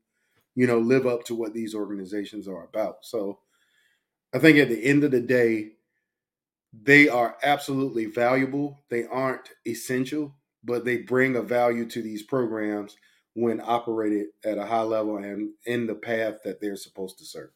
[0.56, 2.98] you know, live up to what these organizations are about?
[3.02, 3.40] So
[4.34, 5.72] I think at the end of the day,
[6.84, 8.80] they are absolutely valuable.
[8.90, 12.98] They aren't essential, but they bring a value to these programs
[13.34, 17.52] when operated at a high level and in the path that they're supposed to serve.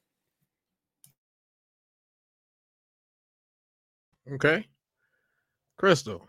[4.32, 4.66] Okay.
[5.80, 6.28] Krystal.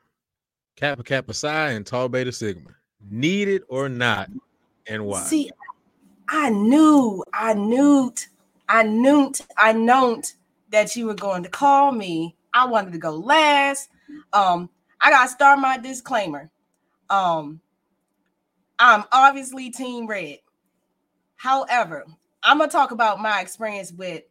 [0.77, 2.71] Kappa Kappa Psi and Tau Beta Sigma.
[3.11, 4.31] Needed or not?
[4.87, 5.23] And why?
[5.23, 5.51] See,
[6.29, 8.13] I knew, I knew,
[8.69, 10.23] I knew, I known
[10.71, 12.37] that you were going to call me.
[12.55, 13.91] I wanted to go last.
[14.33, 14.71] Um,
[15.01, 16.51] I gotta start my disclaimer.
[17.11, 17.61] Um,
[18.79, 20.39] I'm obviously Team Red.
[21.37, 22.05] However,
[22.43, 24.23] I'm gonna talk about my experience with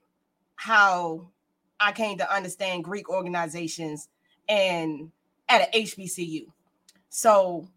[0.56, 1.28] how
[1.80, 4.08] I came to understand Greek organizations
[4.48, 5.12] and
[5.52, 6.46] at a HBCU.
[7.10, 7.68] So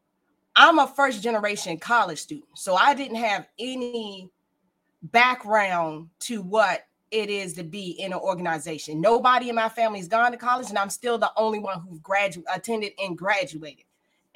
[0.54, 4.30] I'm a first generation college student, so I didn't have any
[5.02, 9.00] background to what it is to be in an organization.
[9.00, 12.48] Nobody in my family's gone to college, and I'm still the only one who graduated,
[12.54, 13.84] attended, and graduated,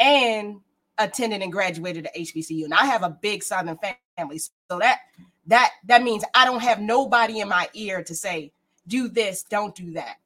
[0.00, 0.60] and
[0.98, 2.64] attended and graduated at HBCU.
[2.64, 3.78] And I have a big Southern
[4.16, 4.98] family, so that
[5.46, 8.52] that that means I don't have nobody in my ear to say
[8.88, 10.16] do this, don't do that.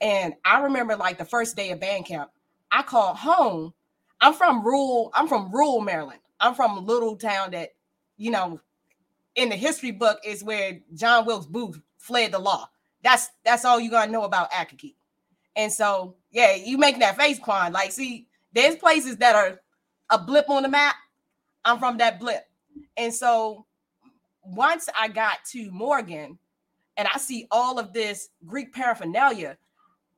[0.00, 2.30] And I remember like the first day of band camp,
[2.70, 3.72] I call home.
[4.20, 6.20] I'm from rural, I'm from rural Maryland.
[6.40, 7.70] I'm from a little town that,
[8.16, 8.60] you know,
[9.34, 12.68] in the history book is where John Wilkes Booth fled the law.
[13.02, 14.94] That's that's all you gotta know about Accokeek.
[15.56, 17.72] And so, yeah, you making that face, Quan.
[17.72, 19.60] Like, see, there's places that are
[20.10, 20.96] a blip on the map.
[21.64, 22.44] I'm from that blip.
[22.96, 23.66] And so
[24.42, 26.38] once I got to Morgan
[26.96, 29.56] and I see all of this Greek paraphernalia,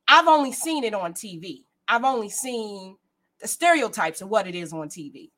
[0.09, 1.65] I've only seen it on TV.
[1.91, 2.97] I've only seen
[3.41, 5.31] the stereotypes of what it is on TV.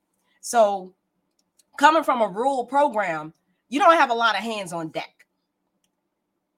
[0.42, 0.94] So,
[1.78, 3.32] coming from a rural program,
[3.70, 5.26] you don't have a lot of hands on deck.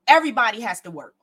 [0.08, 1.14] Everybody has to work.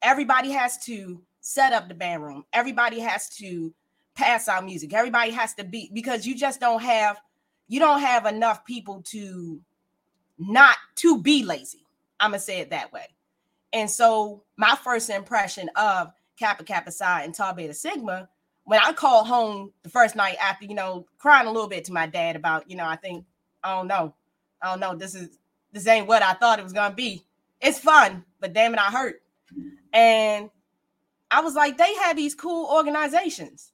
[0.00, 2.44] Everybody has to set up the band room.
[2.52, 3.74] Everybody has to
[4.14, 4.94] pass out music.
[4.94, 7.20] Everybody has to be because you just don't have
[7.66, 9.60] you don't have enough people to
[10.38, 11.86] not to be lazy.
[12.20, 13.06] I'm gonna say it that way.
[13.72, 18.28] And so my first impression of Kappa Kappa Psi and Tau Beta Sigma,
[18.64, 21.92] when I called home the first night after, you know, crying a little bit to
[21.92, 23.26] my dad about, you know, I think,
[23.62, 24.14] I don't know,
[24.62, 25.38] I don't know, this is
[25.72, 27.22] this ain't what I thought it was gonna be.
[27.60, 29.22] It's fun, but damn it, I hurt.
[29.92, 30.50] And
[31.30, 33.72] I was like, they had these cool organizations,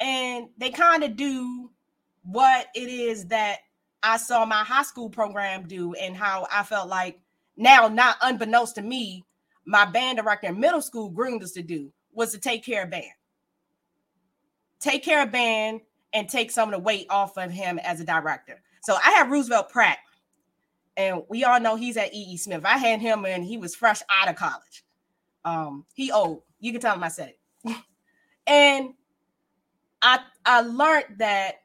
[0.00, 1.70] and they kind of do
[2.24, 3.58] what it is that
[4.02, 7.20] I saw my high school program do, and how I felt like
[7.56, 9.24] now, not unbeknownst to me,
[9.70, 12.90] my band director in middle school groomed us to do was to take care of
[12.90, 13.04] band.
[14.80, 15.80] Take care of band
[16.12, 18.60] and take some of the weight off of him as a director.
[18.82, 19.98] So I have Roosevelt Pratt,
[20.96, 22.64] and we all know he's at EE Smith.
[22.64, 24.84] I had him and he was fresh out of college.
[25.44, 26.42] Um, he old.
[26.58, 27.34] You can tell him I said
[27.64, 27.76] it.
[28.48, 28.94] and
[30.02, 31.60] I I learned that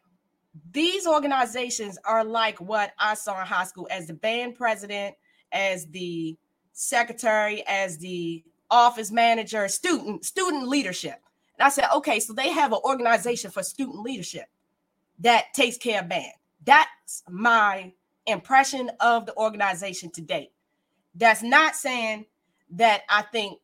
[0.71, 5.15] these organizations are like what I saw in high school as the band president,
[5.51, 6.37] as the
[6.75, 11.15] secretary, as the office manager, student, student leadership.
[11.57, 14.45] And I said, okay, so they have an organization for student leadership
[15.19, 16.33] that takes care of band.
[16.65, 17.93] That's my
[18.27, 20.51] impression of the organization to date.
[21.15, 22.25] That's not saying
[22.71, 23.59] that I think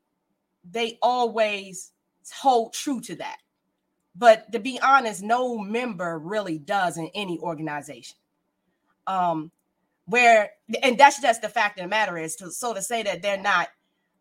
[0.63, 1.91] they always
[2.33, 3.37] hold true to that.
[4.15, 8.17] But to be honest, no member really does in any organization.
[9.07, 9.51] Um,
[10.11, 10.51] where
[10.83, 13.41] and that's just the fact of the matter is to so to say that they're
[13.41, 13.69] not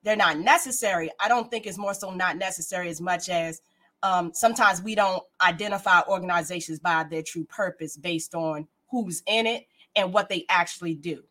[0.03, 3.61] they're not necessary i don't think it's more so not necessary as much as
[4.03, 9.67] um, sometimes we don't identify organizations by their true purpose based on who's in it
[9.95, 11.23] and what they actually do.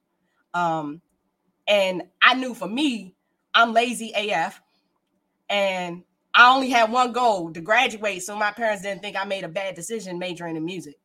[0.53, 1.01] Um,
[1.69, 3.15] and i knew for me
[3.53, 4.59] i'm lazy af
[5.49, 6.03] and
[6.33, 9.47] i only had one goal to graduate so my parents didn't think i made a
[9.47, 10.95] bad decision majoring in music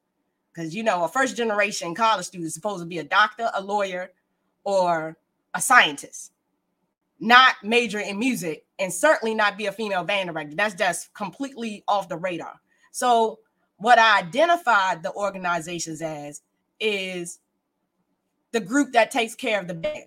[0.55, 3.63] because you know a first generation college student is supposed to be a doctor a
[3.63, 4.11] lawyer
[4.65, 5.17] or
[5.55, 6.33] a scientist
[7.21, 10.57] not major in music and certainly not be a female band director.
[10.57, 12.61] That's just completely off the radar.
[12.93, 13.41] So
[13.77, 16.43] what i identified the organizations as
[16.79, 17.41] is
[18.53, 20.05] the group that takes care of the band.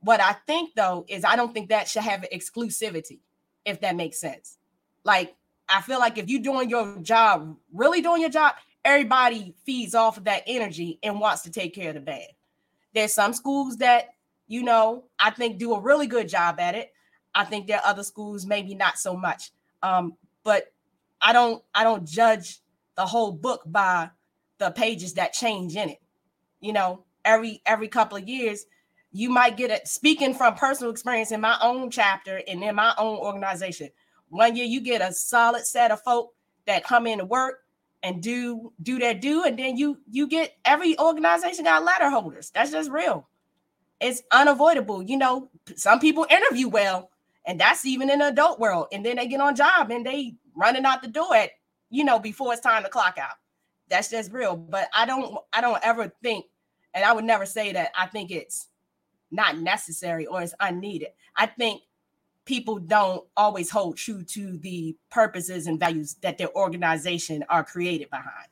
[0.00, 3.18] What i think though is i don't think that should have exclusivity
[3.64, 4.58] if that makes sense.
[5.04, 5.34] Like
[5.68, 8.54] i feel like if you're doing your job really doing your job
[8.84, 12.26] everybody feeds off of that energy and wants to take care of the band.
[12.94, 14.10] There's some schools that,
[14.46, 16.92] you know, I think do a really good job at it.
[17.34, 19.50] I think there are other schools maybe not so much.
[19.82, 20.72] Um, but
[21.20, 22.60] I don't I don't judge
[22.96, 24.10] the whole book by
[24.58, 26.00] the pages that change in it.
[26.60, 28.66] You know, every every couple of years,
[29.10, 29.88] you might get it.
[29.88, 33.88] Speaking from personal experience in my own chapter and in my own organization,
[34.28, 36.34] one year you get a solid set of folk
[36.66, 37.63] that come in to work
[38.04, 42.50] and do do their do and then you you get every organization got ladder holders.
[42.54, 43.28] That's just real.
[44.00, 47.10] It's unavoidable you know some people interview well
[47.46, 50.34] and that's even in the adult world and then they get on job and they
[50.54, 51.50] running out the door at
[51.90, 53.36] you know before it's time to clock out.
[53.88, 56.46] That's just real but i don't i don't ever think
[56.94, 58.68] and i would never say that i think it's
[59.34, 61.08] not necessary or it's unneeded.
[61.36, 61.82] I think
[62.44, 68.10] people don't always hold true to the purposes and values that their organization are created
[68.10, 68.48] behind.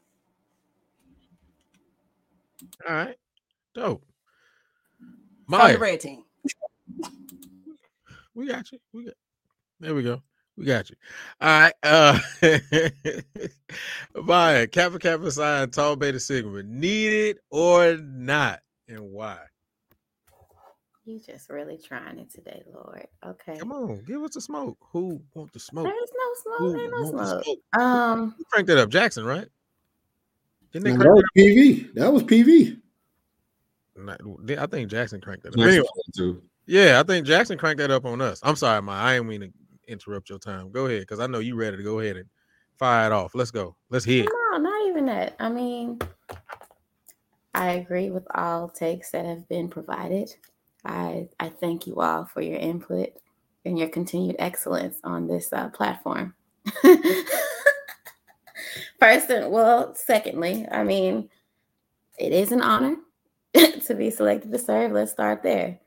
[2.88, 3.16] All right.
[3.74, 4.04] Dope.
[5.46, 6.24] My red team.
[8.34, 8.78] We got you.
[8.94, 9.14] We got
[9.78, 10.22] there we go.
[10.56, 10.96] We got you.
[11.38, 11.74] All right.
[11.82, 12.18] Uh
[14.14, 19.38] Maya, Kappa Kappa Psi Tau Beta Sigma, needed or not, and why?
[21.04, 23.06] You just really trying it today, Lord.
[23.26, 23.58] Okay.
[23.58, 24.78] Come on, give us a smoke.
[24.92, 25.84] Who want the smoke?
[25.84, 26.76] There's no Who smoke.
[26.76, 27.44] There's no smoke.
[27.44, 27.82] smoke?
[27.82, 28.88] Um, Who cranked that up?
[28.88, 29.48] Jackson, right?
[30.72, 31.94] Didn't they No, crank that was PV.
[31.94, 32.80] That was PV.
[33.96, 35.58] Not- I think Jackson cranked that up.
[35.60, 36.40] Anyway.
[36.66, 38.40] Yeah, I think Jackson cranked that up on us.
[38.44, 39.52] I'm sorry, my I ain't mean to
[39.88, 40.70] interrupt your time.
[40.70, 42.26] Go ahead, because I know you ready to go ahead and
[42.78, 43.34] fire it off.
[43.34, 43.74] Let's go.
[43.90, 44.28] Let's hit.
[44.52, 45.34] No, not even that.
[45.40, 45.98] I mean,
[47.54, 50.34] I agree with all takes that have been provided.
[50.84, 53.10] I I thank you all for your input
[53.64, 56.34] and your continued excellence on this uh, platform.
[58.98, 61.28] First, and well, secondly, I mean,
[62.18, 62.96] it is an honor
[63.54, 64.92] to be selected to serve.
[64.92, 65.80] Let's start there.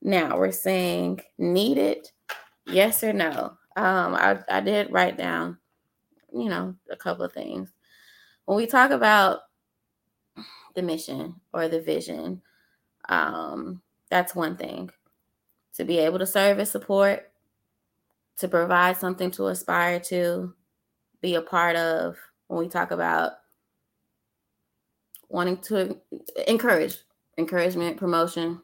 [0.00, 2.10] Now we're saying needed,
[2.66, 3.56] yes or no.
[3.76, 5.58] Um, I, I did write down,
[6.32, 7.70] you know, a couple of things.
[8.44, 9.40] When we talk about
[10.74, 12.42] the mission or the vision,
[13.08, 13.80] um,
[14.12, 14.90] that's one thing.
[15.76, 17.32] To be able to serve and support,
[18.36, 20.52] to provide something to aspire to,
[21.22, 22.18] be a part of
[22.48, 23.32] when we talk about
[25.30, 25.96] wanting to
[26.46, 26.98] encourage
[27.38, 28.60] encouragement, promotion,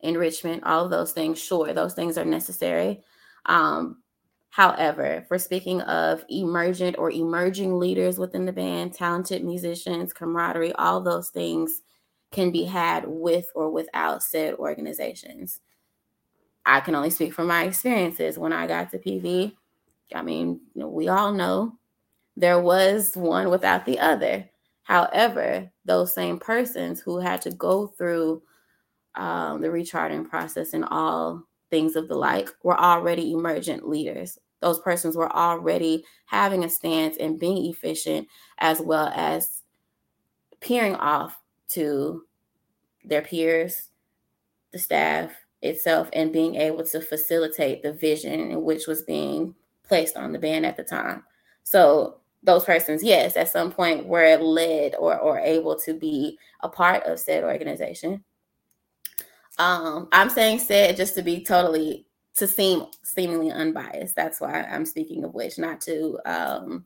[0.00, 1.40] enrichment, all of those things.
[1.40, 3.02] Sure, those things are necessary.
[3.46, 4.02] Um,
[4.50, 11.00] however, for speaking of emergent or emerging leaders within the band, talented musicians, camaraderie, all
[11.00, 11.80] those things
[12.30, 15.60] can be had with or without said organizations.
[16.64, 19.52] I can only speak from my experiences when I got to PV.
[20.14, 21.78] I mean, you know, we all know
[22.36, 24.48] there was one without the other.
[24.82, 28.42] However, those same persons who had to go through
[29.14, 34.38] um, the recharting process and all things of the like were already emergent leaders.
[34.60, 38.28] Those persons were already having a stance and being efficient,
[38.58, 39.62] as well as
[40.60, 41.39] peering off
[41.70, 42.24] to
[43.04, 43.88] their peers,
[44.72, 45.32] the staff
[45.62, 50.64] itself, and being able to facilitate the vision which was being placed on the band
[50.64, 51.24] at the time.
[51.64, 56.68] So those persons, yes, at some point were led or or able to be a
[56.68, 58.24] part of said organization.
[59.58, 62.06] Um, I'm saying said just to be totally
[62.36, 64.16] to seem seemingly unbiased.
[64.16, 66.84] That's why I'm speaking of which, not to um,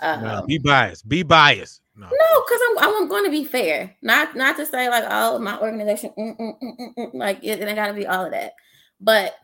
[0.00, 1.08] um no, be biased.
[1.08, 1.82] Be biased.
[1.96, 2.08] No,
[2.46, 3.96] because I'm I'm going to be fair.
[4.02, 7.60] Not not to say like oh my organization mm, mm, mm, mm, mm like it,
[7.60, 8.52] it got to be all of that.
[9.00, 9.34] But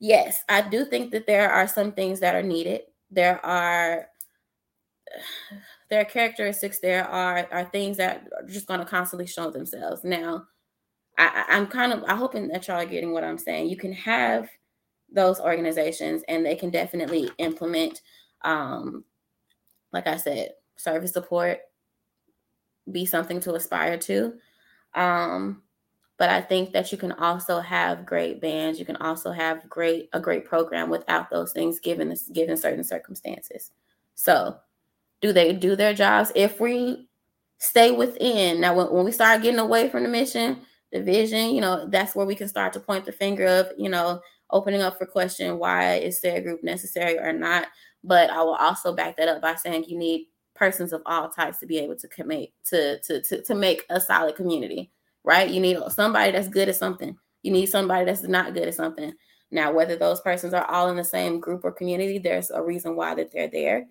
[0.00, 2.82] yes, I do think that there are some things that are needed.
[3.10, 4.06] There are
[5.90, 10.02] there are characteristics there are are things that are just going to constantly show themselves
[10.04, 10.44] now
[11.18, 13.92] I, i'm kind of i'm hoping that y'all are getting what i'm saying you can
[13.92, 14.48] have
[15.12, 18.02] those organizations and they can definitely implement
[18.44, 19.04] um
[19.92, 21.60] like i said service support
[22.90, 24.34] be something to aspire to
[24.94, 25.62] um
[26.18, 30.08] but i think that you can also have great bands you can also have great
[30.12, 33.72] a great program without those things given given certain circumstances
[34.14, 34.56] so
[35.20, 36.32] do they do their jobs?
[36.34, 37.08] If we
[37.58, 40.60] stay within now, when, when we start getting away from the mission,
[40.92, 43.88] the vision, you know, that's where we can start to point the finger of, you
[43.88, 44.20] know,
[44.50, 47.66] opening up for question why is their group necessary or not.
[48.04, 51.58] But I will also back that up by saying you need persons of all types
[51.58, 54.90] to be able to commit to to to, to make a solid community,
[55.24, 55.50] right?
[55.50, 57.16] You need somebody that's good at something.
[57.42, 59.12] You need somebody that's not good at something.
[59.50, 62.96] Now, whether those persons are all in the same group or community, there's a reason
[62.96, 63.86] why that they're there.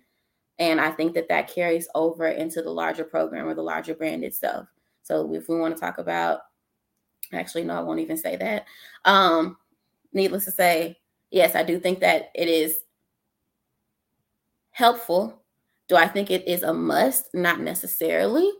[0.58, 4.24] And I think that that carries over into the larger program or the larger brand
[4.24, 4.66] itself.
[5.02, 6.40] So if we want to talk about,
[7.32, 8.66] actually, no, I won't even say that.
[9.04, 9.56] Um,
[10.12, 10.98] needless to say,
[11.30, 12.78] yes, I do think that it is
[14.70, 15.42] helpful.
[15.88, 17.34] Do I think it is a must?
[17.34, 18.50] Not necessarily.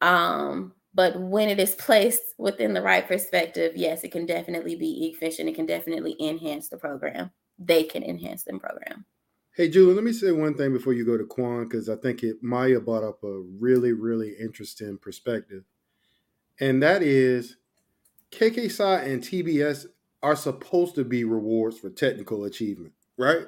[0.00, 5.12] Um, but when it is placed within the right perspective, yes, it can definitely be
[5.12, 5.48] efficient.
[5.48, 7.30] It can definitely enhance the program.
[7.58, 9.04] They can enhance the program.
[9.54, 12.22] Hey, Julie, let me say one thing before you go to Quan, because I think
[12.22, 15.64] it Maya brought up a really, really interesting perspective.
[16.60, 17.56] And that is
[18.30, 19.86] KK Psi and TBS
[20.22, 23.46] are supposed to be rewards for technical achievement, right?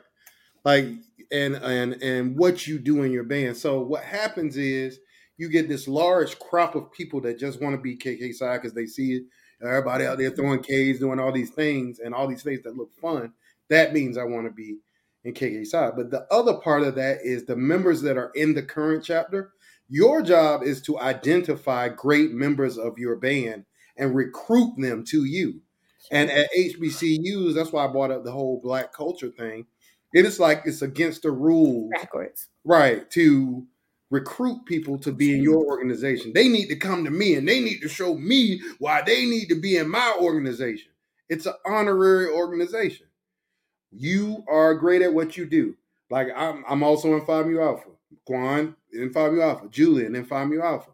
[0.65, 0.87] Like
[1.33, 3.57] and and and what you do in your band.
[3.57, 4.99] So what happens is
[5.37, 8.75] you get this large crop of people that just want to be KK Psi because
[8.75, 9.23] they see it,
[9.63, 12.93] everybody out there throwing Ks, doing all these things and all these things that look
[13.01, 13.33] fun.
[13.69, 14.79] That means I want to be
[15.25, 15.93] in KK Psi.
[15.93, 19.53] But the other part of that is the members that are in the current chapter.
[19.89, 23.65] Your job is to identify great members of your band
[23.97, 25.63] and recruit them to you.
[26.11, 29.67] And at HBCUs, that's why I brought up the whole black culture thing.
[30.13, 31.91] It is like it's against the rules.
[31.95, 32.49] Backwards.
[32.65, 33.09] Right.
[33.13, 33.67] To
[34.11, 36.33] recruit people to be in your organization.
[36.35, 39.49] They need to come to me and they need to show me why they need
[39.51, 40.91] to be in my organization.
[41.29, 43.07] It's an honorary organization.
[43.93, 45.77] You are great at what you do.
[46.11, 47.91] Like I'm, I'm also in Phi Mu Alpha.
[48.27, 49.69] Quan in Phi Mu Alpha.
[49.69, 50.91] Julian in Phi Mu Alpha.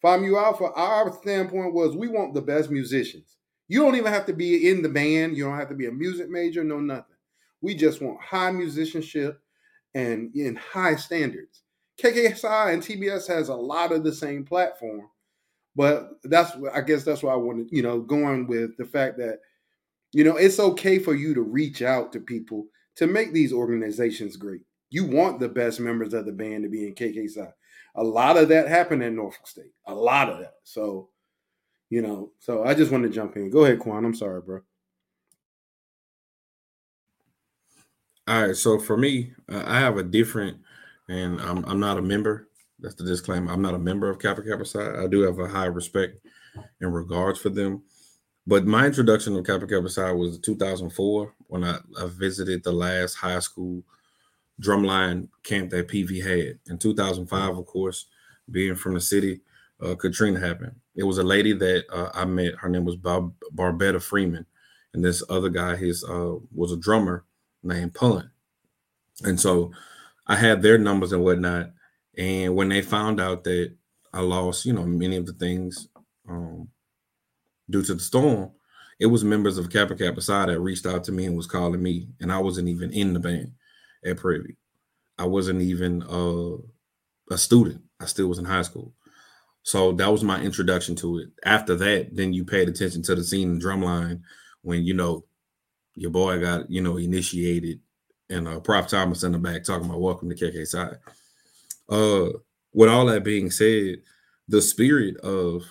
[0.00, 3.36] Phi Mu Alpha, our standpoint was we want the best musicians.
[3.68, 5.36] You don't even have to be in the band.
[5.36, 7.11] You don't have to be a music major, no nothing.
[7.62, 9.40] We just want high musicianship
[9.94, 11.62] and in high standards.
[12.02, 15.08] KK Psi and TBS has a lot of the same platform,
[15.76, 19.38] but that's I guess that's why I wanted, you know, going with the fact that,
[20.12, 22.66] you know, it's okay for you to reach out to people
[22.96, 24.62] to make these organizations great.
[24.90, 27.48] You want the best members of the band to be in KK Psi.
[27.96, 29.72] A lot of that happened in Norfolk State.
[29.86, 30.54] A lot of that.
[30.64, 31.10] So,
[31.90, 33.50] you know, so I just wanted to jump in.
[33.50, 34.04] Go ahead, Quan.
[34.04, 34.60] I'm sorry, bro.
[38.32, 38.56] All right.
[38.56, 40.56] So for me, uh, I have a different,
[41.06, 42.48] and I'm I'm not a member.
[42.78, 43.52] That's the disclaimer.
[43.52, 45.02] I'm not a member of Kappa Kappa Psi.
[45.04, 46.18] I do have a high respect
[46.80, 47.82] and regards for them.
[48.46, 53.16] But my introduction to Kappa Kappa Psi was 2004 when I, I visited the last
[53.16, 53.82] high school
[54.62, 56.58] drumline camp that PV had.
[56.70, 58.06] In 2005, of course,
[58.50, 59.42] being from the city,
[59.82, 60.74] uh, Katrina happened.
[60.96, 62.54] It was a lady that uh, I met.
[62.54, 64.46] Her name was Bob Barbetta Freeman,
[64.94, 67.26] and this other guy, his uh, was a drummer
[67.62, 68.30] named Pun.
[69.24, 69.72] And so
[70.26, 71.70] I had their numbers and whatnot.
[72.16, 73.74] And when they found out that
[74.12, 75.88] I lost, you know, many of the things
[76.28, 76.68] um,
[77.70, 78.50] due to the storm,
[79.00, 81.82] it was members of Kappa Kappa Psi that reached out to me and was calling
[81.82, 83.52] me, and I wasn't even in the band
[84.04, 84.56] at Prairie.
[85.18, 86.56] I wasn't even uh,
[87.32, 87.82] a student.
[88.00, 88.92] I still was in high school.
[89.64, 91.28] So that was my introduction to it.
[91.44, 94.20] After that, then you paid attention to the scene in drumline
[94.62, 95.24] when you know
[95.94, 97.80] your boy got you know initiated
[98.30, 100.90] and uh Prof Thomas in the back talking about welcome to KK Psi.
[101.88, 102.38] Uh
[102.74, 103.96] with all that being said,
[104.48, 105.62] the spirit of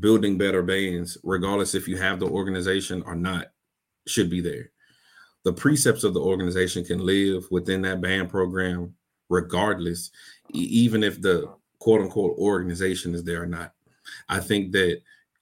[0.00, 3.52] building better bands, regardless if you have the organization or not,
[4.06, 4.70] should be there.
[5.44, 8.94] The precepts of the organization can live within that band program,
[9.28, 10.10] regardless,
[10.50, 13.72] even if the quote unquote organization is there or not.
[14.28, 15.00] I think that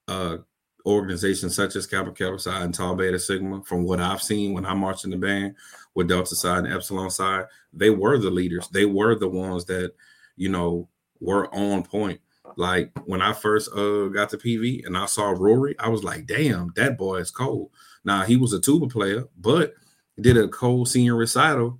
[0.09, 0.39] uh,
[0.87, 4.67] organizations such as Kappa Kappa Psi and Tau Beta Sigma, from what I've seen when
[4.67, 5.55] I marched in the band
[5.95, 8.69] with Delta Psi and Epsilon Psi, they were the leaders.
[8.69, 9.93] They were the ones that,
[10.37, 10.89] you know,
[11.21, 12.21] were on point.
[12.57, 16.27] Like when I first uh got to PV and I saw Rory, I was like,
[16.27, 17.71] damn, that boy is cold.
[18.05, 19.75] Now he was a tuba player, but
[20.21, 21.79] did a cold senior recital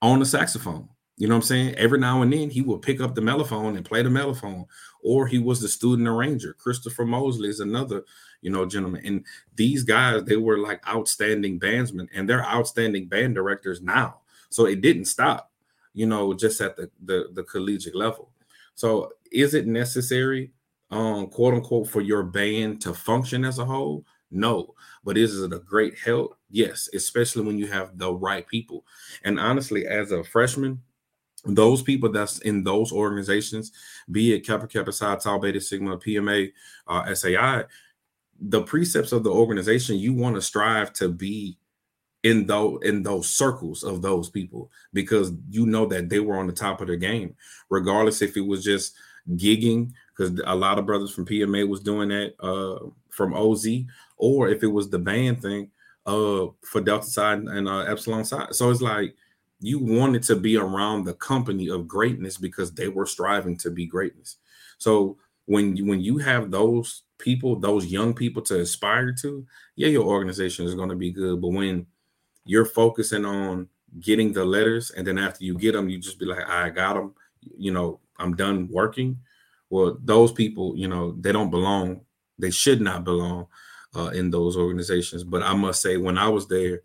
[0.00, 0.88] on the saxophone.
[1.16, 1.74] You know what I'm saying?
[1.76, 4.66] Every now and then he would pick up the mellophone and play the mellophone,
[5.02, 6.54] or he was the student arranger.
[6.54, 8.04] Christopher Mosley is another,
[8.40, 9.04] you know, gentleman.
[9.04, 9.26] And
[9.56, 14.20] these guys, they were like outstanding bandsmen, and they're outstanding band directors now.
[14.48, 15.50] So it didn't stop,
[15.94, 18.30] you know, just at the the, the collegiate level.
[18.74, 20.52] So is it necessary,
[20.90, 24.04] um, quote unquote, for your band to function as a whole?
[24.30, 24.74] No.
[25.04, 26.36] But is it a great help?
[26.50, 28.84] Yes, especially when you have the right people.
[29.24, 30.80] And honestly, as a freshman,
[31.44, 33.72] those people that's in those organizations,
[34.10, 36.52] be it Kappa Kappa Psi, Tau Beta Sigma, PMA,
[36.86, 37.64] uh, SAI,
[38.40, 41.58] the precepts of the organization, you want to strive to be
[42.22, 46.46] in those in those circles of those people because you know that they were on
[46.46, 47.34] the top of the game,
[47.68, 48.94] regardless if it was just
[49.30, 53.66] gigging, because a lot of brothers from PMA was doing that uh, from OZ,
[54.16, 55.70] or if it was the band thing
[56.06, 58.46] uh, for Delta Psi and uh, Epsilon Psi.
[58.52, 59.16] So it's like
[59.62, 63.86] you wanted to be around the company of greatness because they were striving to be
[63.86, 64.38] greatness.
[64.78, 65.16] So
[65.46, 70.04] when you, when you have those people, those young people to aspire to, yeah, your
[70.04, 71.40] organization is going to be good.
[71.40, 71.86] But when
[72.44, 73.68] you're focusing on
[74.00, 76.94] getting the letters, and then after you get them, you just be like, I got
[76.94, 77.14] them.
[77.56, 79.18] You know, I'm done working.
[79.70, 82.00] Well, those people, you know, they don't belong.
[82.36, 83.46] They should not belong
[83.94, 85.22] uh, in those organizations.
[85.22, 86.82] But I must say, when I was there,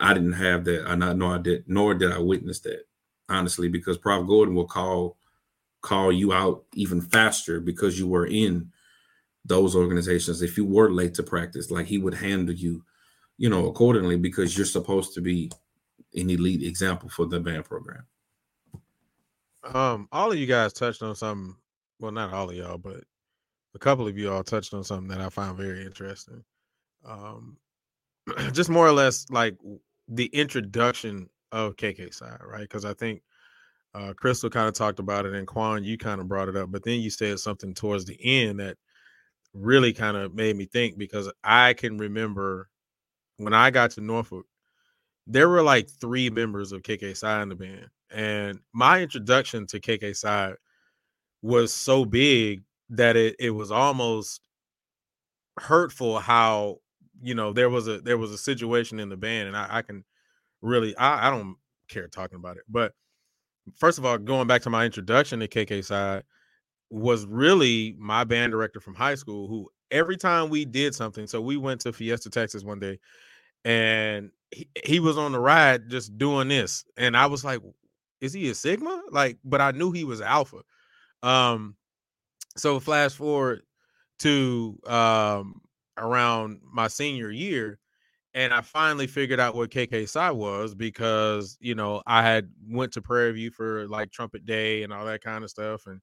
[0.00, 0.86] I didn't have that.
[0.86, 2.84] I not nor I did nor did I witness that
[3.28, 5.16] honestly because Prof Gordon will call
[5.82, 8.70] call you out even faster because you were in
[9.44, 10.42] those organizations.
[10.42, 12.84] If you were late to practice, like he would handle you,
[13.38, 15.50] you know, accordingly because you're supposed to be
[16.14, 18.04] an elite example for the band program.
[19.62, 21.54] Um, all of you guys touched on something.
[21.98, 23.04] Well, not all of y'all, but
[23.74, 26.42] a couple of you all touched on something that I found very interesting.
[27.04, 27.56] Um,
[28.52, 29.56] just more or less like
[30.10, 32.62] the introduction of KK Psi, right?
[32.62, 33.22] Because I think
[33.94, 36.70] uh, Krystal kind of talked about it, and Quan, you kind of brought it up,
[36.70, 38.76] but then you said something towards the end that
[39.54, 42.68] really kind of made me think because I can remember
[43.36, 44.46] when I got to Norfolk,
[45.26, 49.80] there were like three members of KK Psi in the band, and my introduction to
[49.80, 50.54] KK Psi
[51.42, 54.40] was so big that it it was almost
[55.58, 56.78] hurtful how
[57.22, 59.82] you know there was a there was a situation in the band and i, I
[59.82, 60.04] can
[60.62, 61.56] really I, I don't
[61.88, 62.92] care talking about it but
[63.76, 66.22] first of all going back to my introduction to kk Psi
[66.90, 71.40] was really my band director from high school who every time we did something, so
[71.40, 72.98] we went to Fiesta, Texas one day,
[73.64, 77.60] and he, he was on the ride just doing this, and I was like,
[78.20, 80.62] "Is he a Sigma?" Like, but I knew he was Alpha.
[81.22, 81.76] Um,
[82.56, 83.62] so flash forward
[84.20, 85.60] to um
[85.98, 87.78] around my senior year,
[88.34, 93.02] and I finally figured out what KK was because you know I had went to
[93.02, 96.00] Prairie View for like Trumpet Day and all that kind of stuff, and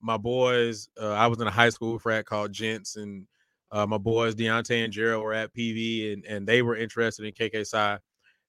[0.00, 3.26] my boys, uh, I was in a high school frat called Gents, and
[3.72, 7.32] uh, my boys Deontay and Gerald were at PV, and and they were interested in
[7.32, 7.64] KK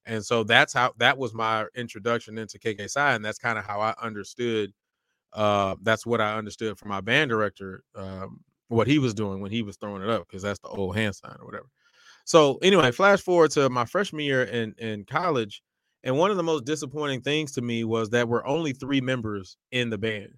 [0.06, 3.80] and so that's how that was my introduction into KK and that's kind of how
[3.80, 4.72] I understood.
[5.32, 9.50] Uh, that's what I understood from my band director, um, what he was doing when
[9.52, 11.68] he was throwing it up, because that's the old hand sign or whatever.
[12.24, 15.62] So anyway, flash forward to my freshman year in in college,
[16.04, 19.56] and one of the most disappointing things to me was that we're only three members
[19.72, 20.34] in the band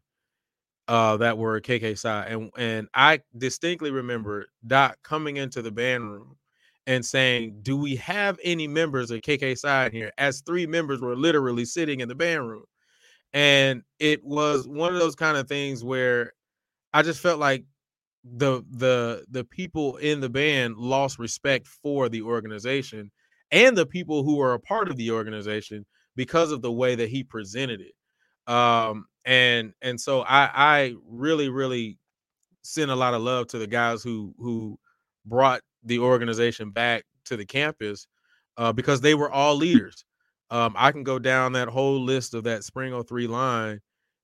[0.88, 6.10] uh, that were KK Psi, and and I distinctly remember Doc coming into the band
[6.10, 6.36] room
[6.86, 11.16] and saying, "Do we have any members of KK in here?" As three members were
[11.16, 12.64] literally sitting in the band room,
[13.32, 16.32] and it was one of those kind of things where
[16.92, 17.64] I just felt like
[18.24, 23.10] the the the people in the band lost respect for the organization
[23.50, 25.86] and the people who are a part of the organization
[26.16, 28.52] because of the way that he presented it.
[28.52, 31.98] Um and and so i i really really
[32.62, 34.78] send a lot of love to the guys who who
[35.26, 38.06] brought the organization back to the campus
[38.56, 40.04] uh, because they were all leaders.
[40.50, 43.80] Um i can go down that whole list of that spring 03 line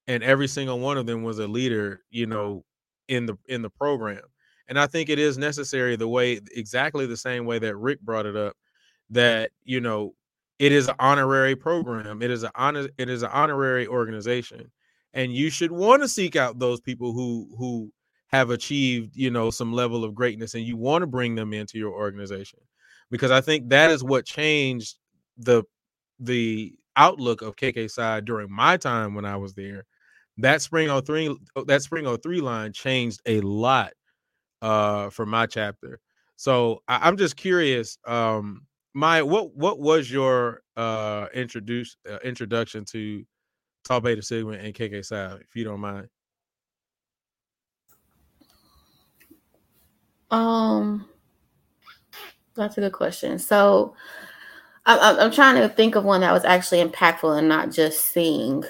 [0.06, 2.64] and every single one of them was a leader you know
[3.08, 4.22] in the in the program
[4.68, 8.26] and i think it is necessary the way exactly the same way that rick brought
[8.26, 8.56] it up
[9.10, 10.14] that you know
[10.58, 14.70] it is an honorary program it is an honor it is an honorary organization
[15.14, 17.90] and you should want to seek out those people who who
[18.28, 21.78] have achieved you know some level of greatness and you want to bring them into
[21.78, 22.58] your organization
[23.10, 24.96] because i think that is what changed
[25.38, 25.62] the
[26.18, 29.84] the outlook of KK Psi during my time when I was there
[30.38, 31.36] that spring 03
[31.66, 33.92] that spring 03 line changed a lot
[34.62, 36.00] uh for my chapter
[36.36, 38.62] so I, am just curious um
[38.94, 43.24] my what what was your uh introduce uh, introduction to
[43.86, 46.08] Tau Beta Sigma and KK Psi, if you don't mind?
[50.30, 51.08] Um,
[52.56, 53.38] that's a good question.
[53.38, 53.94] So,
[54.86, 58.64] I'm I'm trying to think of one that was actually impactful and not just seeing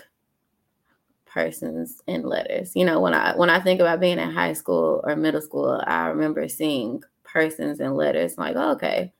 [1.36, 2.72] persons in letters.
[2.74, 5.82] You know, when I when I think about being in high school or middle school,
[5.86, 8.38] I remember seeing persons in letters.
[8.38, 9.12] like, oh, okay,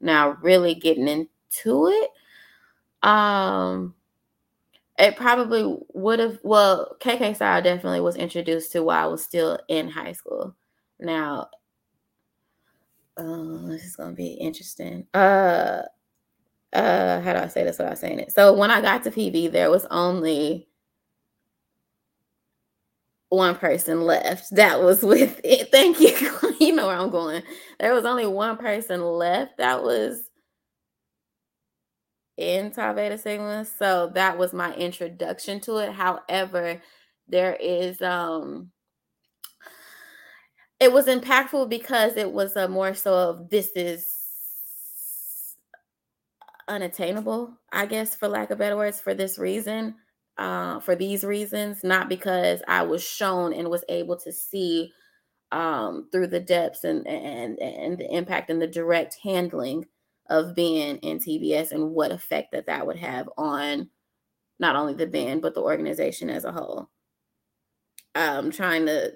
[0.00, 2.10] now really getting into it.
[3.08, 3.96] Um,
[4.96, 6.38] it probably would have.
[6.44, 10.54] Well, KK Psi definitely was introduced to while I was still in high school.
[11.00, 11.48] Now,
[13.16, 15.04] uh, this is gonna be interesting.
[15.12, 15.82] Uh,
[16.72, 18.30] uh, how do I say this without saying it?
[18.30, 20.68] So when I got to PV, there was only
[23.28, 25.70] one person left that was with it.
[25.70, 26.56] Thank you.
[26.60, 27.42] you know where I'm going.
[27.80, 30.22] There was only one person left that was
[32.36, 33.64] in Tau Beta Sigma.
[33.64, 35.92] So that was my introduction to it.
[35.92, 36.80] However,
[37.28, 38.70] there is um
[40.78, 44.06] it was impactful because it was a more so of this is
[46.68, 49.94] unattainable, I guess, for lack of better words, for this reason
[50.38, 54.92] uh, for these reasons, not because I was shown and was able to see
[55.52, 59.86] um, through the depths and, and and the impact and the direct handling
[60.28, 63.90] of being in TBS and what effect that that would have on
[64.58, 66.90] not only the band but the organization as a whole.
[68.14, 69.12] I'm trying to.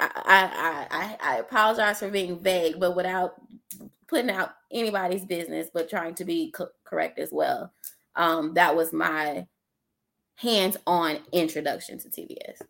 [0.00, 3.34] I, I I I apologize for being vague, but without
[4.08, 7.72] putting out anybody's business, but trying to be co- correct as well.
[8.16, 9.46] Um, that was my
[10.36, 12.62] hands-on introduction to TBS.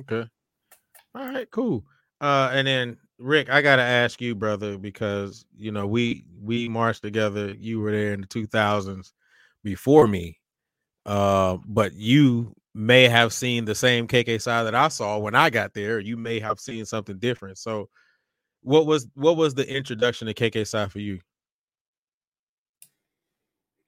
[0.00, 0.28] Okay.
[1.14, 1.84] All right, cool.
[2.20, 7.02] Uh and then Rick, I gotta ask you, brother, because you know we we marched
[7.02, 7.54] together.
[7.58, 9.12] You were there in the 2000s
[9.62, 10.38] before me.
[11.06, 15.50] Uh, but you may have seen the same KK Psi that I saw when I
[15.50, 15.98] got there.
[16.00, 17.58] You may have seen something different.
[17.58, 17.88] So
[18.62, 21.20] what was what was the introduction to KK Psi for you?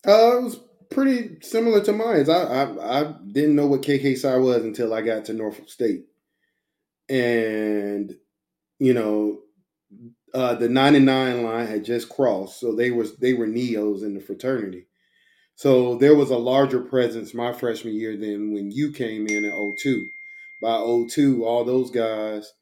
[0.06, 0.60] Uh, it was
[0.90, 2.28] pretty similar to mine.
[2.28, 6.06] I, I, I didn't know what KK was until I got to Norfolk State,
[7.08, 8.14] and
[8.78, 9.38] you know,
[10.34, 14.14] uh, the ninety nine line had just crossed, so they was they were neos in
[14.14, 14.86] the fraternity.
[15.56, 19.54] So there was a larger presence my freshman year than when you came in at
[19.78, 20.06] 02.
[20.60, 22.52] By 02, all those guys,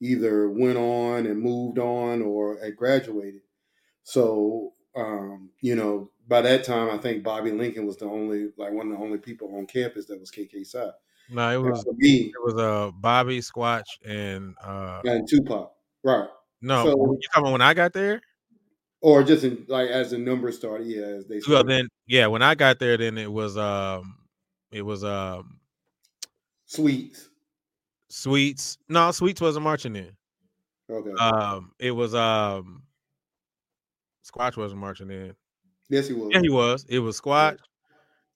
[0.00, 3.40] either went on and moved on or had graduated.
[4.04, 8.72] So, um, you know, by that time, I think Bobby Lincoln was the only, like
[8.72, 10.90] one of the only people on campus that was KK Psi.
[11.28, 15.72] No, it was me it was uh Bobby Squatch and uh and Tupac,
[16.02, 16.28] right?
[16.60, 18.20] no, So- you talking when I got there?
[19.00, 21.54] Or just in, like as the numbers started, yeah, as they started.
[21.54, 24.16] Well, then yeah, when I got there, then it was um
[24.70, 25.60] it was um
[26.66, 27.30] Sweets.
[28.08, 28.78] Sweets.
[28.88, 30.16] No, Sweets wasn't marching in.
[30.90, 31.10] Okay.
[31.18, 32.84] Um, it was um
[34.24, 35.36] Squatch wasn't marching in.
[35.88, 36.30] Yes, he was.
[36.32, 36.84] Yeah, he was.
[36.88, 37.58] It was Squatch,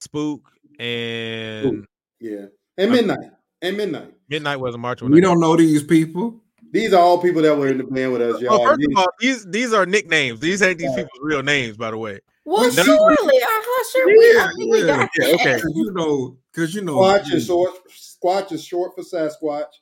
[0.01, 0.41] Spook,
[0.79, 1.87] and
[2.21, 2.47] Yeah.
[2.77, 3.31] And midnight.
[3.61, 4.15] And midnight.
[4.29, 5.03] Midnight was a March.
[5.03, 6.41] We don't know these people.
[6.71, 8.59] These are all people that were in the band with us, y'all.
[8.61, 10.39] Well, first These- of all, these these are nicknames.
[10.41, 12.21] These ain't these people's real names, by the way.
[12.45, 15.53] Well, Well, surely, uh, sure we, Yeah, I mean, we yeah, got yeah, okay.
[15.61, 17.75] Cause you know, because you know, Squatch is short.
[17.91, 19.73] Squatch is short for Sasquatch.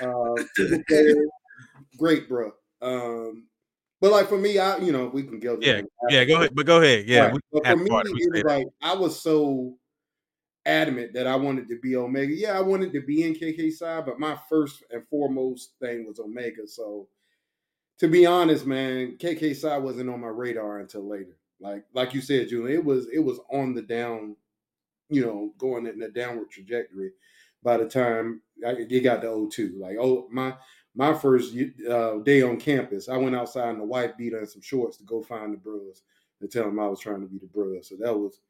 [0.00, 0.42] Uh,
[1.98, 2.52] great, bro.
[2.80, 3.46] Um,
[4.02, 5.56] but like for me, I you know we can go.
[5.60, 6.50] Yeah, Yeah, go ahead.
[6.52, 7.06] But go ahead.
[7.06, 7.40] Yeah, Right.
[7.52, 9.76] But for me, it was like I was so
[10.66, 12.34] adamant that I wanted to be Omega.
[12.34, 16.18] Yeah, I wanted to be in KK Psi, but my first and foremost thing was
[16.18, 16.66] Omega.
[16.66, 17.06] So
[17.98, 21.38] to be honest, man, KK Psi wasn't on my radar until later.
[21.60, 24.34] Like like you said, Julian, it was it was on the down,
[25.10, 27.12] you know, going in a downward trajectory.
[27.62, 30.54] By the time I, it got to 02, like oh my
[30.94, 31.54] my first
[31.88, 35.04] uh, day on campus, I went outside in a white beater and some shorts to
[35.04, 36.02] go find the bros
[36.40, 37.88] and tell them I was trying to be the bros.
[37.88, 38.40] So that was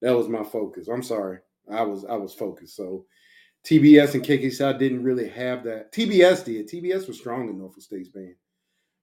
[0.00, 0.88] that was my focus.
[0.88, 1.38] I'm sorry,
[1.70, 2.76] I was I was focused.
[2.76, 3.06] So
[3.64, 5.92] TBS and KK Psi didn't really have that.
[5.92, 6.68] TBS did.
[6.68, 8.34] TBS was strong in Norfolk State's band,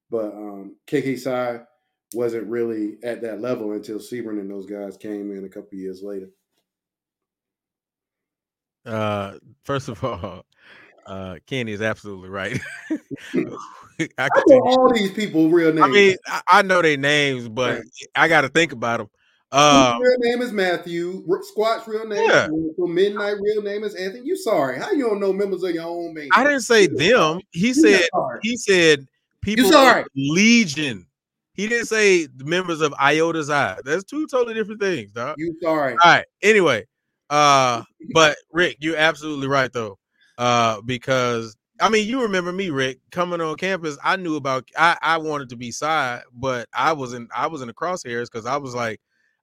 [0.09, 1.61] but um, KK Psi
[2.13, 6.01] wasn't really at that level until Sebring and those guys came in a couple years
[6.01, 6.29] later.
[8.85, 10.43] Uh, first of all,
[11.09, 12.59] uh, Kenny is absolutely right.
[13.99, 15.85] I I know you- all these people real names.
[15.85, 17.83] I mean, I, I know their names, but Right.
[18.15, 19.09] I got to think about them.
[19.51, 21.25] Um, real name is Matthew.
[21.41, 22.47] Squat's real name Yeah.
[22.77, 24.23] Midnight real name is Anthony.
[24.25, 24.77] You sorry?
[24.79, 26.29] How you don't know members of your own band?
[26.33, 27.41] I didn't say them.
[27.51, 28.01] He You said
[28.43, 29.07] he said
[29.41, 30.05] people in sorry?
[30.15, 31.07] Legion.
[31.55, 33.77] He didn't say the members of Iota's Eye.
[33.83, 35.35] That's two totally different things, dog.
[35.37, 35.93] You sorry?
[35.93, 36.25] All right.
[36.43, 36.85] Anyway,
[37.31, 37.81] uh,
[38.13, 39.97] but Rick, you're absolutely right though.
[40.39, 43.97] Uh, because I mean, you remember me, Rick, coming on campus.
[44.03, 47.61] I knew about I, I wanted to be side, but I was in I was
[47.61, 49.01] in the crosshairs because I was like,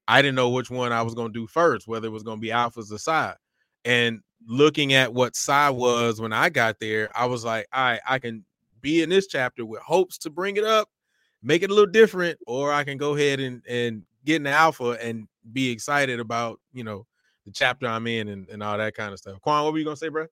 [0.09, 2.51] I didn't know which one I was gonna do first, whether it was gonna be
[2.51, 3.37] alphas or side.
[3.85, 8.01] And looking at what side was when I got there, I was like, all right,
[8.09, 8.45] I can
[8.83, 10.89] be in this chapter with hopes to bring it up,
[11.43, 14.51] make it a little different, or I can go ahead and and get in the
[14.53, 17.07] alpha and be excited about you know
[17.47, 19.41] the chapter I'm in and, and all that kind of stuff.
[19.43, 20.27] Quan, what were you gonna say, bro?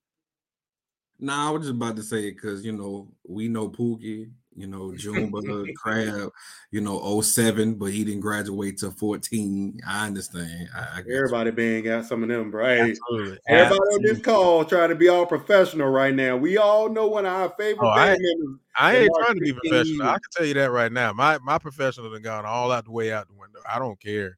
[1.21, 4.95] Nah, I was just about to say because you know we know Pookie, you know
[4.95, 6.31] Junebug, Crab,
[6.71, 9.81] you know 07, but he didn't graduate till 14.
[9.87, 10.69] I understand.
[10.75, 11.17] I, I get you.
[11.17, 12.65] Everybody band got some of them, bro.
[12.67, 13.39] Hey, Absolutely.
[13.49, 16.37] everybody on this call trying to be all professional right now.
[16.37, 18.59] We all know one of our favorite Oh, I- band.
[18.77, 20.09] I ain't last trying to be 15 professional.
[20.09, 21.13] I can tell you that right now.
[21.13, 23.61] My my professional done gone all out the way out the window.
[23.69, 24.37] I don't care.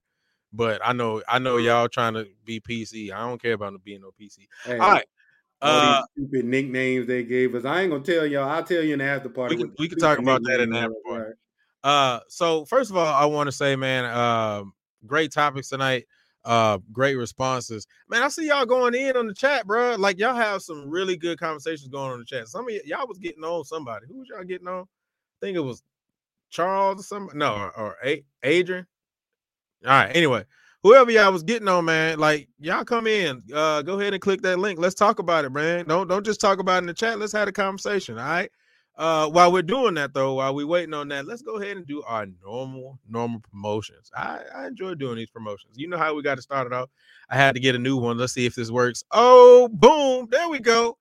[0.53, 1.65] But I know I know uh-huh.
[1.65, 3.12] y'all trying to be PC.
[3.12, 4.47] I don't care about no being no PC.
[4.65, 5.07] Hey, All right.
[5.67, 7.65] All Uh these stupid nicknames they gave us.
[7.65, 8.49] I ain't gonna tell y'all.
[8.49, 9.57] I'll tell you in the after party.
[9.57, 11.33] We can- we can talk about that in the after party.
[11.85, 14.73] Uh, so first of all, I want to say, man, um,
[15.07, 16.07] great topics tonight.
[16.45, 18.23] Uh, great responses, man.
[18.23, 19.97] I see y'all going in on the chat, bro.
[19.97, 22.47] Like y'all have some really good conversations going on in the chat.
[22.49, 24.07] Some of y- y'all was getting on somebody.
[24.07, 24.83] Who was y'all getting on?
[24.83, 24.87] I
[25.41, 25.83] think it was
[26.51, 27.39] Charles or somebody.
[27.39, 28.87] No, or, or A- Adrian.
[29.85, 30.15] All right.
[30.15, 30.45] Anyway,
[30.87, 33.43] whoever y'all was getting on, man, like y'all come in.
[33.53, 34.79] Uh, go ahead and click that link.
[34.79, 35.85] Let's talk about it, man.
[35.87, 37.19] Don't don't just talk about it in the chat.
[37.19, 38.19] Let's have a conversation.
[38.19, 38.51] All right.
[38.97, 41.87] Uh, while we're doing that though, while we're waiting on that, let's go ahead and
[41.87, 44.11] do our normal normal promotions.
[44.17, 45.73] I, I enjoy doing these promotions.
[45.77, 46.89] You know how we got to start it off.
[47.29, 48.17] I had to get a new one.
[48.17, 49.03] Let's see if this works.
[49.11, 50.29] Oh, boom!
[50.31, 50.97] There we go.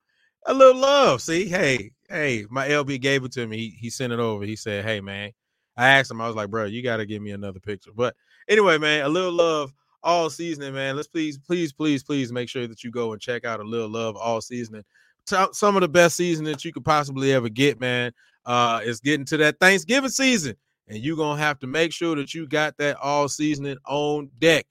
[0.46, 1.22] A little love.
[1.22, 3.56] See, hey, hey, my LB gave it to me.
[3.56, 4.44] He, he sent it over.
[4.44, 5.30] He said, "Hey, man."
[5.78, 6.20] I asked him.
[6.22, 8.14] I was like, "Bro, you got to give me another picture." But
[8.48, 10.96] anyway, man, a little love all seasoning, man.
[10.96, 13.90] Let's please, please, please, please make sure that you go and check out a little
[13.90, 14.84] love all seasoning
[15.26, 18.12] some of the best seasoning that you could possibly ever get, man.
[18.44, 20.54] Uh, it's getting to that Thanksgiving season,
[20.88, 24.66] and you're gonna have to make sure that you got that all seasoning on deck.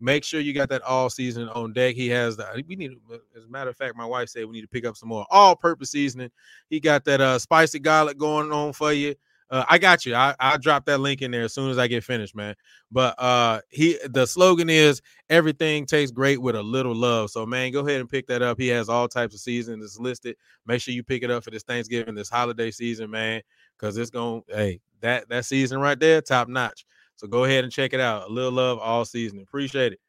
[0.00, 1.94] Make sure you got that all seasoning on deck.
[1.94, 2.64] He has the.
[2.66, 2.92] We need.
[3.36, 5.26] As a matter of fact, my wife said we need to pick up some more
[5.30, 6.30] all-purpose seasoning.
[6.70, 9.14] He got that uh spicy garlic going on for you.
[9.50, 10.14] Uh, I got you.
[10.14, 12.54] I I'll drop that link in there as soon as I get finished, man.
[12.92, 17.30] But uh he the slogan is everything tastes great with a little love.
[17.30, 18.58] So man, go ahead and pick that up.
[18.58, 20.36] He has all types of seasons listed.
[20.66, 23.42] Make sure you pick it up for this Thanksgiving, this holiday season, man.
[23.78, 26.86] Cause it's gonna hey that that season right there, top notch.
[27.16, 28.30] So go ahead and check it out.
[28.30, 29.40] A little love all season.
[29.40, 30.00] Appreciate it.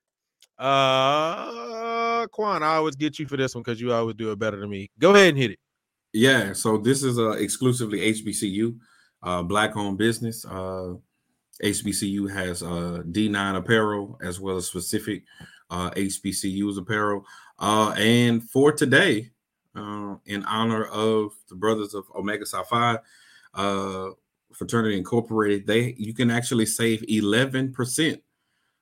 [0.59, 4.59] Uh Quan, I always get you for this one because you always do it better
[4.59, 4.91] than me.
[4.99, 5.59] Go ahead and hit it.
[6.13, 8.77] Yeah, so this is uh, exclusively HBCU,
[9.23, 10.45] uh, black owned business.
[10.45, 10.95] Uh,
[11.63, 15.23] HBCU has uh, D9 apparel as well as specific
[15.69, 17.25] uh, HBCUs apparel.
[17.59, 19.29] Uh, and for today,
[19.75, 22.97] uh, in honor of the brothers of Omega Psi Phi
[23.53, 24.09] uh,
[24.53, 28.21] Fraternity Incorporated, they you can actually save 11%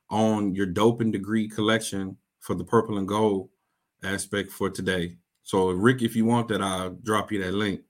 [0.10, 3.50] on your dope and degree collection for the purple and gold
[4.04, 5.18] aspect for today.
[5.44, 7.82] So, Rick, if you want that, I'll drop you that link.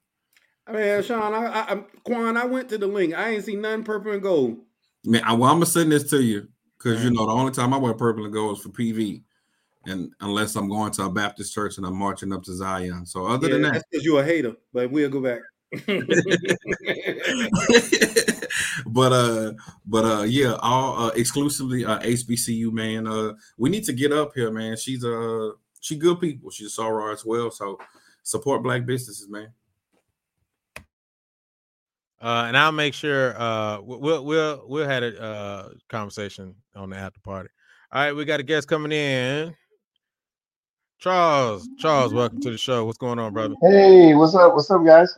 [0.70, 3.14] I mean, Sean, I, I, I Quan, I went to the link.
[3.14, 4.60] I ain't seen nothing purple and gold.
[5.04, 6.48] Man, I, well, I'm gonna send this to you
[6.78, 9.24] because you know the only time I wear purple and gold is for PV,
[9.86, 13.06] and unless I'm going to a Baptist church and I'm marching up to Zion.
[13.06, 14.56] So other yeah, than that, that's because you're a hater.
[14.74, 15.40] But we'll go back.
[18.88, 19.54] but uh
[19.86, 24.32] but uh yeah all uh exclusively uh hbcu man uh we need to get up
[24.34, 27.78] here man she's uh she good people she's a soror as well so
[28.24, 29.54] support black businesses man
[32.22, 36.90] Uh, and I'll make sure uh we- we'll we'll we'll have a uh conversation on
[36.90, 37.50] the after party.
[37.92, 39.56] All right, we got a guest coming in.
[41.00, 42.84] Charles, Charles, welcome to the show.
[42.84, 43.56] What's going on, brother?
[43.62, 44.54] Hey, what's up?
[44.54, 45.18] What's up, guys?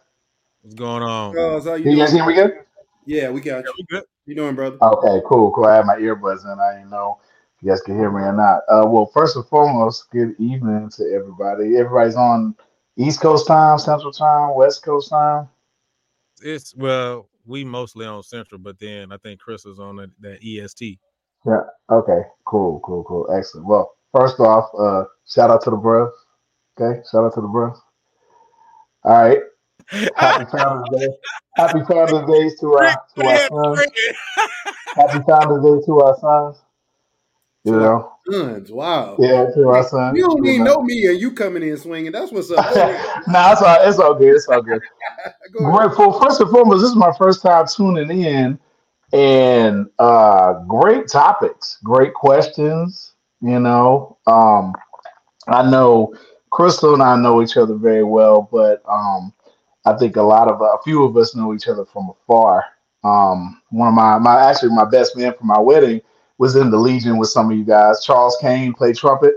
[0.61, 1.34] What's going on?
[1.34, 2.23] Charles, how you you guys doing?
[2.23, 2.65] hear me good?
[3.06, 3.86] Yeah, we got you.
[3.90, 4.03] Good?
[4.28, 4.78] You doing, brother?
[4.80, 5.65] Okay, cool, cool.
[5.65, 6.60] I have my earbuds in.
[6.60, 7.19] I didn't know
[7.57, 8.61] if you guys can hear me or not.
[8.69, 11.78] Uh, well, first and foremost, good evening to everybody.
[11.78, 12.56] Everybody's on
[12.95, 15.49] East Coast time, Central time, West Coast time.
[16.41, 20.39] It's well, we mostly on Central, but then I think Chris is on that, that
[20.43, 20.99] EST.
[21.45, 21.61] Yeah.
[21.89, 22.22] Okay.
[22.45, 22.80] Cool.
[22.81, 23.03] Cool.
[23.03, 23.27] Cool.
[23.35, 23.68] Excellent.
[23.68, 26.11] Well, first off, uh, shout out to the bros.
[26.80, 27.01] Okay.
[27.11, 27.77] Shout out to the bros.
[29.03, 29.39] All right.
[30.15, 31.07] Happy Founders Day.
[31.55, 33.91] Happy Founders Day to our to our sons.
[34.95, 36.61] Happy Founders Day to our sons.
[37.63, 38.11] You know.
[38.31, 39.15] Sons, wow.
[39.19, 40.17] Yeah, to our sons.
[40.17, 40.81] You don't even know.
[40.81, 42.11] me, and you coming in swinging.
[42.11, 42.65] That's what's up.
[43.27, 44.35] Nah, it's all, it's all good.
[44.35, 44.81] It's all good.
[45.53, 45.71] Go.
[45.71, 46.19] Grateful.
[46.19, 48.59] First and foremost, this is my first time tuning in,
[49.13, 53.13] and uh, great topics, great questions.
[53.41, 54.73] You know, um,
[55.47, 56.13] I know
[56.51, 59.33] Krystal and I know each other very well, but um,
[59.85, 62.63] I think a lot of a few of us know each other from afar.
[63.03, 66.01] Um, one of my my actually my best man for my wedding
[66.41, 68.03] was in the Legion with some of you guys.
[68.03, 69.35] Charles Kane played trumpet.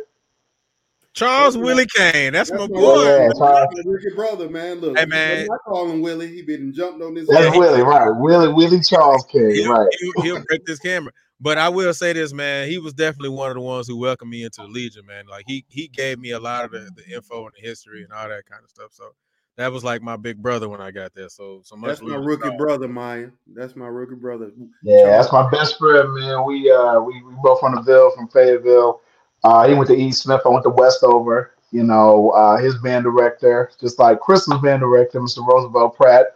[1.13, 3.05] Charles Willie Kane, that's, That's my my boy.
[3.05, 3.69] Yeah, That's Charles.
[3.75, 4.81] my wicked brother, man.
[4.81, 5.47] Look, Hey, man.
[5.53, 6.29] I call him Willie.
[6.35, 7.29] He been jumped on this.
[7.29, 8.11] That's Willie, right?
[8.17, 9.87] Willie Willie Charles Kane, He'll, right?
[10.01, 11.13] he'll, he'll break this camera.
[11.41, 12.71] But I will say this, man.
[12.71, 15.27] He was definitely one of the ones who welcomed me into the Legion, man.
[15.31, 18.13] Like he he gave me a lot of the, the info and the history and
[18.15, 18.93] all that kind of stuff.
[18.93, 19.11] So
[19.57, 21.29] that was like my big brother when I got there.
[21.29, 21.89] So so much.
[21.89, 22.59] That's my rookie Charles.
[22.59, 23.29] brother, Maya.
[23.55, 24.51] That's my rookie brother.
[24.83, 26.45] Yeah, that's my best friend, man.
[26.45, 29.01] We uh we, we both from the Ville, from Fayetteville.
[29.45, 31.53] Uh he went to East Smith, I went to Westover.
[31.71, 35.47] You know, uh his band director, just like Krystal's band director, Mr.
[35.47, 36.27] Roosevelt Pratt,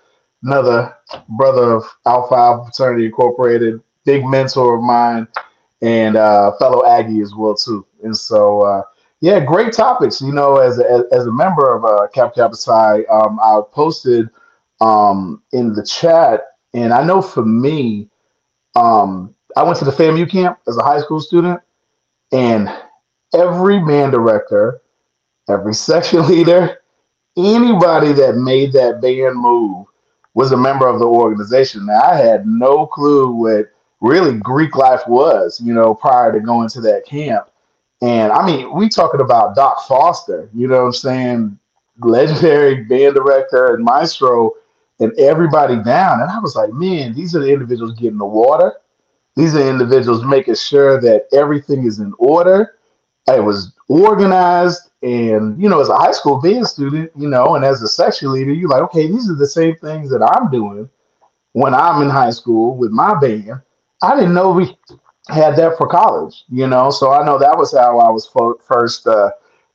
[0.45, 0.97] another
[1.31, 5.27] brother of Alpha Alpha Fraternity Incorporated, big mentor of mine,
[5.83, 7.85] and uh fellow Aggie as well too.
[8.05, 8.83] And so uh
[9.21, 10.21] yeah, great topics.
[10.21, 14.29] You know, as a, as a member of uh, Cap Kappa Psi, um, I posted
[14.81, 16.43] um, in the chat,
[16.75, 18.09] and I know for me,
[18.77, 21.61] um, I went to the FAMU camp as a high school student,
[22.33, 22.69] and
[23.35, 24.83] every band director,
[25.49, 26.79] every section leader,
[27.37, 29.87] anybody that made that band move
[30.35, 31.87] was a member of the organization.
[31.87, 33.67] Now, I had no clue what
[34.01, 37.49] really Greek life was, you know, prior to going to that camp.
[38.01, 41.59] And I mean, we talking about Doc Foster, you know what I'm saying?
[42.01, 44.53] Legendary band director and maestro
[45.01, 46.21] and everybody down.
[46.21, 48.75] And I was like, man, these are the individuals getting the water.
[49.37, 52.77] These are individuals making sure that everything is in order.
[53.29, 54.91] It was organized.
[55.03, 58.33] And, you know, as a high school band student, you know, and as a section
[58.33, 60.89] leader, you're like, okay, these are the same things that I'm doing
[61.53, 63.63] when I'm in high school with my band.
[64.03, 64.77] I didn't know we
[65.29, 66.91] had that for college, you know.
[66.91, 68.31] So I know that was how I was
[68.67, 69.31] first, uh,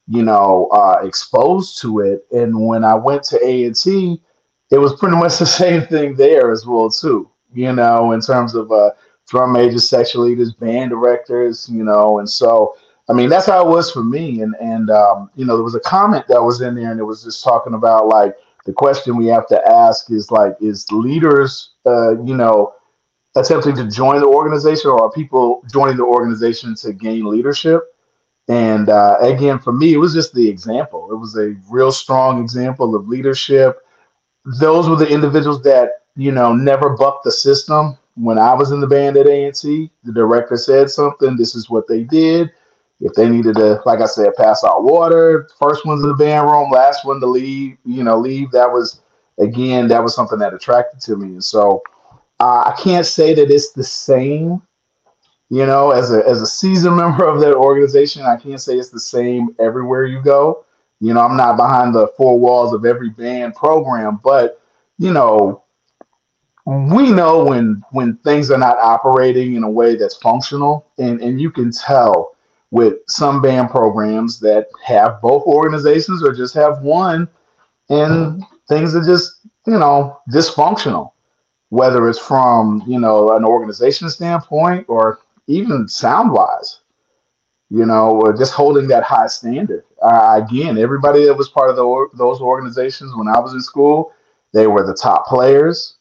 [0.07, 2.25] you know, uh, exposed to it.
[2.31, 4.21] And when I went to A and T,
[4.71, 7.29] it was pretty much the same thing there as well too.
[7.53, 8.91] You know, in terms of uh,
[9.29, 12.75] drum majors, section leaders, band directors, you know, and so
[13.09, 14.41] I mean that's how it was for me.
[14.41, 17.03] And and um, you know, there was a comment that was in there, and it
[17.03, 18.35] was just talking about like
[18.65, 22.73] the question we have to ask is like, is leaders, uh, you know,
[23.35, 27.81] attempting to join the organization, or are people joining the organization to gain leadership?
[28.47, 31.09] And uh, again, for me, it was just the example.
[31.11, 33.79] It was a real strong example of leadership.
[34.59, 37.97] Those were the individuals that you know never bucked the system.
[38.15, 41.35] When I was in the band at A&T, the director said something.
[41.35, 42.51] This is what they did.
[42.99, 46.49] If they needed to, like I said, pass out water, first ones in the band
[46.49, 48.51] room, last one to leave, you know, leave.
[48.51, 49.01] That was
[49.39, 51.27] again, that was something that attracted to me.
[51.27, 51.81] And so
[52.39, 54.61] uh, I can't say that it's the same
[55.53, 58.89] you know, as a as a seasoned member of that organization, I can't say it's
[58.89, 60.65] the same everywhere you go.
[60.99, 64.59] You know, I'm not behind the four walls of every band program, but
[64.97, 65.63] you know,
[66.65, 71.39] we know when when things are not operating in a way that's functional, and and
[71.39, 72.35] you can tell
[72.71, 77.27] with some band programs that have both organizations or just have one,
[77.89, 81.12] and things are just you know dysfunctional
[81.73, 86.81] whether it's from you know an organization standpoint or even sound wise,
[87.71, 89.83] you know, just holding that high standard.
[89.99, 94.13] Uh, again, everybody that was part of the, those organizations when I was in school,
[94.53, 95.95] they were the top players.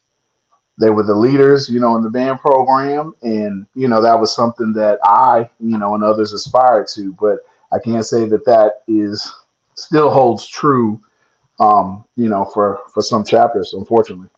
[0.79, 3.15] They were the leaders, you know, in the band program.
[3.23, 7.13] And, you know, that was something that I, you know, and others aspired to.
[7.19, 7.39] But
[7.71, 9.33] I can't say that that is
[9.73, 11.01] still holds true,
[11.59, 14.29] um, you know, for, for some chapters, unfortunately.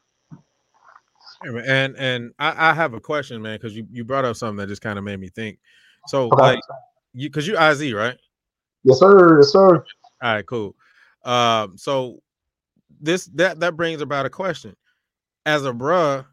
[1.44, 4.68] And and I, I have a question, man, because you, you brought up something that
[4.68, 5.60] just kind of made me think.
[6.08, 6.42] So okay.
[6.42, 6.60] like
[7.14, 8.18] you because you IZ, right?
[8.84, 9.40] Yes, sir.
[9.40, 9.84] Yes, sir.
[10.22, 10.76] All right, cool.
[11.24, 12.22] Um, so
[13.02, 14.76] this that that brings about a question.
[15.46, 16.26] As a bruh,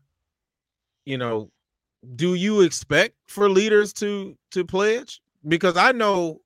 [1.05, 1.51] you know,
[2.17, 5.21] do you expect for leaders to to pledge?
[5.47, 6.41] Because I know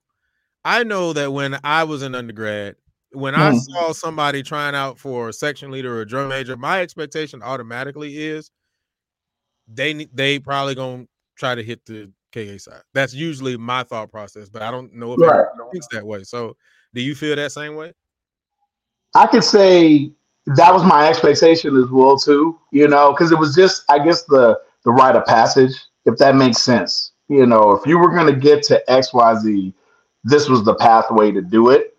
[0.64, 2.76] I know that when I was an undergrad,
[3.16, 3.38] when mm.
[3.38, 3.58] I hmm.
[3.58, 8.18] saw somebody trying out for a section leader or a drum major, my expectation automatically
[8.18, 8.50] is
[9.66, 11.06] they they probably gonna
[11.36, 12.72] try to hit the KK Psi.
[12.92, 15.46] That's usually my thought process, but I don't know if right.
[15.54, 16.24] anyone thinks that way.
[16.24, 16.56] So,
[16.92, 17.94] do you feel that same way?
[19.14, 20.10] I could say
[20.44, 22.58] that was my expectation as well too.
[22.70, 25.72] You know, because it was just I guess the the rite of passage,
[26.04, 27.12] if that makes sense.
[27.28, 29.74] You know, if you were gonna get to X Y Z,
[30.22, 31.95] this was the pathway to do it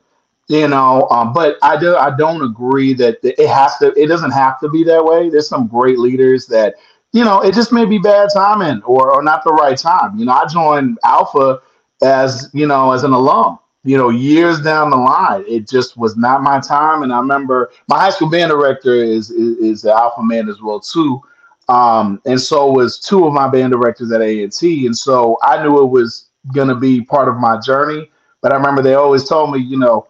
[0.48, 4.32] you know um, but i do i don't agree that it has to it doesn't
[4.32, 5.30] have to be that way.
[5.30, 6.76] There's some great leaders that
[7.14, 10.18] you know it just may be bad timing or, or not the right time.
[10.18, 11.62] You know i joined alpha
[12.02, 15.44] as you know as an alum you know years down the line.
[15.48, 17.04] It just was not my time.
[17.04, 20.62] And i remember my high school band director is is, is the alpha man as
[20.62, 21.22] well too.
[21.70, 25.84] Um, and so was two of my band directors at A&T and so i knew
[25.84, 28.10] it was going to be part of my journey.
[28.42, 30.08] But i remember they always told me you know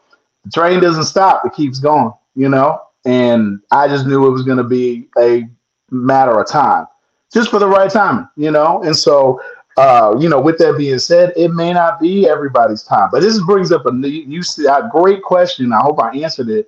[0.48, 2.12] the train doesn't stop; it keeps going.
[2.36, 5.48] You know, and I just knew it was going to be a
[5.92, 6.86] matter of time,
[7.34, 8.28] just for the right timing.
[8.36, 9.42] You know, and so.
[9.80, 13.40] Uh, you know, with that being said, it may not be everybody's time, but this
[13.44, 15.72] brings up a new, you see a great question.
[15.72, 16.68] I hope I answered it,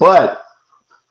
[0.00, 0.44] but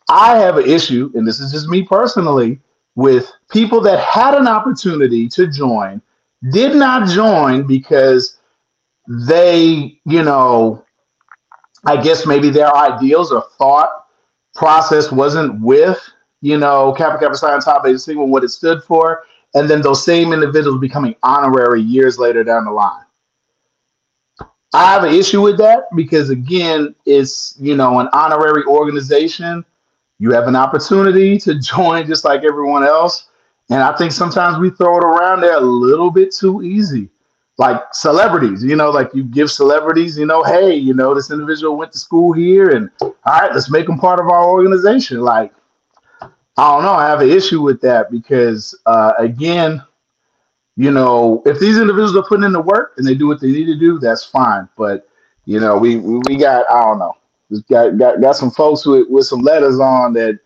[0.09, 2.59] I have an issue, and this is just me personally,
[2.95, 6.01] with people that had an opportunity to join,
[6.51, 8.37] did not join because
[9.07, 10.83] they, you know,
[11.87, 14.05] I guess maybe their ideals or thought
[14.53, 15.97] process wasn't with,
[16.41, 19.23] you know, Kappa Kappa Psi Tau Beta Sigma, what it stood for,
[19.53, 23.05] and then those same individuals becoming honorary years later down the line.
[24.73, 29.63] I have an issue with that because again, it's you know an honorary organization.
[30.19, 33.29] You have an opportunity to join just like everyone else,
[33.69, 37.09] and I think sometimes we throw it around there a little bit too easy
[37.57, 41.75] like celebrities, you know, like you give celebrities, you know, hey, you know, this individual
[41.75, 45.21] went to school here and all right, let's make them part of our organization.
[45.21, 45.51] Like,
[46.21, 49.83] I don't know, I have an issue with that because uh, again,
[50.75, 53.51] you know, if these individuals are putting in the work and they do what they
[53.51, 54.69] need to do, that's fine.
[54.77, 55.09] But
[55.45, 57.13] you know, we we got I don't know,
[57.51, 60.39] just got got got some folks with with some letters on that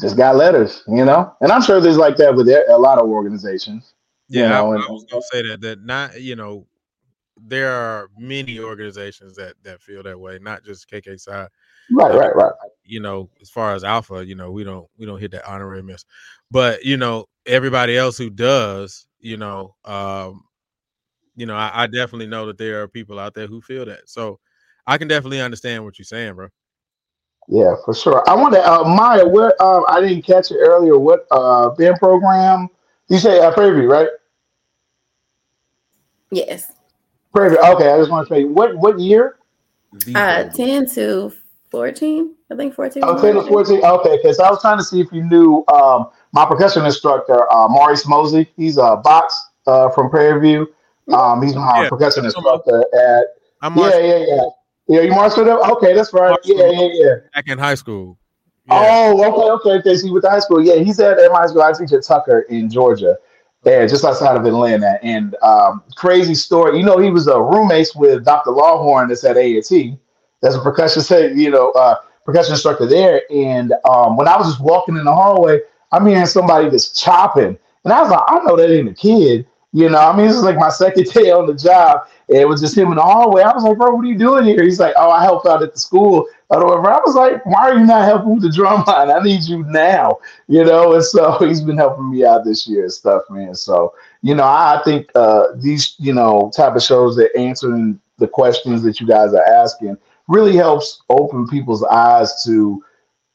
[0.00, 3.08] just got letters, you know, and I'm sure there's like that with a lot of
[3.08, 3.94] organizations.
[4.28, 6.66] Yeah, you know, I, I, was gonna say that that not you know
[7.36, 11.48] there are many organizations that that feel that way, not just KK Psi.
[11.90, 12.52] Right, uh, right, right.
[12.84, 15.82] You know, as far as Alpha, you know, we don't we don't hit that honorary
[15.82, 16.04] miss,
[16.50, 20.44] but you know everybody else who does, you know, um,
[21.36, 24.08] you know, I, I definitely know that there are people out there who feel that.
[24.08, 24.38] So
[24.86, 26.48] I can definitely understand what you're saying, bro.
[27.48, 28.22] Yeah, for sure.
[28.28, 29.26] I want to, uh, Maya.
[29.26, 30.98] What uh, I didn't catch it earlier.
[30.98, 32.68] What uh, band program
[33.08, 34.08] you say uh, Prairie, View, right?
[36.30, 36.72] Yes.
[37.32, 37.50] Prairie.
[37.50, 37.58] View.
[37.58, 39.36] Okay, I just want to say what what year?
[40.14, 41.32] Uh, ten to
[41.70, 42.34] 14.
[42.52, 43.02] I think 14.
[43.04, 43.84] Oh, Taylor 14.
[43.84, 47.68] Okay, because I was trying to see if you knew um, my percussion instructor, uh,
[47.68, 48.48] Maurice Mosley.
[48.56, 50.74] He's a box uh, from Prairie View.
[51.12, 51.88] Um, he's my Yeah.
[51.88, 53.26] percussion instructor at.
[53.60, 54.42] I'm Yeah, yeah, yeah.
[54.86, 55.56] Yeah, you marched with him?
[55.56, 56.36] Okay, that's right.
[56.44, 57.14] Yeah, yeah, yeah.
[57.34, 58.18] back in high school.
[58.66, 59.12] Yeah.
[59.12, 59.96] Oh, okay, okay, okay.
[59.96, 61.62] See, with the high school, yeah, he's at, at high school.
[61.62, 63.18] I teach at Tucker in Georgia,
[63.62, 64.98] there, just outside of Atlanta.
[65.02, 68.50] And um, crazy story, you know, he was a roommate with Dr.
[68.50, 69.98] Lawhorn that's at A&T.
[70.40, 73.22] That's a percussion, you know, uh, percussion instructor there.
[73.30, 75.60] And um, when I was just walking in the hallway,
[75.92, 79.46] I'm hearing somebody just chopping, and I was like, I know that ain't a kid.
[79.72, 82.06] You know, I mean, this is like my second day on the job.
[82.28, 83.42] And it was just him in the hallway.
[83.42, 84.62] I was like, bro, what are you doing here?
[84.62, 86.26] He's like, oh, I help out at the school
[86.62, 86.90] or whatever.
[86.90, 89.10] I was like, why are you not helping with the drum line?
[89.10, 90.18] I need you now,
[90.48, 90.94] you know?
[90.94, 93.54] And so he's been helping me out this year and stuff, man.
[93.54, 98.28] So, you know, I think uh, these, you know, type of shows that answering the
[98.28, 99.96] questions that you guys are asking
[100.28, 102.82] really helps open people's eyes to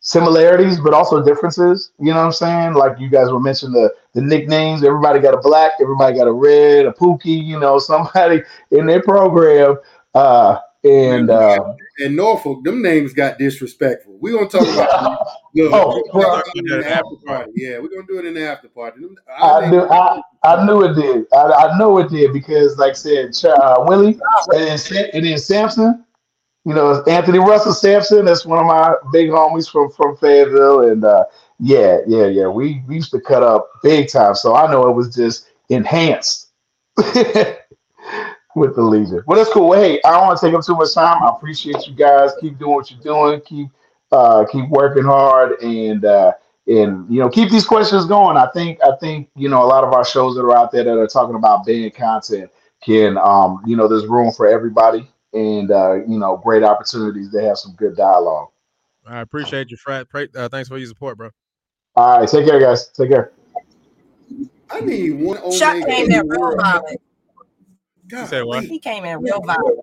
[0.01, 1.91] similarities, but also differences.
[1.99, 2.73] You know what I'm saying?
[2.73, 4.83] Like you guys were mentioning the the nicknames.
[4.83, 7.43] Everybody got a black, everybody got a red, a pookie.
[7.43, 8.41] You know, somebody
[8.71, 9.77] in their program.
[10.15, 14.17] Uh, and uh, In Norfolk, them names got disrespectful.
[14.19, 17.51] We're gonna talk about the, Oh, we're well- gonna do it in the after party.
[17.55, 19.01] Yeah, we're gonna do it in the after party.
[19.01, 21.25] Them- I knew I, I knew it did.
[21.33, 24.19] I, I know it did because, like I said, uh, Willie
[24.53, 26.05] and then, and then Sampson.
[26.65, 28.25] You know, Anthony Russell Sampson.
[28.25, 31.23] That's one of my big homies from from Fayetteville, and uh,
[31.59, 32.47] yeah, yeah, yeah.
[32.47, 36.49] We, we used to cut up big time, so I know it was just enhanced
[38.55, 39.23] with the Legion.
[39.25, 39.69] Well, that's cool.
[39.69, 41.23] Well, hey, I don't want to take up too much time.
[41.23, 42.31] I appreciate you guys.
[42.41, 43.41] Keep doing what you're doing.
[43.41, 43.69] Keep
[44.11, 46.33] uh, keep working hard, and uh,
[46.67, 48.37] and you know keep these questions going.
[48.37, 50.83] I think I think you know a lot of our shows that are out there
[50.83, 52.49] that are talking about band content
[52.81, 57.41] can um, you know there's room for everybody, and uh, you know great opportunities to
[57.41, 58.49] have some good dialogue.
[59.05, 60.07] I appreciate you, Frat.
[60.09, 61.29] Pray, uh, thanks for your support, bro.
[61.95, 62.89] All right, take care, guys.
[62.89, 63.31] Take care.
[64.69, 66.97] I need one Chuck Omega came in in the
[68.11, 68.63] real You said what?
[68.63, 69.79] He came in real violent.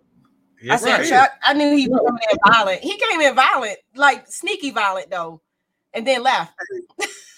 [0.68, 1.10] I said, it is.
[1.10, 2.80] Chuck, I knew he was coming in violent.
[2.82, 5.40] He came in violent, like sneaky violent though,
[5.92, 6.54] and then left.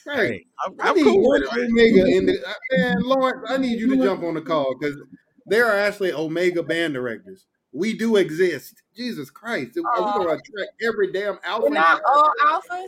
[0.06, 0.16] Right.
[0.16, 1.70] Hey, I'm, I I'm need cool one with it.
[1.70, 3.46] Omega in the uh, man, Lawrence.
[3.50, 4.96] I need you to jump on the call because
[5.46, 7.44] there are actually Omega band directors.
[7.72, 8.82] We do exist.
[8.96, 11.68] Jesus Christ, are we gonna attract every damn alpha?
[11.68, 12.86] Not all alphas.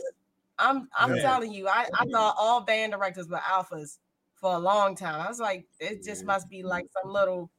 [0.57, 1.21] I'm I'm Yeah.
[1.21, 3.99] telling you, I, I thought all band directors were alphas
[4.35, 5.21] for a long time.
[5.21, 7.51] I was like, it just must be like some little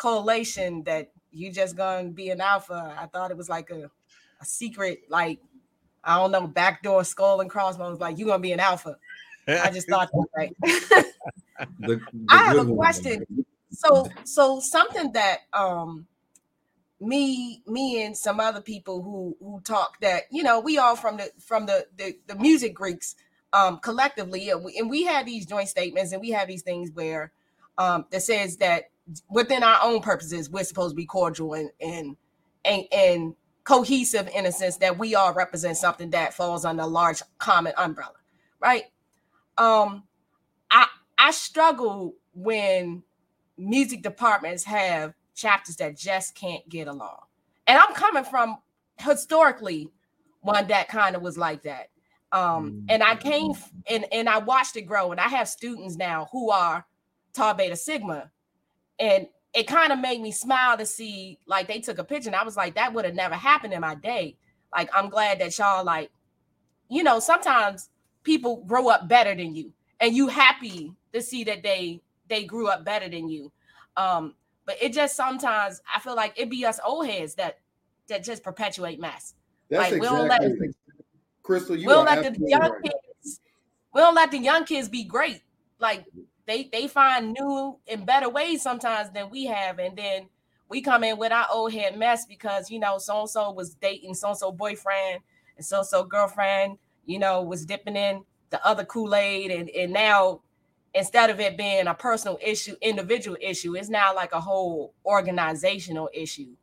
[0.00, 2.96] collation that you just gonna be an alpha.
[2.98, 3.90] I thought it was like a,
[4.40, 5.40] a secret, like
[6.02, 8.96] I don't know, backdoor skull and crossbones, like you're gonna be an alpha.
[9.46, 10.56] I just thought that right.
[11.78, 12.76] The- the I have a one.
[12.78, 13.26] question.
[13.70, 16.06] So so something that um
[17.00, 21.18] me me and some other people who who talk that you know we all from
[21.18, 23.14] the from the the, the music Greeks
[23.52, 26.90] um collectively and we, and we have these joint statements and we have these things
[26.92, 27.32] where
[27.78, 28.84] um that says that
[29.28, 32.16] within our own purposes we're supposed to be cordial and and
[32.64, 33.34] and, and
[33.64, 37.72] cohesive in a sense that we all represent something that falls under a large common
[37.76, 38.14] umbrella
[38.60, 38.84] right
[39.58, 40.02] um
[40.70, 40.86] i
[41.18, 43.02] i struggle when
[43.60, 47.18] music departments have chapters that just can't get along.
[47.66, 48.58] And I'm coming from
[48.98, 49.88] historically
[50.40, 51.88] one that kind of was like that.
[52.32, 55.96] Um, and I came f- and, and I watched it grow, and I have students
[55.96, 56.86] now who are
[57.32, 58.30] Tau Beta Sigma.
[59.00, 62.36] And it kind of made me smile to see like they took a picture, and
[62.36, 64.36] I was like, that would have never happened in my day.
[64.72, 66.10] Like, I'm glad that y'all like,
[66.88, 67.88] you know, sometimes
[68.22, 72.68] people grow up better than you, and you happy to see that they they grew
[72.68, 73.50] up better than you.
[73.96, 74.34] Um,
[74.66, 77.58] but it just sometimes I feel like it be us old heads that
[78.08, 79.34] that just perpetuate mess.
[79.68, 80.74] That's like, we don't let- exactly.
[81.42, 82.82] Krystal, you we don't let the young right.
[82.82, 83.40] kids
[83.92, 85.42] we don't let the young kids be great.
[85.78, 86.04] Like
[86.46, 90.28] they they find new and better ways sometimes than we have, and then
[90.68, 93.74] we come in with our old head mess because you know so and so was
[93.74, 95.20] dating so and so boyfriend
[95.56, 99.68] and so and so girlfriend, you know, was dipping in the other Kool Aid, and
[99.70, 100.42] and now
[100.94, 106.10] instead of it being a personal issue, individual issue, it's now like a whole organizational
[106.12, 106.56] issue.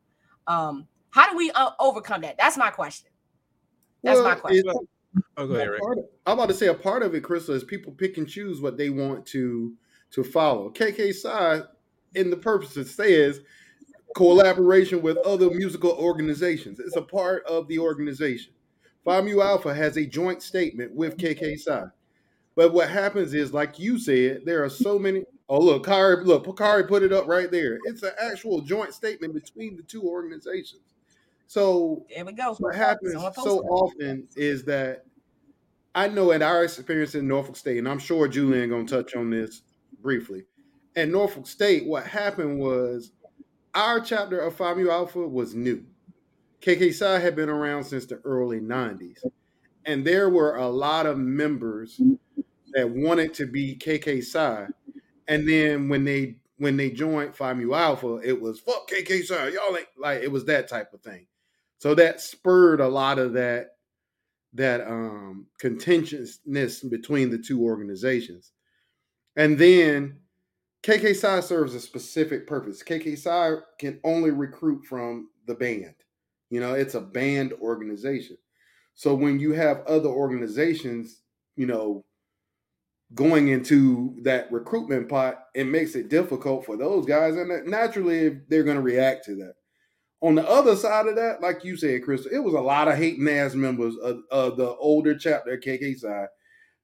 [0.48, 2.38] Um, how do we uh, overcome that?
[2.38, 3.10] That's my question.
[4.04, 4.70] That's my Well, question.
[4.70, 4.88] it's-
[5.38, 5.82] Oh, go ahead, Rick.
[5.84, 8.62] of- I'm about to say a part of it, Krystal, is people pick and choose
[8.62, 9.74] what they want to
[10.12, 10.70] to follow.
[10.70, 11.62] KK Psi
[12.16, 13.42] in the purpose it says
[14.16, 16.80] collaboration with other musical organizations.
[16.80, 18.54] It's a part of the organization.
[19.04, 21.86] Phi Mu Alpha has a joint statement with KK Psi.
[22.56, 25.24] But what happens is, like you said, there are so many.
[25.50, 27.78] Oh, look, Kari, look, Kari put it up right there.
[27.86, 30.82] It's an actual joint statement between the two organizations.
[31.46, 32.56] So there we go.
[32.56, 35.06] What happens so often is that
[35.98, 39.32] I know at our experience in Norfolk State, and I'm sure Julian gonna touch on
[39.32, 39.64] this
[40.00, 40.44] briefly.
[40.96, 43.14] At Norfolk State, what happened was
[43.74, 45.84] our chapter of Phi Mu Alpha was new.
[46.62, 49.26] KK Psi had been around since the early 90s.
[49.86, 52.00] And there were a lot of members
[52.74, 54.68] that wanted to be KK Psi.
[55.28, 59.48] And then when they when they joined Phi Mu Alpha, it was fuck KK Psi.
[59.48, 61.26] Y'all ain't like it was that type of thing.
[61.80, 63.77] So that spurred a lot of that
[64.54, 68.52] that um contentiousness between the two organizations.
[69.36, 70.20] And then
[70.84, 72.82] KK Psi serves a specific purpose.
[72.84, 75.96] KK Psi can only recruit from the band.
[76.50, 78.38] You know, it's a band organization.
[78.96, 81.22] So when you have other organizations,
[81.56, 82.06] you know,
[83.14, 87.36] going into that recruitment pot, it makes it difficult for those guys.
[87.36, 89.54] And naturally, they're going to react to that.
[90.22, 92.98] On the other side of that, like you said, Chris, it was a lot of
[92.98, 96.26] hating ass members of, of the older chapter KK Psi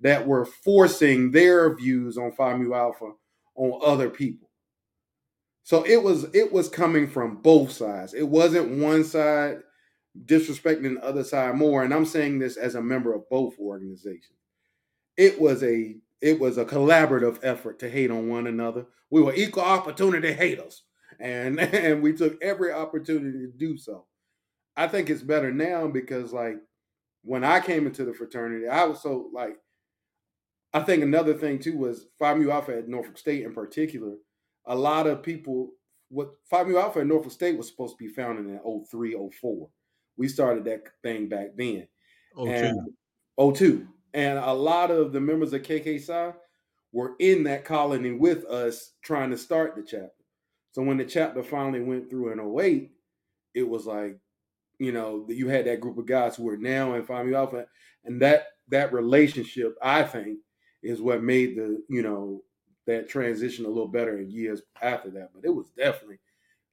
[0.01, 3.11] that were forcing their views on Phi Mu Alpha
[3.55, 4.49] on other people.
[5.63, 8.13] So it was it was coming from both sides.
[8.13, 9.59] It wasn't one side
[10.25, 11.83] disrespecting the other side more.
[11.83, 14.37] And I'm saying this as a member of both organizations.
[15.17, 18.85] It was a it was a collaborative effort to hate on one another.
[19.09, 20.83] We were equal opportunity haters.
[21.23, 24.05] And and we took every opportunity to do so.
[24.75, 26.57] I think it's better now because like
[27.23, 29.55] when I came into the fraternity, I was so like
[30.73, 34.15] I think another thing too was Phi Mu Alpha at Norfolk State in particular.
[34.65, 35.71] A lot of people,
[36.09, 39.69] what Phi Mu Alpha at Norfolk State was supposed to be founded in 03, 04.
[40.17, 41.87] We started that thing back then.
[42.35, 42.79] Oh, and,
[43.37, 43.87] 02.
[44.13, 46.33] And a lot of the members of KK Psi
[46.91, 50.22] were in that colony with us trying to start the chapter.
[50.73, 52.91] So when the chapter finally went through in 08,
[53.53, 54.17] it was like,
[54.79, 57.67] you know, you had that group of guys who are now in Phi Mu Alpha.
[58.03, 60.39] And that that relationship, I think,
[60.81, 62.43] is what made the you know
[62.85, 65.29] that transition a little better in years after that.
[65.33, 66.19] But it was definitely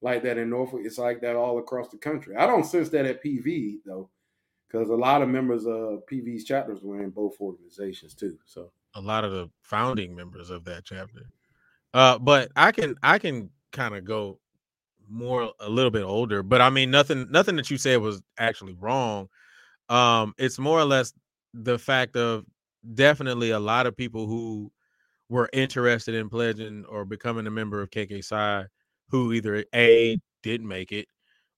[0.01, 0.81] like that in Norfolk.
[0.85, 2.37] It's like that all across the country.
[2.37, 4.09] I don't sense that at PV though,
[4.67, 8.39] because a lot of members of PV's chapters were in both organizations too.
[8.47, 11.27] So a lot of the founding members of that chapter.
[11.93, 14.39] Uh, but I can I can kind of go
[15.09, 18.75] more a little bit older, but I mean nothing nothing that you said was actually
[18.75, 19.29] wrong.
[19.89, 21.13] Um, it's more or less
[21.53, 22.45] the fact of
[22.95, 24.71] definitely a lot of people who
[25.29, 28.65] were interested in pledging or becoming a member of KK Psi
[29.09, 31.07] who either A didn't make it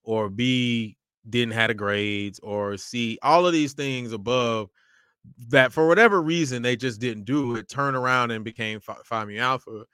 [0.02, 0.96] or B
[1.28, 4.70] didn't have the grades or C all of these things above
[5.48, 9.36] that for whatever reason they just didn't do it turn around and became Phi Mu
[9.38, 9.84] Alpha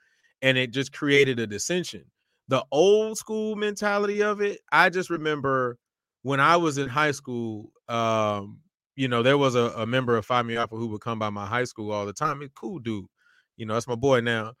[0.41, 2.05] and it just created a dissension
[2.47, 5.77] the old school mentality of it I just remember
[6.23, 8.59] when I was in high school um
[8.99, 11.29] you know, there was a, a member of Phi Mu Alpha who would come by
[11.29, 12.41] my high school all the time.
[12.41, 13.05] He's cool dude.
[13.55, 14.55] You know, that's my boy now.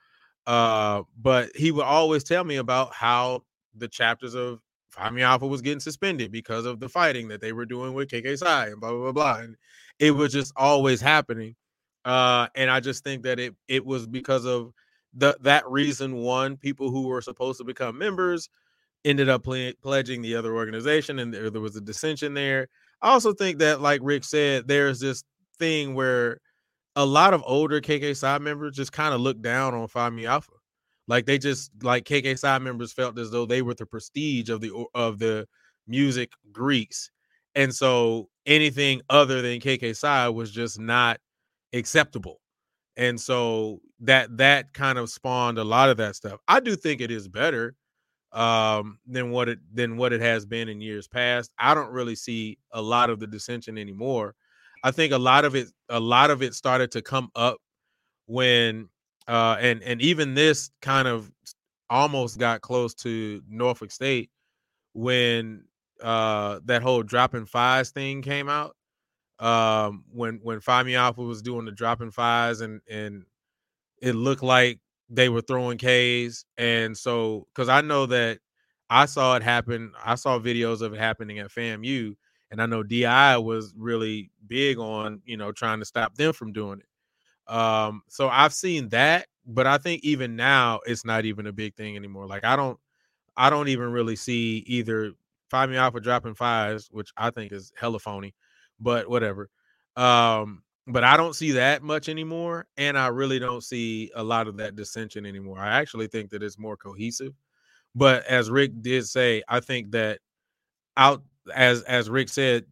[0.47, 3.43] Uh, but he would always tell me about how
[3.75, 4.61] the chapters of
[4.91, 8.07] Phi Mu Alpha was getting suspended because of the fighting that they were doing with
[8.07, 9.39] KK Psi and blah, blah, blah, blah.
[9.43, 9.57] And
[9.99, 11.57] it was just always happening.
[12.05, 14.71] Uh, and I just think that it it was because of
[15.13, 16.15] the that reason.
[16.17, 18.49] One, people who were supposed to become members
[19.05, 22.67] ended up ple- pledging the other organization, and there, there was a dissension there.
[23.01, 25.23] I also think that, like Rick said, there's this
[25.57, 26.39] thing where
[26.95, 30.25] a lot of older KK Psi members just kind of look down on Phi Mu
[30.25, 30.51] Alpha.
[31.07, 34.61] Like they just like KK Psi members felt as though they were the prestige of
[34.61, 35.47] the of the
[35.87, 37.09] music Greeks.
[37.55, 41.19] And so anything other than KK Psi was just not
[41.73, 42.38] acceptable.
[42.99, 46.41] And so that that kind of spawned a lot of that stuff.
[46.49, 47.75] I do think it is better
[48.33, 51.51] um, than what it than what it has been in years past.
[51.57, 54.35] I don't really see a lot of the dissension anymore.
[54.83, 57.57] I think a lot of it a lot of it started to come up
[58.27, 58.89] when
[59.29, 61.31] uh and and even this kind of
[61.89, 64.29] almost got close to Norfolk State
[64.93, 65.63] when
[66.03, 68.75] uh that whole dropping fives thing came out.
[69.39, 73.25] Um when when Alpha was doing the dropping fives and and
[74.01, 74.79] it looked like
[75.09, 76.45] they were throwing K's.
[76.57, 78.39] And so, because I know that
[78.89, 82.15] I saw it happen, I saw videos of it happening at FAMU,
[82.51, 86.53] and I know DI was really big on, you know, trying to stop them from
[86.53, 87.53] doing it.
[87.53, 91.75] Um, so I've seen that, but I think even now it's not even a big
[91.75, 92.27] thing anymore.
[92.27, 92.79] Like I don't,
[93.37, 95.13] I don't even really see either
[95.77, 98.35] Alpha dropping fives, which I think is hella phony,
[98.79, 99.49] but whatever.
[99.95, 104.47] Um, but I don't see that much anymore, and I really don't see a lot
[104.47, 105.59] of that dissension anymore.
[105.59, 107.33] I actually think that it's more cohesive.
[107.95, 110.19] But as Rick did say, I think that
[110.97, 111.23] out
[111.53, 112.65] as as Rick said,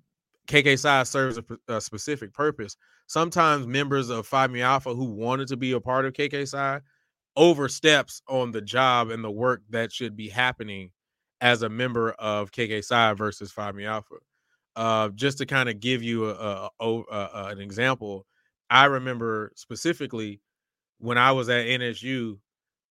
[0.47, 2.77] KK serves a, a, specific purpose.
[3.07, 6.81] Sometimes members of Phi Mu Alpha who wanted to be a part of KK
[7.35, 10.91] oversteps on the job and the work that should be happening
[11.41, 14.15] as a member of KK versus Phi Mu Alpha.
[14.77, 18.27] Uh, just to kind of give you a, a, a, an example,
[18.69, 20.39] I remember specifically
[20.99, 22.37] when I was at NSU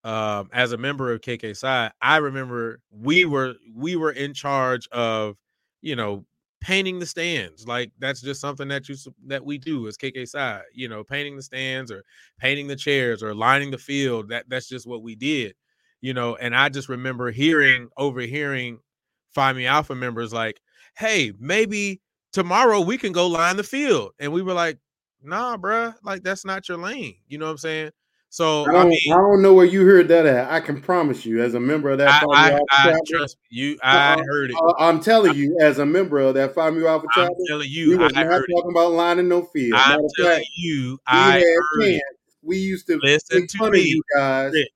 [0.04, 1.90] um, as a member of KK Psi.
[2.02, 5.36] I remember we were we were in charge of
[5.82, 6.24] you know
[6.60, 7.66] painting the stands.
[7.66, 8.96] Like that's just something that you
[9.26, 10.62] that we do as KK Psi.
[10.74, 12.04] You know, painting the stands or
[12.40, 14.28] painting the chairs or lining the field.
[14.30, 15.54] That that's just what we did.
[16.00, 18.78] You know, and I just remember hearing overhearing
[19.34, 20.60] Phi Mu Alpha members like,
[20.96, 22.00] "Hey, maybe
[22.32, 24.78] tomorrow we can go line the field," and we were like,
[25.22, 27.90] "Nah, bruh, like that's not your lane." You know what I'm saying?
[28.28, 30.50] So I don't, I, mean, I don't know where you heard that at.
[30.50, 33.78] I can promise you, as a member of that, I, I, I trust you.
[33.82, 34.56] I uh, heard it.
[34.60, 37.66] uh, I'm telling you, as a member of that Phi Mu Alpha I'm telling we
[37.66, 38.54] you, was I not heard it.
[38.54, 39.80] talking about lining no field.
[39.82, 42.02] I'm telling fact, you, I heard it.
[42.42, 43.80] We used to Listen to me.
[43.80, 44.52] you guys.
[44.52, 44.68] Rick,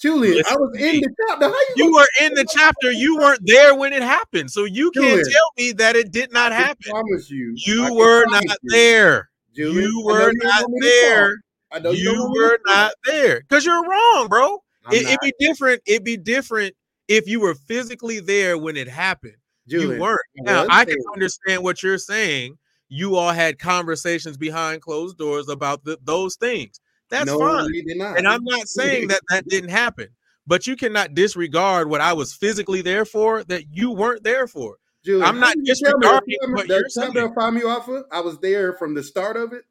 [0.00, 1.48] Julian, I was in the chapter.
[1.48, 1.72] You?
[1.76, 2.92] You were in the chapter.
[2.92, 6.52] You weren't there when it happened, so you can't tell me that it did not
[6.52, 6.84] happen.
[6.88, 7.54] I promise you.
[7.56, 8.70] You can were not you.
[8.70, 9.30] there.
[9.54, 11.08] Julian, You were you not want me to talk.
[11.08, 11.40] there.
[11.72, 14.58] I know you, don't You want me were not there because you're wrong, bro.
[14.84, 15.82] I'm It, it'd be different.
[15.86, 16.74] It'd be different
[17.08, 19.36] if you were physically there when it happened.
[19.66, 20.20] You weren't.
[20.40, 22.58] I Now I can understand what you're saying.
[22.88, 26.80] You all had conversations behind closed doors about the, those things.
[27.14, 27.70] That's no, fine.
[28.16, 30.08] And I'm not saying that that didn't happen,
[30.48, 34.78] but you cannot disregard what I was physically there for that you weren't there for.
[35.04, 37.16] Julian, I'm not can you tell me- disregarding me what you're saying.
[37.16, 39.62] of Phi Mu I was there from the start of it.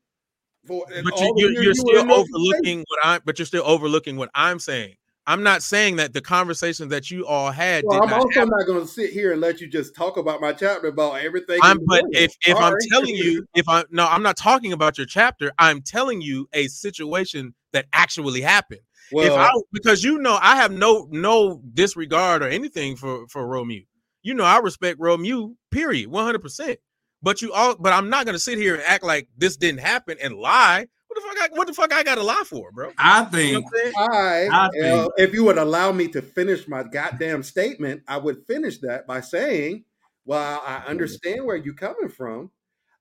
[0.65, 3.21] For But you, you're, you're you still overlooking what I'm.
[3.25, 4.95] But you're still overlooking what I'm saying.
[5.25, 8.39] I'm not saying that the conversations that you all had Well, did I'm not also
[8.39, 8.49] happen.
[8.57, 11.59] not going to sit here and let you just talk about my chapter about everything.
[11.61, 15.07] I'm, but if if I'm telling you, if I no, I'm not talking about your
[15.07, 15.53] chapter.
[15.57, 18.81] I'm telling you a situation that actually happened.
[19.11, 23.47] if well, I because you know I have no no disregard or anything for for
[23.47, 23.83] Romeo.
[24.23, 25.55] You know I respect Romeo.
[25.71, 26.79] Period, one hundred percent.
[27.21, 30.17] But you all, but I'm not gonna sit here and act like this didn't happen
[30.21, 30.87] and lie.
[31.23, 31.51] What the fuck?
[31.51, 32.91] I, what the fuck I got to lie for, bro?
[32.97, 34.11] I You know think I'm?
[34.11, 38.17] I, I uh, think- if you would allow me to finish my goddamn statement, I
[38.17, 39.85] would finish that by saying,
[40.25, 42.51] while I understand where you're coming from,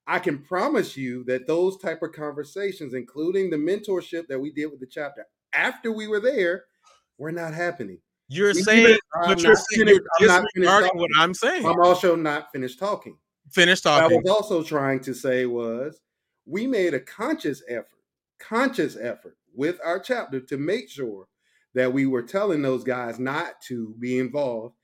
[0.06, 4.66] I can promise you that those type of conversations, including the mentorship that we did
[4.66, 6.64] with the chapter after we were there,
[7.18, 7.98] were not happening.
[8.28, 11.10] You're Even- saying, I'm but you're not saying finished- you're I'm not finished disregarding what
[11.18, 11.66] I'm saying.
[11.66, 13.16] I'm also not finished talking.
[13.50, 16.00] Finish What I was also trying to say was
[16.46, 17.86] we made a conscious effort,
[18.48, 21.28] conscious effort with our chapter to make sure
[21.74, 24.74] that we were telling those guys not to be involved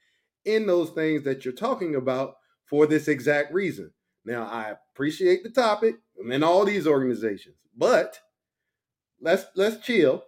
[0.45, 2.35] in those things that you're talking about
[2.69, 3.91] for this exact reason.
[4.25, 8.19] Now, I appreciate the topic and then all these organizations, but
[9.21, 10.25] let's let's chill.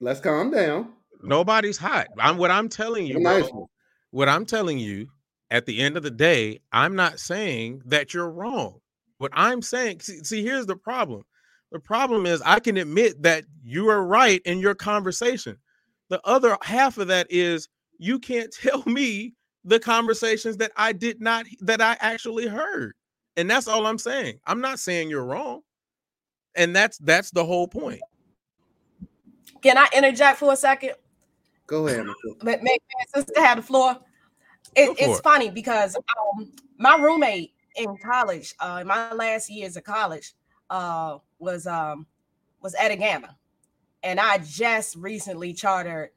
[0.00, 0.92] Let's calm down.
[1.22, 2.08] Nobody's hot.
[2.18, 3.68] I'm what I'm telling you, bro.
[4.10, 5.08] what I'm telling you
[5.50, 8.80] at the end of the day, I'm not saying that you're wrong.
[9.18, 11.22] What I'm saying, see, see, here's the problem.
[11.74, 15.58] The problem is I can admit that you are right in your conversation.
[16.08, 17.68] The other half of that is
[17.98, 19.34] you can't tell me
[19.64, 22.94] the conversations that I did not that I actually heard.
[23.36, 24.38] And that's all I'm saying.
[24.46, 25.62] I'm not saying you're wrong.
[26.54, 28.00] And that's that's the whole point.
[29.60, 30.92] Can I interject for a second?
[31.66, 32.06] Go ahead.
[32.06, 32.36] Nicole.
[32.44, 33.96] Make make my sister have the floor.
[34.76, 35.22] It, it's it.
[35.24, 40.34] funny because um, my roommate in college, uh, in my last years of college,
[40.70, 42.06] uh, was um,
[42.62, 43.36] was Gamma,
[44.02, 46.10] and I just recently chartered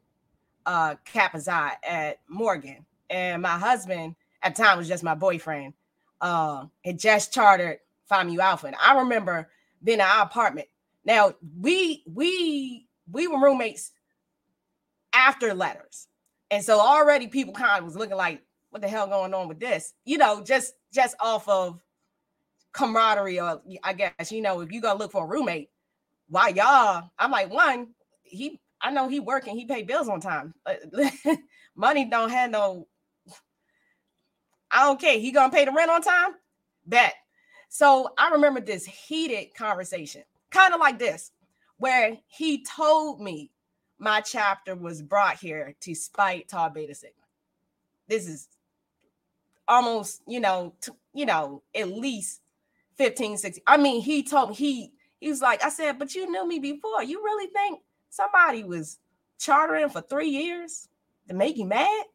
[0.66, 5.74] uh, Xi at Morgan, and my husband at the time was just my boyfriend.
[6.20, 9.50] Uh, had just chartered Phi Mu Alpha, and I remember
[9.84, 10.68] being in our apartment.
[11.06, 13.92] Now we we we were roommates
[15.14, 16.08] after letters.
[16.52, 19.60] And so already people kind of was looking like, what the hell going on with
[19.60, 19.94] this?
[20.06, 21.82] You know, just just off of
[22.78, 25.70] camaraderie, or I guess, you know, if you gonna look for a roommate,
[26.30, 27.10] why y'all?
[27.18, 27.90] I'm like, one,
[28.24, 30.54] he I know he working, he pay bills on time.
[31.76, 32.88] Money don't have no,
[34.70, 35.18] I don't care.
[35.18, 36.36] He gonna pay the rent on time?
[36.86, 37.16] Bet.
[37.70, 41.32] So I remember this heated conversation, kind of like this,
[41.78, 43.52] where he told me
[43.98, 47.16] my chapter was brought here to spite Tau Beta Sigma.
[48.08, 48.48] This is
[49.68, 52.42] almost, you know, t- you know, at least
[52.98, 53.64] 15, 16.
[53.68, 56.60] I mean, he told me he he was like, I said, but you knew me
[56.60, 57.04] before.
[57.04, 59.00] You really think somebody was
[59.40, 60.90] chartering for three years
[61.28, 62.06] to make you mad?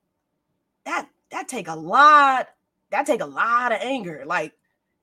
[0.84, 2.48] That that take a lot,
[2.90, 4.52] that take a lot of anger, like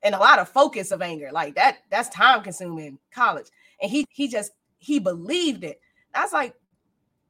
[0.02, 1.30] and a lot of focus of anger.
[1.32, 3.46] Like that, that's time consuming college.
[3.82, 5.80] And he he just he believed it.
[6.14, 6.54] I was like,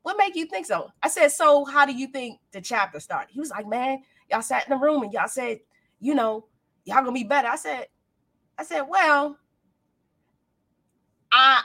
[0.03, 0.91] what make you think so?
[1.03, 3.33] I said, so how do you think the chapter started?
[3.33, 5.61] He was like, man, y'all sat in the room and y'all said,
[6.01, 6.47] you know,
[6.85, 7.49] y'all gonna be better.
[7.49, 7.87] I said,
[8.59, 9.39] I said, well,
[11.33, 11.63] I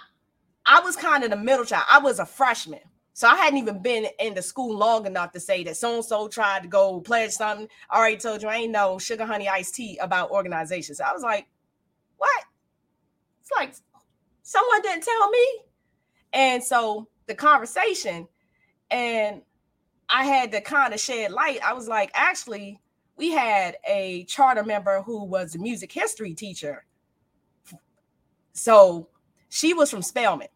[0.65, 1.85] I was kind of the middle child.
[1.89, 2.79] I was a freshman.
[3.13, 6.03] So I hadn't even been in the school long enough to say that so and
[6.03, 7.69] so tried to go pledge something.
[7.89, 10.97] I already told you I ain't no sugar honey iced tea about organizations.
[10.97, 11.47] So I was like,
[12.17, 12.43] what?
[13.39, 13.73] It's like
[14.43, 15.47] someone didn't tell me.
[16.33, 18.27] And so the conversation,
[18.91, 19.43] and
[20.09, 21.59] I had to kind of shed light.
[21.65, 22.81] I was like, actually,
[23.17, 26.85] we had a charter member who was a music history teacher.
[28.53, 29.09] So
[29.49, 30.47] she was from Spelman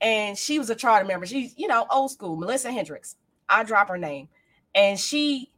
[0.00, 1.26] and she was a charter member.
[1.26, 3.16] She's, you know, old school, Melissa Hendricks.
[3.48, 4.28] I drop her name.
[4.74, 5.50] And she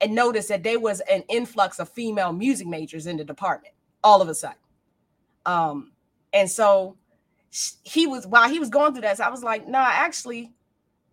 [0.00, 4.22] and noticed that there was an influx of female music majors in the department all
[4.22, 4.56] of a sudden.
[5.46, 5.92] Um,
[6.32, 6.96] and so
[7.82, 10.52] he was while he was going through that, I was like, nah, actually,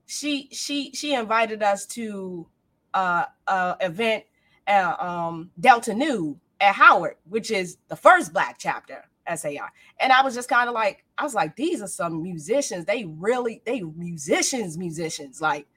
[0.05, 2.47] she she she invited us to
[2.93, 4.23] uh uh event
[4.67, 9.03] at um Delta Nu at Howard, which is the first black chapter
[9.33, 9.67] SAI.
[9.99, 12.85] And I was just kind of like, I was like, these are some musicians.
[12.85, 15.41] They really, they musicians, musicians.
[15.41, 15.67] Like,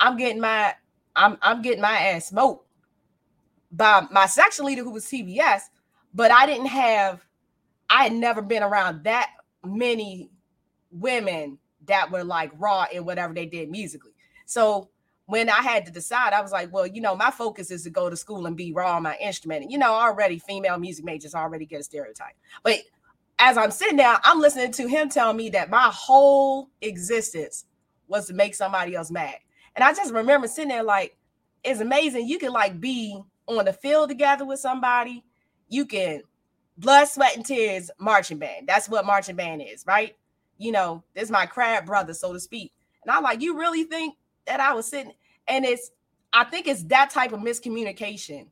[0.00, 0.74] I'm getting my,
[1.14, 2.66] I'm I'm getting my ass smoked
[3.70, 5.62] by my section leader who was TBS,
[6.14, 7.24] but I didn't have,
[7.88, 9.30] I had never been around that
[9.64, 10.30] many
[10.90, 14.12] women that were like raw in whatever they did musically.
[14.46, 14.90] So
[15.32, 17.90] when I had to decide, I was like, well, you know, my focus is to
[17.90, 19.62] go to school and be raw on my instrument.
[19.62, 22.34] And, you know, already female music majors already get a stereotype.
[22.62, 22.80] But
[23.38, 27.64] as I'm sitting there, I'm listening to him tell me that my whole existence
[28.08, 29.36] was to make somebody else mad.
[29.74, 31.16] And I just remember sitting there like,
[31.64, 32.28] it's amazing.
[32.28, 35.24] You can like be on the field together with somebody.
[35.70, 36.20] You can
[36.76, 38.68] blood, sweat, and tears marching band.
[38.68, 40.14] That's what marching band is, right?
[40.58, 42.70] You know, this is my crab brother, so to speak.
[43.02, 45.12] And I'm like, you really think that I was sitting,
[45.48, 45.90] and it's
[46.32, 48.48] I think it's that type of miscommunication.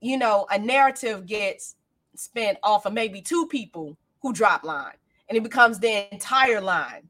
[0.00, 1.76] You know, a narrative gets
[2.16, 4.96] spent off of maybe two people who drop line,
[5.28, 7.08] and it becomes the entire line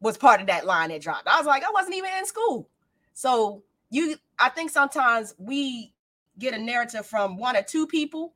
[0.00, 1.28] was part of that line that dropped.
[1.28, 2.68] I was like, I wasn't even in school.
[3.12, 5.94] So you I think sometimes we
[6.38, 8.34] get a narrative from one or two people,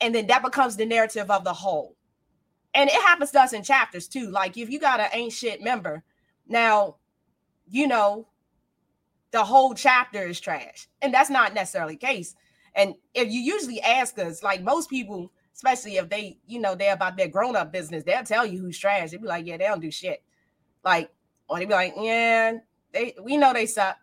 [0.00, 1.96] and then that becomes the narrative of the whole.
[2.74, 4.30] And it happens to us in chapters too.
[4.30, 6.02] Like if you got an ain't shit member,
[6.48, 6.96] now
[7.68, 8.28] you know,
[9.32, 10.88] the whole chapter is trash.
[11.02, 12.34] And that's not necessarily the case.
[12.74, 16.92] And if you usually ask us, like most people, especially if they, you know, they're
[16.92, 19.10] about their grown-up business, they'll tell you who's trash.
[19.10, 20.22] They'll be like, yeah, they don't do shit.
[20.84, 21.10] Like,
[21.48, 22.58] or they be like, yeah,
[22.92, 23.96] they we know they suck.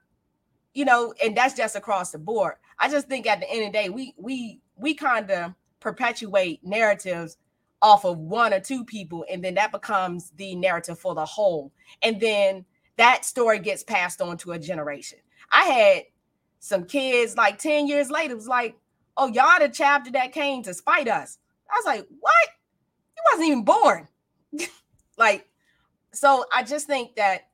[0.73, 2.55] You know, and that's just across the board.
[2.79, 6.63] I just think at the end of the day, we we we kind of perpetuate
[6.63, 7.37] narratives
[7.81, 11.71] off of one or two people, and then that becomes the narrative for the whole.
[12.01, 12.65] And then
[12.97, 15.19] that story gets passed on to a generation.
[15.51, 16.03] I had
[16.59, 18.75] some kids like 10 years later it was like,
[19.17, 21.37] oh, y'all the chapter that came to spite us.
[21.69, 22.49] I was like, what?
[23.15, 24.07] He wasn't even born.
[25.17, 25.47] like,
[26.13, 27.49] so I just think that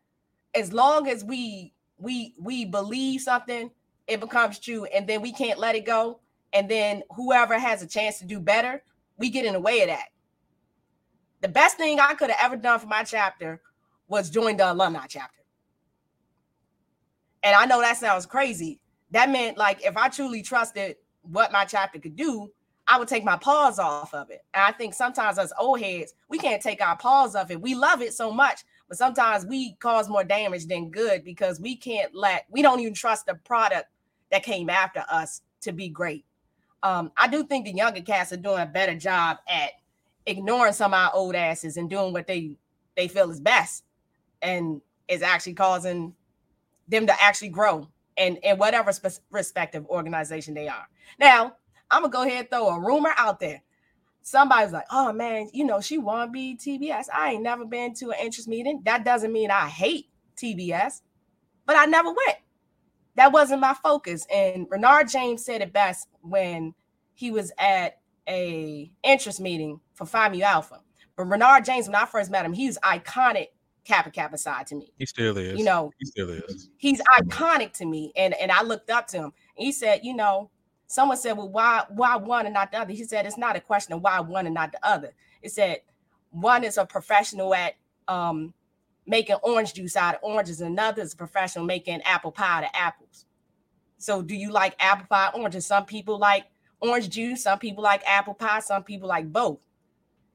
[0.56, 3.70] as long as we we we believe something,
[4.07, 6.20] it becomes true, and then we can't let it go.
[6.53, 8.84] And then whoever has a chance to do better,
[9.18, 10.07] we get in the way of that.
[11.41, 13.61] The best thing I could have ever done for my chapter
[14.10, 15.40] was join the alumni chapter.
[17.44, 18.81] And I know that sounds crazy.
[19.11, 22.52] That meant like if I truly trusted what my chapter could do,
[22.88, 24.44] I would take my paws off of it.
[24.53, 27.61] And I think sometimes as old heads, we can't take our paws off it.
[27.61, 31.76] We love it so much, but sometimes we cause more damage than good because we
[31.76, 33.86] can't let we don't even trust the product
[34.31, 36.26] that came after us to be great.
[36.81, 39.72] Um, I do think the younger cats are doing a better job at
[40.26, 42.57] ignoring some of our old asses and doing what they
[42.95, 43.84] they feel is best
[44.41, 46.14] and is actually causing
[46.88, 47.88] them to actually grow
[48.18, 50.88] and in whatever spe- respective organization they are.
[51.20, 51.56] Now,
[51.90, 53.64] I'm gonna go ahead and throw a rumor out there.
[54.22, 58.11] Somebody's like, "Oh man, you know she won't be TBS." I ain't never been to
[58.11, 58.82] an interest meeting.
[58.84, 61.02] That doesn't mean I hate TBS,
[61.66, 62.38] but I never went.
[63.16, 64.28] That wasn't my focus.
[64.34, 66.74] And Renard James said it best when
[67.14, 70.82] he was at a interest meeting for Phi Mu Alpha.
[71.16, 73.48] But Renard James, when I first met him, he was iconic
[73.90, 74.94] Kappa Kappa Psi to me.
[74.99, 75.57] He still is.
[75.57, 76.70] You know, he still is.
[76.78, 79.34] He's iconic to me, and and I looked up to him.
[79.56, 80.52] he said, you know,
[80.86, 82.94] someone said, well, why why one and not the other?
[82.94, 85.14] He said, it's not a question of why one and not the other.
[85.41, 85.80] It said
[86.30, 87.74] one is a professional at
[88.07, 88.53] um,
[89.07, 92.64] making orange juice out of oranges, and another is a professional making apple pie out
[92.66, 93.26] of apples.
[93.98, 95.66] So do you like apple pie, oranges?
[95.66, 96.45] Some people like
[96.80, 99.57] orange juice, some people like apple pie, some people like both.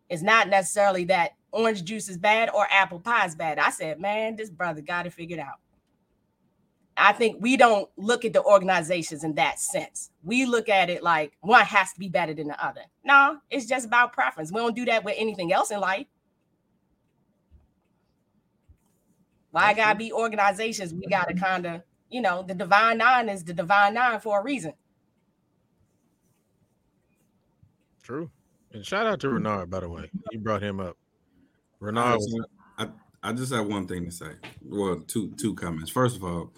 [0.09, 3.59] It's not necessarily that orange juice is bad or apple pie is bad.
[3.59, 5.61] I said, man, this brother got it figured out.
[6.97, 10.11] I think we don't look at the organizations in that sense.
[10.23, 12.83] We look at it like one has to be better than the other.
[13.05, 14.53] No, it's just about preference.
[14.53, 16.07] We don't do that with anything else in life.
[19.51, 20.93] Why gotta be organizations?
[20.95, 24.43] We gotta kind of, you know, the divine nine is the divine nine for a
[24.43, 24.73] reason.
[28.03, 28.31] True.
[28.73, 30.11] And shout out to Renard, by the way.
[30.33, 30.97] You brought him up.
[31.85, 32.21] I, Renard,
[32.79, 32.89] I,
[33.23, 34.33] I just have one thing to say.
[34.63, 35.91] Well, two two comments.
[35.91, 36.53] First of all,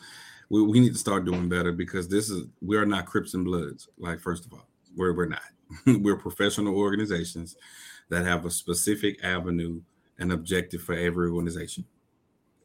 [0.48, 3.44] we, we need to start doing better because this is we are not Crips and
[3.44, 3.88] Bloods.
[3.98, 4.66] Like, first of all,
[4.96, 5.42] we're we're not.
[5.86, 7.56] we're professional organizations
[8.08, 9.80] that have a specific avenue
[10.18, 11.84] and objective for every organization.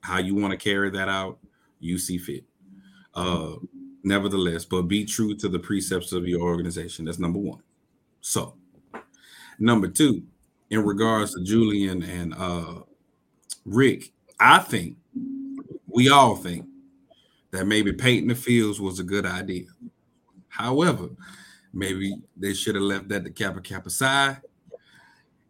[0.01, 1.39] How you want to carry that out,
[1.79, 2.43] you see fit.
[3.15, 3.55] Uh,
[4.03, 7.05] nevertheless, but be true to the precepts of your organization.
[7.05, 7.61] That's number one.
[8.21, 8.55] So,
[9.59, 10.23] number two,
[10.71, 12.79] in regards to Julian and uh,
[13.65, 14.97] Rick, I think
[15.87, 16.65] we all think
[17.51, 19.65] that maybe painting the fields was a good idea.
[20.47, 21.09] However,
[21.73, 24.37] maybe they should have left that to Kappa Kappa Psi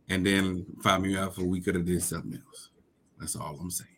[0.10, 2.70] and then Phi Mu Alpha we could have did something else.
[3.20, 3.90] That's all I'm saying.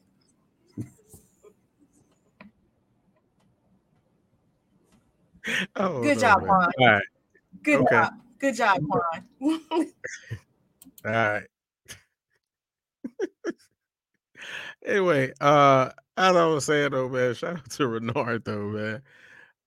[5.77, 6.47] oh, Good no, job, man.
[6.49, 6.71] Juan.
[6.79, 7.03] All right.
[7.63, 7.95] Good Okay.
[7.95, 8.13] job.
[8.39, 9.89] Good job, Juan.
[11.05, 11.43] All right.
[14.85, 19.01] anyway, uh, as I was saying though, man, shout out to Renard though, man.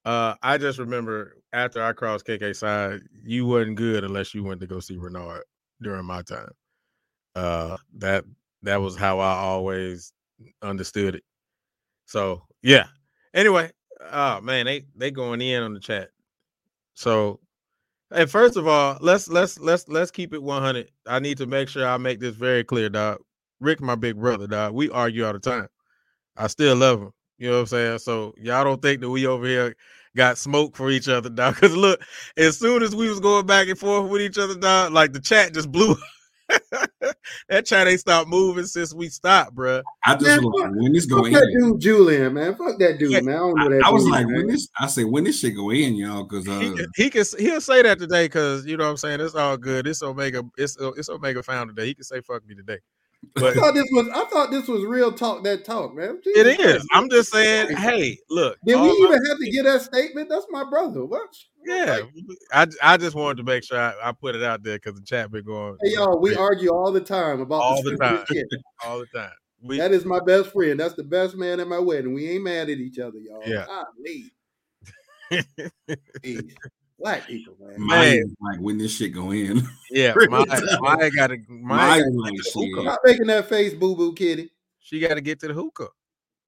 [0.04, 4.60] Uh, I just remember after I crossed KK Psi, you wasn't good unless you went
[4.60, 5.42] to go see Renard
[5.82, 6.50] during my time.
[7.34, 8.24] Uh, that
[8.62, 10.12] that was how I always
[10.62, 11.24] understood it.
[12.06, 12.86] So yeah.
[13.34, 13.70] Anyway,
[14.12, 16.10] oh man, they they going in on the chat.
[16.94, 17.40] So
[18.14, 20.88] Hey, first of all, let's let's let's let's keep it 100.
[21.08, 23.18] I need to make sure I make this very clear, dog.
[23.58, 24.74] Rick, my big brother, dog.
[24.74, 25.66] We argue all the time.
[26.36, 27.10] I still love him.
[27.38, 27.98] You know what I'm saying?
[27.98, 29.74] So y'all don't think that we over here
[30.16, 31.56] got smoke for each other, dog.
[31.56, 32.00] Because look,
[32.36, 35.20] as soon as we was going back and forth with each other, dog, like the
[35.20, 35.96] chat just blew.
[37.48, 39.82] that chat ain't stopped moving since we stopped, bruh.
[40.04, 42.54] I just Man, was like, when this Fuck go in, that dude, Julian, man.
[42.54, 43.34] Fuck that dude, Yeah, man.
[43.34, 44.36] I don't know that I, I was dude, like, man.
[44.36, 47.10] when this, I say, when this shit go in, y'all, because uh, He, can- he
[47.10, 49.86] can he'll say that today because you know what I'm saying it's all good.
[49.86, 51.86] It's Omega, it's it's Omega found today.
[51.86, 52.78] He can say fuck me today.
[53.36, 56.20] I thought this was I thought this was real talk that talk, man.
[56.24, 56.72] It Jesus is.
[56.72, 56.88] Christ.
[56.92, 58.58] I'm just saying, hey, look.
[58.64, 60.28] Did we even my- have to get that statement?
[60.28, 61.04] That's my brother.
[61.04, 61.28] What?
[61.66, 62.00] yeah,
[62.52, 65.04] I I just wanted to make sure I, I put it out there because the
[65.04, 68.24] chat been going Hey y'all, we argue all the time about All the the time.
[68.84, 69.32] all the time.
[69.62, 70.78] We That is my best friend.
[70.78, 72.14] That's the best man at my wedding.
[72.14, 73.42] We ain't mad at each other, y'all.
[73.46, 73.66] Yeah.
[77.02, 77.16] Golly.
[77.16, 77.74] Black people, man.
[77.78, 80.46] Maya was like, when this shit go in, yeah, Real Maya,
[81.10, 82.72] got to Maya Maya was like, shit.
[82.82, 84.50] Stop making that face, boo boo kitty.
[84.80, 85.88] she got to get to the hookah.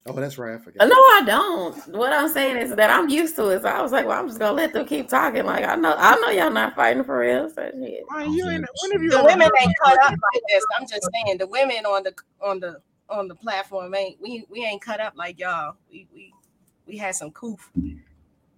[0.05, 0.55] Oh, that's right.
[0.55, 0.87] I forgot.
[0.87, 1.87] No, I don't.
[1.89, 3.61] What I'm saying is that I'm used to it.
[3.61, 5.45] So I was like, well, I'm just gonna let them keep talking.
[5.45, 7.49] Like I know, I know y'all not fighting for real.
[7.49, 8.03] So shit.
[8.09, 8.65] Maya, you ain't.
[8.81, 10.65] When have you the women ain't cut up like this.
[10.79, 14.65] I'm just saying the women on the on the on the platform ain't we we
[14.65, 15.75] ain't cut up like y'all.
[15.91, 16.33] We we
[16.87, 17.71] we had some coof.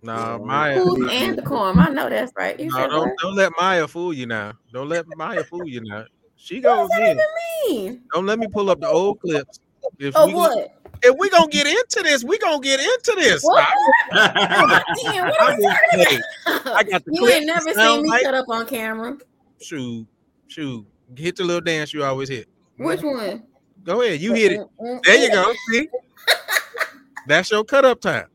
[0.03, 0.81] Nah, Maya.
[0.81, 1.79] Food and corn.
[1.79, 2.59] I know that's right.
[2.59, 3.17] You No, don't what?
[3.21, 4.53] don't let Maya fool you now.
[4.73, 6.05] Don't let Maya fool you now.
[6.37, 7.11] She goes What goes does that in.
[7.11, 8.01] even mean?
[8.13, 9.59] Don't let me pull up the old clips.
[9.99, 10.71] If Oh we what?
[11.03, 13.43] if we gonna get into this, we gonna get into this.
[13.43, 13.63] What?
[13.63, 13.73] I-
[14.13, 16.75] oh, Damn, what I are we talking hey, about?
[16.77, 18.23] I got the you clip, ain't never seen me bite.
[18.23, 19.17] cut up on camera.
[19.61, 20.07] shoot,
[20.47, 22.47] shoot, hit the little dance you always hit.
[22.77, 23.43] Which one?
[23.83, 24.59] Go ahead, you hit it.
[24.59, 25.33] Mm, mm, there you mm.
[25.33, 25.53] go.
[25.69, 25.87] See,
[27.27, 28.27] that's your cut up time.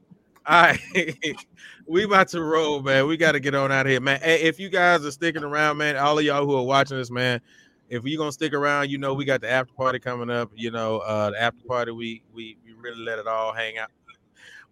[0.49, 0.79] All right,
[1.87, 3.09] we about to roll, man.
[3.09, 4.21] We got to get on out of here, man.
[4.21, 7.11] Hey, if you guys are sticking around, man, all of y'all who are watching this,
[7.11, 7.41] man,
[7.89, 10.53] if you're gonna stick around, you know we got the after party coming up.
[10.55, 13.91] You know, uh, the after party, we we we really let it all hang out.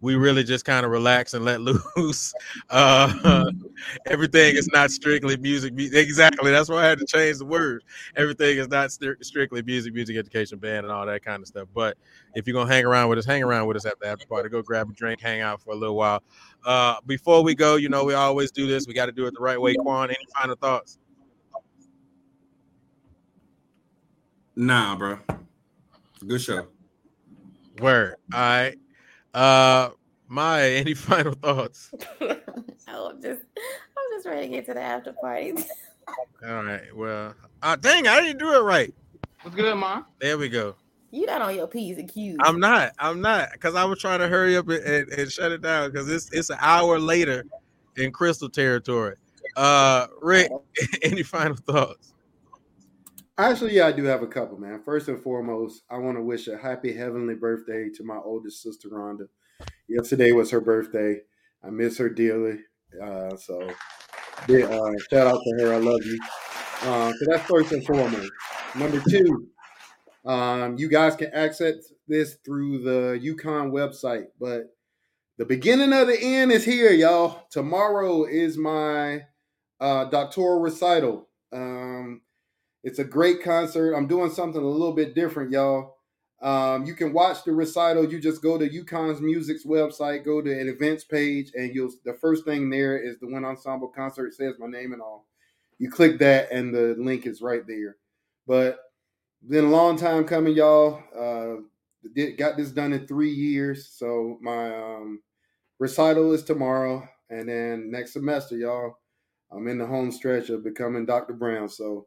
[0.05, 1.61] We really just kind of relax and let
[1.97, 2.31] loose.
[2.69, 3.45] Uh,
[4.05, 5.73] everything is not strictly music.
[5.75, 6.51] Exactly.
[6.51, 7.83] That's why I had to change the word.
[8.15, 11.67] Everything is not stri- strictly music, music education, band, and all that kind of stuff.
[11.73, 11.97] But
[12.35, 14.47] if you're gonna hang around with us, hang around with us at the after party.
[14.47, 16.21] Go grab a drink, hang out for a little while.
[16.63, 18.85] Uh, before we go, you know we always do this.
[18.85, 19.73] We got to do it the right way.
[19.73, 20.99] Quan, any final thoughts?
[24.55, 25.17] nah, bro.
[26.27, 26.67] Good show.
[27.79, 28.17] Word.
[28.31, 28.75] All right.
[29.35, 29.89] Uh,
[30.29, 31.91] Maya, any final thoughts?
[32.21, 35.53] oh, I'm just, I'm just ready to get to the after party.
[36.47, 36.95] All right.
[36.95, 38.93] Well, uh, dang, I didn't do it right.
[39.41, 40.05] What's good, man?
[40.21, 40.75] There we go.
[41.11, 42.37] You not on your P's and Q's.
[42.41, 42.93] I'm not.
[42.99, 45.91] I'm not because I was trying to hurry up and, and, and shut it down
[45.91, 47.45] because it's it's an hour later
[47.95, 49.15] in Krystal territory.
[49.55, 50.51] Uh Rick,
[51.03, 52.14] any final thoughts?
[53.37, 54.81] Actually, yeah, I do have a couple, man.
[54.85, 58.87] First and foremost, I want to wish a happy heavenly birthday to my oldest sister,
[58.87, 59.27] Rhonda.
[59.89, 61.19] Yesterday was her birthday.
[61.61, 62.59] I miss her dearly.
[63.01, 65.73] Uh, so, uh, shout out to her.
[65.73, 66.19] I love you.
[66.83, 68.31] Uh, so that's first and foremost.
[68.73, 69.47] Number two,
[70.25, 71.75] um, you guys can access
[72.07, 74.75] this through the UConn website, but
[75.37, 77.47] the beginning of the end is here, y'all.
[77.51, 79.23] Tomorrow is my
[79.81, 81.27] uh, doctoral recital.
[81.51, 82.21] Um,
[82.85, 83.95] it's a great concert.
[83.95, 85.95] I'm doing something a little bit different, y'all.
[86.39, 88.09] Um, you can watch the recital.
[88.09, 92.13] You just go to UConn's Music's website, go to an events page, and you'll the
[92.13, 94.27] first thing there is the Wind Ensemble concert.
[94.27, 95.25] It says my name and all.
[95.79, 97.97] You click that, and the link is right there.
[98.45, 98.77] But
[99.49, 101.01] been a long time coming, y'all.
[101.17, 101.61] Uh,
[102.13, 103.87] did, got this done in three years.
[103.87, 105.23] So my um,
[105.79, 108.99] recital is tomorrow, and then next semester, y'all,
[109.51, 111.33] I'm in the home stretch of becoming Dr.
[111.33, 111.67] Brown.
[111.67, 112.05] So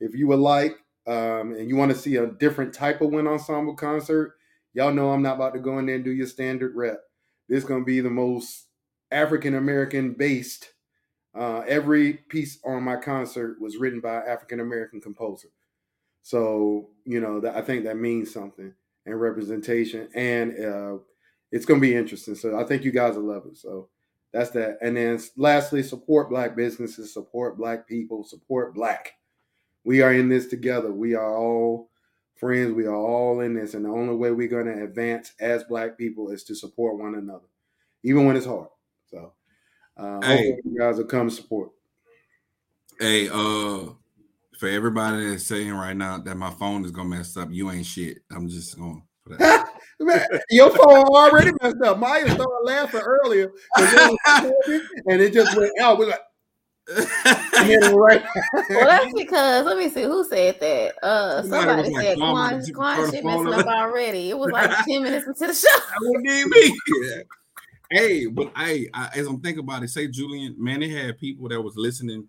[0.00, 3.28] if you would like, um, and you want to see a different type of wind
[3.28, 4.34] ensemble concert,
[4.74, 7.00] y'all know I'm not about to go in there and do your standard rep.
[7.48, 8.66] This is going to be the most
[9.10, 10.72] African American based.
[11.34, 15.48] Uh, every piece on my concert was written by African American composer.
[16.22, 18.72] So you know that I think that means something
[19.06, 20.98] and representation, and uh,
[21.50, 22.34] it's going to be interesting.
[22.34, 23.56] So I think you guys will love it.
[23.56, 23.88] So
[24.32, 24.78] that's that.
[24.82, 29.14] And then lastly, support black businesses, support black people, support black.
[29.84, 30.92] We are in this together.
[30.92, 31.90] We are all
[32.36, 32.72] friends.
[32.72, 35.96] We are all in this, and the only way we're going to advance as black
[35.98, 37.46] people is to support one another,
[38.02, 38.68] even when it's hard.
[39.10, 39.32] So,
[39.96, 40.36] uh, Hey.
[40.36, 41.70] hopefully you guys will come support.
[42.98, 43.92] Hey, uh,
[44.58, 47.86] for everybody that's saying right now that my phone is gonna mess up, you ain't
[47.86, 48.18] shit.
[48.30, 49.70] I'm just going for that.
[50.00, 51.98] Man, your phone already messed up.
[51.98, 55.98] Maya started laughing earlier, it and it just went out.
[55.98, 56.29] We're like, hit it right.
[56.96, 60.94] well, that's because let me see who said that.
[61.04, 64.30] Uh, Somebody like, said "Mama, Quan, Quan shit messing up already.
[64.30, 65.68] It was like ten minutes into the show.
[65.68, 66.78] That wouldn't be.
[67.02, 67.22] Yeah.
[67.90, 71.48] Hey, but hey, I, as I'm thinking about it, say Julian, man, they had people
[71.48, 72.26] that was listening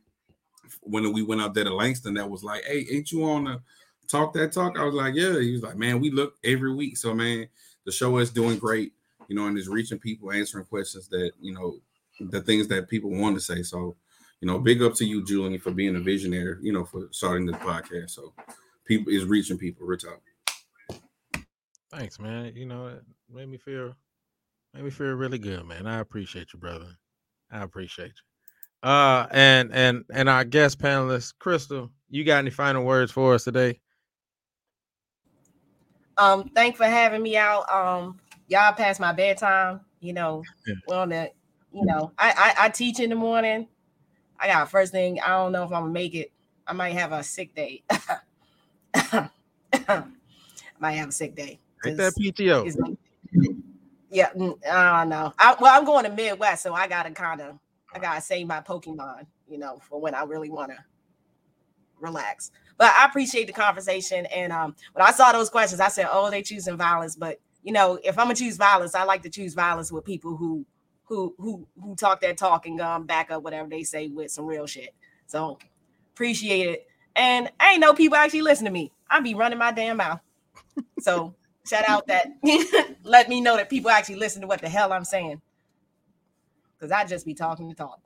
[0.82, 3.62] when we went out there to Langston that was like, "Hey, ain't you on the
[4.08, 6.98] talk that talk?" I was like, "Yeah." He was like, "Man, we look every week,
[6.98, 7.48] so man,
[7.86, 8.94] the show is doing great,
[9.28, 11.78] you know, and it's reaching people, answering questions that you know,
[12.20, 13.96] the things that people want to say." So,
[14.42, 17.46] you know, big up to you, Julian, for being a visionary, you know, for starting
[17.46, 18.12] this podcast.
[18.12, 18.34] So,
[18.86, 19.86] people is reaching people.
[19.86, 20.22] Real talk.
[21.92, 22.54] Thanks, man.
[22.56, 23.96] You know, it made me feel
[24.74, 25.86] made me feel really good, man.
[25.88, 26.88] I appreciate you, brother.
[27.52, 28.90] I appreciate you.
[28.90, 33.44] Uh and and and our guest panelist, Krystal, you got any final words for us
[33.44, 33.80] today?
[36.18, 37.70] Um, thank for having me out.
[37.70, 39.82] Um, y'all past my bedtime.
[40.00, 40.76] You know, Yeah.
[40.88, 41.36] well, that
[41.74, 43.68] you know, I, I I teach in the morning.
[44.42, 45.20] I got first thing.
[45.22, 46.32] I don't know if I'm gonna make it.
[46.66, 47.84] I might have a sick day.
[48.96, 49.30] I
[50.80, 51.60] might have a sick day.
[51.86, 52.98] Ain't that PTO?
[54.10, 55.34] Yeah, mm, I don't know.
[55.40, 57.58] I, well, I'm going to Midwest, so I gotta kind of,
[57.94, 60.78] I gotta save my Pokemon, you know, for when I really want to
[62.00, 62.52] relax.
[62.78, 66.30] But I appreciate the conversation, and um, when I saw those questions, I said, "Oh,
[66.30, 69.54] they choosing violence." But you know, if I'm gonna choose violence, I like to choose
[69.54, 70.66] violence with people who,
[71.12, 74.46] who, who, who talk that talk and um, back up whatever they say with some
[74.46, 74.96] real shit.
[75.28, 75.60] So
[76.14, 76.88] appreciate it.
[77.18, 78.94] And I ain't know people actually listen to me.
[79.10, 80.22] I be running my damn mouth.
[81.00, 81.36] So
[81.68, 82.30] shout out that
[83.04, 85.42] let me know that people actually listen to what the hell I'm saying.
[86.80, 88.00] Cause I just be talking to talk.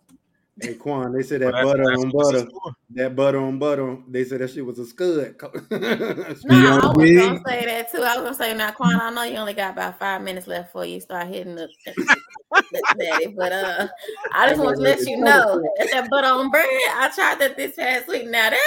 [0.61, 3.59] Hey Quan, they said that Well, butter on what this is butter, that butter on
[3.59, 3.97] butter.
[4.07, 5.35] They said that shit was a scud.
[5.41, 7.15] No, I was B.O.B..
[7.15, 8.01] gonna say that too.
[8.01, 9.01] I was gonna say now, Quan.
[9.01, 11.67] I know you only got about five minutes left before you start hitting the
[12.97, 13.87] daddy, but uh,
[14.33, 16.65] I just want to let you know that that butter on bread.
[16.65, 18.29] I tried that this past week.
[18.29, 18.61] Now that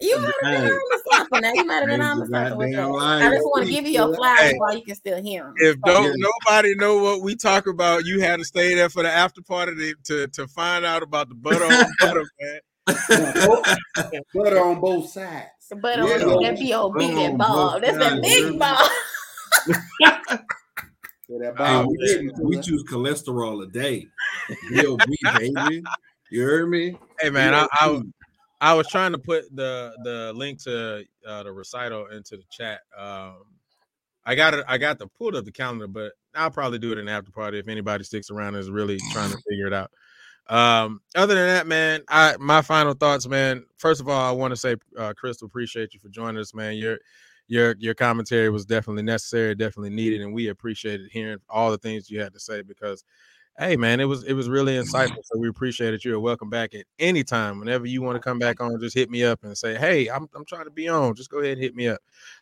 [0.00, 0.68] you might have been Hey.
[0.68, 1.40] on to something.
[1.40, 2.84] Now you might have been Ain't on to the something with that.
[3.26, 4.54] I just want to give you your flowers Hey.
[4.58, 5.54] while you can still hear them.
[5.58, 6.28] If don't Yeah.
[6.46, 9.74] nobody know what we talk about, you had to stay there for the after party
[9.74, 12.60] to to, to find out about the butter on butter, man.
[14.34, 15.48] butter on both sides.
[15.68, 16.24] The butter Yeah.
[16.24, 16.98] on that B.O.B.
[17.00, 17.80] Oh, that ball.
[17.80, 18.88] That's that big ball.
[21.30, 21.84] So that Hey,
[22.40, 24.08] we, we choose cholesterol a day.
[24.48, 25.04] BOB,
[25.34, 25.82] baby.
[26.30, 26.98] You heard me?
[27.20, 28.10] Hey man, I, I BOB.
[28.60, 32.80] I was trying to put the the link to uh, the recital into the chat.
[32.96, 33.44] Um,
[34.24, 34.64] I got it.
[34.68, 37.30] I got the pulled up the calendar, but I'll probably do it in the after
[37.30, 39.90] party if anybody sticks around and is really trying to figure it out.
[40.48, 43.64] Um, other than that, man, I my final thoughts, man.
[43.78, 46.74] First of all, I want to say, uh, Krystal, appreciate you for joining us, man.
[46.76, 46.98] You're
[47.48, 52.10] your your commentary was definitely necessary, definitely needed, and we appreciated hearing all the things
[52.10, 53.04] you had to say because
[53.58, 55.24] hey man, it was it was really insightful.
[55.24, 56.04] So we appreciate it.
[56.04, 57.58] You're welcome back at any time.
[57.58, 60.28] Whenever you want to come back on, just hit me up and say, Hey, I'm
[60.34, 61.14] I'm trying to be on.
[61.14, 62.00] Just go ahead and hit me up.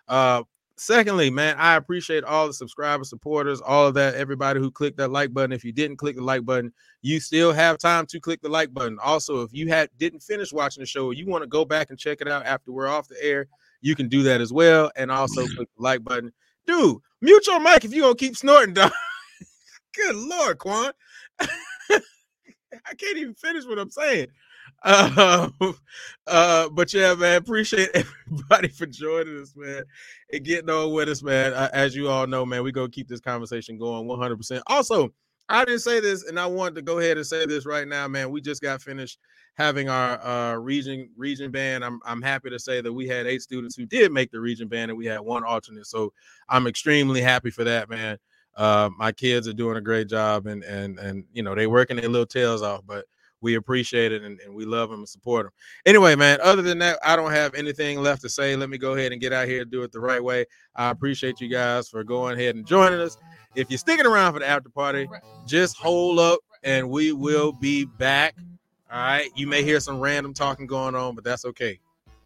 [0.09, 0.43] Uh
[0.79, 5.11] secondly, man, I appreciate all the subscribers, supporters, all of that, everybody who clicked that
[5.11, 5.53] like button.
[5.53, 8.75] If you didn't click the like button, you still have time to click the like
[8.75, 8.99] button.
[9.03, 11.99] Also, if you had didn't finish watching the show, you want to go back and
[11.99, 13.47] check it out after we're off the air,
[13.81, 14.91] you can do that as well.
[14.97, 16.33] And also click the like button.
[16.67, 18.93] Dude, mute your mic if you're gonna keep snorting, dog.
[19.97, 20.93] Good lord, Quan.
[22.87, 24.29] I can't even finish what I'm saying.
[24.85, 25.51] Uh,
[26.27, 29.85] uh, but yeah, man, appreciate everybody for joining us, man,
[30.33, 31.53] and getting on with us, man.
[31.55, 34.63] As you all know, man, we go keep this conversation going 100%.
[34.69, 35.13] Also,
[35.49, 38.09] I didn't say this, and I wanted to go ahead and say this right now,
[38.09, 38.31] man.
[38.31, 39.19] We just got finished
[39.55, 41.85] having our uh, region region band.
[41.85, 44.69] I'm I'm happy to say that we had eight students who did make the region
[44.69, 45.87] band, and we had one alternate.
[45.87, 46.13] So
[46.49, 48.19] I'm extremely happy for that, man.
[48.57, 51.97] Uh, my kids are doing a great job, and and and you know they working
[51.97, 53.05] their little tails off, but
[53.41, 55.53] we appreciate it and, and we love them and support them.
[55.85, 58.57] Anyway, man, other than that, I don't have anything left to say.
[58.57, 60.47] Let me go ahead and get out here and do it the right way.
[60.75, 63.17] I appreciate you guys for going ahead and joining us.
[63.55, 65.09] If you're sticking around for the after party,
[65.47, 68.35] just hold up and we will be back.
[68.91, 69.31] All right.
[69.35, 71.79] You may hear some random talking going on, but that's okay.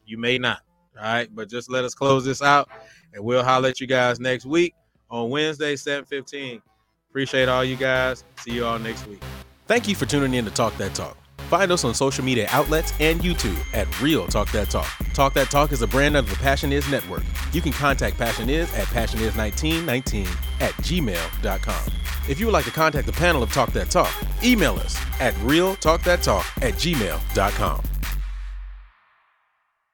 [0.07, 0.61] You may not.
[0.97, 1.29] All right.
[1.35, 2.69] But just let us close this out
[3.13, 4.75] and we'll holler at you guys next week
[5.11, 6.63] on Wednesday, 7:15.
[7.11, 8.25] Appreciate all you guys.
[8.39, 9.23] See you all next week.
[9.67, 11.17] Thank you for tuning in to Talk That Talk.
[11.49, 14.87] Find us on social media outlets and YouTube at Real Talk That Talk.
[15.15, 17.25] Talk That Talk is a brand of the Passion Is Network.
[17.53, 20.27] You can contact Passion Is at passionis1919
[20.61, 21.93] at gmail.com.
[22.29, 24.13] If you would like to contact the panel of Talk That Talk,
[24.45, 27.83] email us at realtalkthattalk at gmail.com.